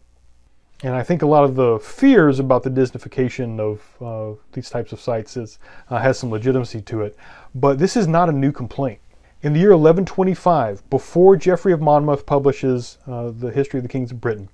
And 0.83 0.95
I 0.95 1.03
think 1.03 1.23
a 1.23 1.27
lot 1.27 1.45
of 1.45 1.55
the 1.55 1.79
fears 1.79 2.39
about 2.39 2.63
the 2.63 2.69
Disneyfication 2.69 3.59
of 3.59 4.03
uh, 4.03 4.39
these 4.53 4.69
types 4.69 4.93
of 4.93 5.01
sites 5.01 5.39
is, 5.39 5.59
uh, 5.89 5.97
has 5.99 6.19
some 6.19 6.31
legitimacy 6.31 6.83
to 6.83 7.01
it. 7.01 7.17
But 7.55 7.79
this 7.79 7.97
is 7.97 8.07
not 8.07 8.29
a 8.29 8.33
new 8.33 8.53
complaint. 8.53 9.01
In 9.41 9.55
the 9.55 9.61
year 9.61 9.71
1125, 9.71 10.91
before 10.91 11.37
Geoffrey 11.37 11.73
of 11.73 11.81
Monmouth 11.81 12.27
publishes 12.27 12.99
uh, 13.07 13.31
the 13.31 13.51
History 13.51 13.79
of 13.79 13.85
the 13.85 13.89
Kings 13.89 14.13
of 14.13 14.21
Britain, 14.21 14.51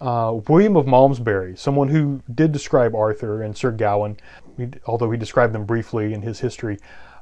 uh, 0.00 0.40
William 0.48 0.76
of 0.76 0.88
Malmesbury, 0.88 1.56
someone 1.56 1.86
who 1.86 2.22
did 2.34 2.50
describe 2.50 2.96
Arthur 2.96 3.40
and 3.40 3.56
Sir 3.56 3.70
Gawain, 3.70 4.16
although 4.84 5.12
he 5.12 5.16
described 5.16 5.54
them 5.54 5.64
briefly 5.64 6.12
in 6.12 6.22
his 6.22 6.40
history, 6.40 6.80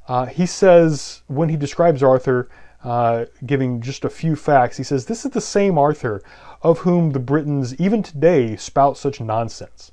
uh, 0.08 0.24
he 0.24 0.46
says 0.46 1.20
when 1.26 1.50
he 1.50 1.58
describes 1.58 2.02
Arthur, 2.02 2.48
uh, 2.84 3.26
giving 3.46 3.80
just 3.80 4.04
a 4.04 4.10
few 4.10 4.36
facts. 4.36 4.76
He 4.76 4.82
says, 4.82 5.06
This 5.06 5.24
is 5.24 5.30
the 5.30 5.40
same 5.40 5.78
Arthur 5.78 6.22
of 6.62 6.80
whom 6.80 7.10
the 7.10 7.18
Britons 7.18 7.78
even 7.80 8.02
today 8.02 8.56
spout 8.56 8.96
such 8.96 9.20
nonsense. 9.20 9.92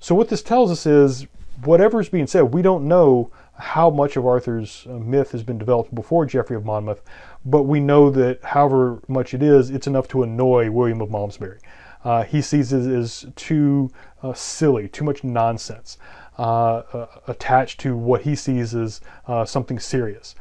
So, 0.00 0.14
what 0.14 0.28
this 0.28 0.42
tells 0.42 0.70
us 0.70 0.86
is 0.86 1.26
whatever 1.64 2.00
is 2.00 2.08
being 2.08 2.26
said, 2.26 2.42
we 2.54 2.62
don't 2.62 2.86
know 2.86 3.30
how 3.58 3.88
much 3.88 4.16
of 4.16 4.26
Arthur's 4.26 4.86
uh, 4.88 4.94
myth 4.98 5.32
has 5.32 5.42
been 5.42 5.56
developed 5.56 5.94
before 5.94 6.26
Geoffrey 6.26 6.56
of 6.56 6.66
Monmouth, 6.66 7.02
but 7.44 7.62
we 7.62 7.80
know 7.80 8.10
that 8.10 8.42
however 8.44 9.00
much 9.08 9.32
it 9.32 9.42
is, 9.42 9.70
it's 9.70 9.86
enough 9.86 10.08
to 10.08 10.22
annoy 10.22 10.70
William 10.70 11.00
of 11.00 11.10
Malmesbury. 11.10 11.58
Uh, 12.04 12.22
he 12.22 12.42
sees 12.42 12.72
it 12.72 12.86
as 12.86 13.26
too 13.34 13.90
uh, 14.22 14.34
silly, 14.34 14.88
too 14.88 15.04
much 15.04 15.24
nonsense, 15.24 15.96
uh, 16.38 16.82
uh 16.92 17.06
attached 17.26 17.80
to 17.80 17.96
what 17.96 18.22
he 18.22 18.36
sees 18.36 18.74
as 18.74 19.00
something 19.46 19.78
serious. 19.78 20.34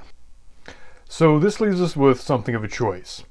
So 1.08 1.40
this 1.40 1.62
leaves 1.62 1.82
us 1.82 1.96
with 1.96 2.20
something 2.20 2.56
of 2.56 2.64
a 2.64 2.68
choice. 2.68 3.24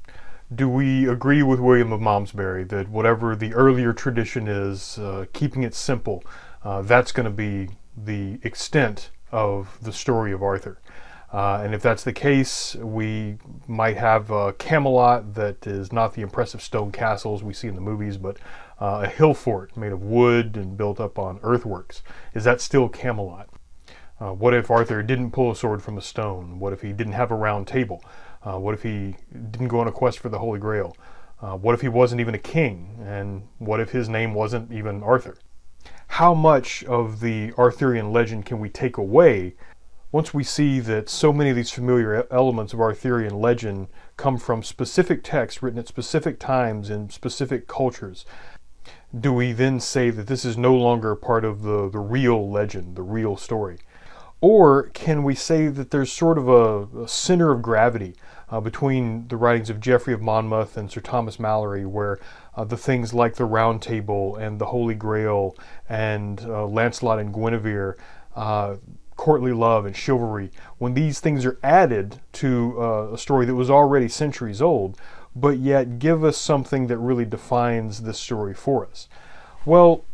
Do 0.55 0.69
we 0.69 1.09
agree 1.09 1.43
with 1.43 1.59
William 1.59 1.93
of 1.93 2.01
Malmesbury 2.01 2.65
that 2.69 2.89
whatever 2.89 3.35
the 3.35 3.53
earlier 3.53 3.93
tradition 3.93 4.47
is, 4.47 4.99
uh, 4.99 5.27
keeping 5.33 5.65
it 5.65 5.75
simple, 5.75 6.23
uh, 6.63 6.83
that's 6.83 7.13
going 7.13 7.25
to 7.25 7.31
be 7.31 7.71
the 7.97 8.39
extent 8.43 9.11
of 9.33 9.77
the 9.83 9.93
story 9.93 10.33
of 10.33 10.43
Arthur? 10.43 10.79
Uh, 11.33 11.63
and 11.65 11.75
if 11.75 11.83
that's 11.83 12.05
the 12.05 12.13
case, 12.13 12.77
we 12.77 13.39
might 13.67 13.97
have 13.97 14.31
a 14.31 14.53
Camelot 14.53 15.35
that 15.35 15.67
is 15.67 15.93
not 15.93 16.15
the 16.15 16.23
impressive 16.23 16.63
stone 16.63 16.93
castles 16.93 17.43
we 17.43 17.53
see 17.53 17.67
in 17.67 17.75
the 17.75 17.81
movies, 17.81 18.17
but 18.17 18.37
uh, 18.81 19.01
a 19.03 19.09
hill 19.09 19.35
fort 19.35 19.77
made 19.77 19.91
of 19.91 20.01
wood 20.01 20.57
and 20.57 20.77
built 20.77 21.01
up 21.01 21.19
on 21.19 21.41
earthworks. 21.43 22.03
Is 22.35 22.45
that 22.45 22.61
still 22.61 22.89
Camelot? 22.89 23.49
Uh, 24.21 24.33
what 24.33 24.55
if 24.55 24.71
Arthur 24.71 25.03
didn't 25.03 25.33
pull 25.33 25.51
a 25.51 25.57
sword 25.57 25.83
from 25.83 25.99
a 25.99 26.03
stone? 26.03 26.59
What 26.61 26.73
if 26.73 26.83
he 26.83 26.93
didn't 26.93 27.15
have 27.15 27.31
a 27.31 27.35
round 27.35 27.67
table? 27.67 28.05
Uh, 28.43 28.59
what 28.59 28.75
if 28.75 28.83
he 28.83 29.17
didn't 29.33 29.69
go 29.69 29.81
on 29.81 29.89
a 29.89 29.93
quest 29.93 30.19
for 30.19 30.29
the 30.29 30.39
Holy 30.39 30.61
Grail? 30.61 30.97
Uh, 31.41 31.57
what 31.57 31.75
if 31.75 31.81
he 31.81 31.89
wasn't 31.89 32.21
even 32.21 32.35
a 32.35 32.39
king? 32.39 32.97
And 33.05 33.49
what 33.59 33.81
if 33.81 33.91
his 33.91 34.09
name 34.09 34.33
wasn't 34.35 34.73
even 34.73 35.03
Arthur? 35.03 35.37
How 36.07 36.33
much 36.33 36.85
of 36.85 37.21
the 37.21 37.53
Arthurian 37.59 38.13
legend 38.13 38.47
can 38.47 38.61
we 38.61 38.69
take 38.69 38.97
away 38.97 39.55
once 40.15 40.33
we 40.33 40.45
see 40.45 40.79
that 40.79 41.09
so 41.09 41.33
many 41.33 41.51
of 41.51 41.57
these 41.57 41.73
familiar 41.73 42.25
elements 42.31 42.73
of 42.73 42.81
Arthurian 42.81 43.41
legend 43.41 43.89
come 44.17 44.39
from 44.39 44.63
specific 44.63 45.25
texts 45.25 45.61
written 45.61 45.81
at 45.81 45.89
specific 45.89 46.39
times 46.39 46.89
in 46.89 47.11
specific 47.11 47.67
cultures, 47.67 48.25
do 49.19 49.33
we 49.33 49.51
then 49.51 49.81
say 49.81 50.11
that 50.11 50.29
this 50.29 50.45
is 50.45 50.57
no 50.57 50.73
longer 50.73 51.17
part 51.17 51.45
of 51.45 51.63
the, 51.63 51.91
the 51.91 51.99
real 51.99 52.49
legend, 52.49 52.95
the 52.95 53.03
real 53.03 53.37
story? 53.37 53.79
Or 54.47 54.91
can 54.93 55.23
we 55.23 55.35
say 55.35 55.69
that 55.69 55.91
there's 55.91 56.13
sort 56.13 56.37
of 56.37 56.49
a, 56.51 57.05
a 57.05 57.09
center 57.09 57.51
of 57.51 57.63
gravity 57.63 58.15
uh, 58.51 58.61
between 58.61 59.27
the 59.29 59.39
writings 59.39 59.71
of 59.71 59.81
Geoffrey 59.81 60.13
of 60.13 60.21
Monmouth 60.21 60.77
and 60.77 60.91
Sir 60.91 61.01
Thomas 61.01 61.39
Malory, 61.39 61.87
where 61.87 62.19
uh, 62.55 62.65
the 62.65 62.77
things 62.77 63.15
like 63.15 63.37
the 63.37 63.47
Round 63.47 63.81
Table 63.81 64.37
and 64.37 64.59
the 64.59 64.67
Holy 64.67 64.95
Grail 64.95 65.57
and 65.89 66.43
uh, 66.43 66.67
Lancelot 66.67 67.21
and 67.21 67.33
Guinevere, 67.33 67.97
uh, 68.37 68.77
courtly 69.17 69.55
love 69.55 69.87
and 69.87 69.97
chivalry, 69.97 70.51
when 70.77 70.93
these 70.93 71.21
things 71.21 71.47
are 71.47 71.59
added 71.63 72.21
to 72.33 72.77
uh, 72.79 73.15
a 73.15 73.17
story 73.17 73.47
that 73.47 73.55
was 73.55 73.71
already 73.71 74.09
centuries 74.09 74.61
old, 74.61 75.01
but 75.35 75.57
yet 75.57 75.99
give 75.99 76.23
us 76.23 76.37
something 76.37 76.89
that 76.89 76.99
really 76.99 77.25
defines 77.25 78.03
this 78.03 78.21
story 78.21 78.53
for 78.53 78.85
us. 78.85 79.09
Well, 79.65 80.05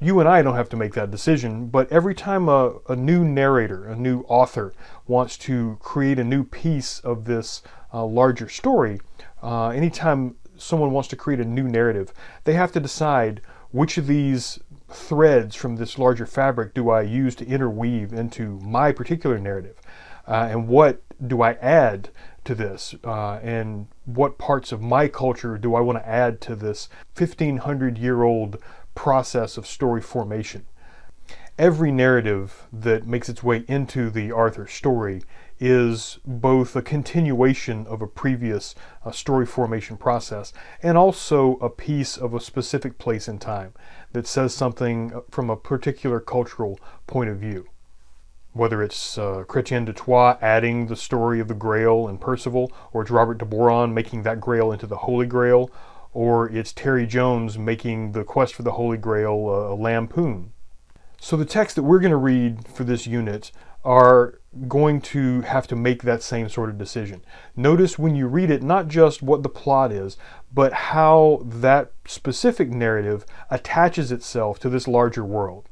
you 0.00 0.18
and 0.20 0.28
I 0.28 0.42
don't 0.42 0.56
have 0.56 0.68
to 0.70 0.76
make 0.76 0.94
that 0.94 1.10
decision, 1.10 1.68
but 1.68 1.90
every 1.90 2.14
time 2.14 2.48
a, 2.48 2.74
a 2.88 2.96
new 2.96 3.24
narrator, 3.24 3.86
a 3.86 3.96
new 3.96 4.22
author, 4.22 4.72
wants 5.06 5.38
to 5.38 5.78
create 5.80 6.18
a 6.18 6.24
new 6.24 6.44
piece 6.44 6.98
of 7.00 7.24
this 7.24 7.62
uh, 7.92 8.04
larger 8.04 8.48
story, 8.48 9.00
uh, 9.42 9.68
anytime 9.68 10.36
someone 10.56 10.90
wants 10.90 11.08
to 11.08 11.16
create 11.16 11.40
a 11.40 11.44
new 11.44 11.64
narrative, 11.64 12.12
they 12.44 12.54
have 12.54 12.72
to 12.72 12.80
decide 12.80 13.40
which 13.70 13.96
of 13.98 14.06
these 14.06 14.58
threads 14.88 15.54
from 15.54 15.76
this 15.76 15.98
larger 15.98 16.26
fabric 16.26 16.74
do 16.74 16.90
I 16.90 17.02
use 17.02 17.34
to 17.36 17.46
interweave 17.46 18.12
into 18.12 18.58
my 18.60 18.92
particular 18.92 19.38
narrative, 19.38 19.80
uh, 20.26 20.48
and 20.50 20.68
what 20.68 21.02
do 21.24 21.42
I 21.42 21.52
add 21.54 22.10
to 22.44 22.54
this 22.54 22.94
uh, 23.04 23.38
and 23.42 23.86
what 24.04 24.38
parts 24.38 24.70
of 24.70 24.82
my 24.82 25.08
culture 25.08 25.56
do 25.56 25.74
I 25.74 25.80
want 25.80 25.98
to 25.98 26.08
add 26.08 26.40
to 26.42 26.54
this 26.54 26.88
1500 27.16 27.96
year 27.98 28.22
old 28.22 28.58
process 28.94 29.56
of 29.56 29.66
story 29.66 30.00
formation. 30.00 30.66
Every 31.58 31.92
narrative 31.92 32.66
that 32.72 33.06
makes 33.06 33.28
its 33.28 33.42
way 33.42 33.64
into 33.68 34.10
the 34.10 34.32
Arthur 34.32 34.66
story 34.66 35.22
is 35.60 36.18
both 36.24 36.74
a 36.74 36.82
continuation 36.82 37.86
of 37.86 38.02
a 38.02 38.08
previous 38.08 38.74
uh, 39.04 39.12
story 39.12 39.46
formation 39.46 39.96
process 39.96 40.52
and 40.82 40.98
also 40.98 41.54
a 41.56 41.70
piece 41.70 42.16
of 42.16 42.34
a 42.34 42.40
specific 42.40 42.98
place 42.98 43.28
in 43.28 43.38
time 43.38 43.72
that 44.12 44.26
says 44.26 44.52
something 44.52 45.12
from 45.30 45.48
a 45.48 45.56
particular 45.56 46.18
cultural 46.18 46.78
point 47.06 47.30
of 47.30 47.38
view 47.38 47.68
whether 48.54 48.82
it's 48.82 49.18
uh, 49.18 49.42
Chrétien 49.48 49.84
de 49.84 49.92
Troyes 49.92 50.38
adding 50.40 50.86
the 50.86 50.96
story 50.96 51.40
of 51.40 51.48
the 51.48 51.54
Grail 51.54 52.06
and 52.06 52.20
Percival, 52.20 52.72
or 52.92 53.02
it's 53.02 53.10
Robert 53.10 53.38
de 53.38 53.44
Boron 53.44 53.92
making 53.92 54.22
that 54.22 54.40
Grail 54.40 54.70
into 54.70 54.86
the 54.86 54.98
Holy 54.98 55.26
Grail, 55.26 55.70
or 56.14 56.48
it's 56.48 56.72
Terry 56.72 57.06
Jones 57.06 57.58
making 57.58 58.12
the 58.12 58.24
quest 58.24 58.54
for 58.54 58.62
the 58.62 58.72
Holy 58.72 58.96
Grail 58.96 59.34
a 59.34 59.74
lampoon. 59.74 60.52
So 61.20 61.36
the 61.36 61.44
texts 61.44 61.74
that 61.74 61.82
we're 61.82 62.00
going 62.00 62.10
to 62.10 62.16
read 62.16 62.68
for 62.68 62.84
this 62.84 63.06
unit 63.06 63.50
are 63.84 64.40
going 64.68 65.00
to 65.00 65.42
have 65.42 65.66
to 65.66 65.76
make 65.76 66.02
that 66.02 66.22
same 66.22 66.48
sort 66.48 66.70
of 66.70 66.78
decision. 66.78 67.22
Notice 67.56 67.98
when 67.98 68.14
you 68.14 68.26
read 68.26 68.50
it, 68.50 68.62
not 68.62 68.88
just 68.88 69.22
what 69.22 69.42
the 69.42 69.48
plot 69.48 69.90
is, 69.92 70.16
but 70.52 70.72
how 70.72 71.42
that 71.44 71.92
specific 72.06 72.70
narrative 72.70 73.26
attaches 73.50 74.12
itself 74.12 74.58
to 74.60 74.68
this 74.68 74.88
larger 74.88 75.24
world. 75.24 75.68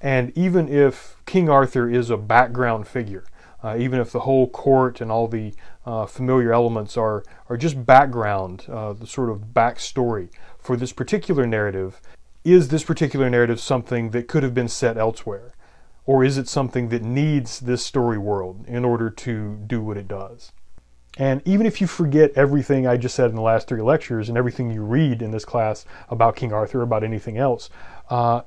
And 0.00 0.32
even 0.36 0.68
if 0.68 1.16
King 1.26 1.48
Arthur 1.48 1.88
is 1.88 2.10
a 2.10 2.16
background 2.16 2.88
figure, 2.88 3.24
uh, 3.66 3.76
even 3.76 3.98
if 3.98 4.12
the 4.12 4.20
whole 4.20 4.48
court 4.48 5.00
and 5.00 5.10
all 5.10 5.26
the 5.26 5.52
uh, 5.84 6.06
familiar 6.06 6.52
elements 6.52 6.96
are, 6.96 7.24
are 7.48 7.56
just 7.56 7.84
background, 7.84 8.64
uh, 8.68 8.92
the 8.92 9.08
sort 9.08 9.28
of 9.28 9.46
backstory 9.52 10.28
for 10.56 10.76
this 10.76 10.92
particular 10.92 11.48
narrative, 11.48 12.00
is 12.44 12.68
this 12.68 12.84
particular 12.84 13.28
narrative 13.28 13.58
something 13.58 14.10
that 14.10 14.28
could 14.28 14.44
have 14.44 14.54
been 14.54 14.68
set 14.68 14.96
elsewhere? 14.96 15.52
Or 16.04 16.22
is 16.22 16.38
it 16.38 16.46
something 16.46 16.90
that 16.90 17.02
needs 17.02 17.58
this 17.58 17.84
story 17.84 18.18
world 18.18 18.64
in 18.68 18.84
order 18.84 19.10
to 19.10 19.56
do 19.66 19.82
what 19.82 19.96
it 19.96 20.06
does? 20.06 20.52
And 21.18 21.42
even 21.44 21.66
if 21.66 21.80
you 21.80 21.88
forget 21.88 22.30
everything 22.36 22.86
I 22.86 22.96
just 22.96 23.16
said 23.16 23.30
in 23.30 23.36
the 23.36 23.42
last 23.42 23.66
three 23.66 23.82
lectures 23.82 24.28
and 24.28 24.38
everything 24.38 24.70
you 24.70 24.82
read 24.82 25.22
in 25.22 25.32
this 25.32 25.44
class 25.44 25.84
about 26.08 26.36
King 26.36 26.52
Arthur, 26.52 26.82
about 26.82 27.02
anything 27.02 27.36
else, 27.36 27.68
uh, 28.10 28.42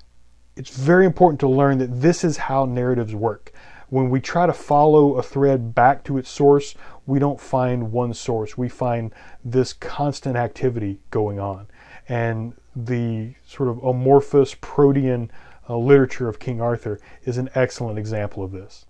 it's 0.55 0.77
very 0.77 1.05
important 1.05 1.41
to 1.41 1.49
learn 1.49 1.77
that 1.79 1.99
this 1.99 2.23
is 2.23 2.37
how 2.37 2.63
narratives 2.63 3.13
work. 3.13 3.51
When 3.89 4.09
we 4.09 4.19
try 4.21 4.45
to 4.45 4.53
follow 4.53 5.15
a 5.15 5.23
thread 5.23 5.73
back 5.73 6.03
to 6.05 6.17
its 6.17 6.29
source, 6.29 6.75
we 7.07 7.17
don't 7.17 7.41
find 7.41 7.91
one 7.91 8.13
source. 8.13 8.57
We 8.57 8.69
find 8.69 9.13
this 9.43 9.73
constant 9.73 10.35
activity 10.35 10.99
going 11.09 11.39
on. 11.39 11.67
And 12.07 12.53
the 12.75 13.35
sort 13.45 13.69
of 13.69 13.83
amorphous 13.83 14.55
protean 14.59 15.31
uh, 15.67 15.77
literature 15.77 16.27
of 16.29 16.39
King 16.39 16.61
Arthur 16.61 16.99
is 17.23 17.37
an 17.37 17.49
excellent 17.55 17.97
example 17.97 18.43
of 18.43 18.51
this. 18.51 18.85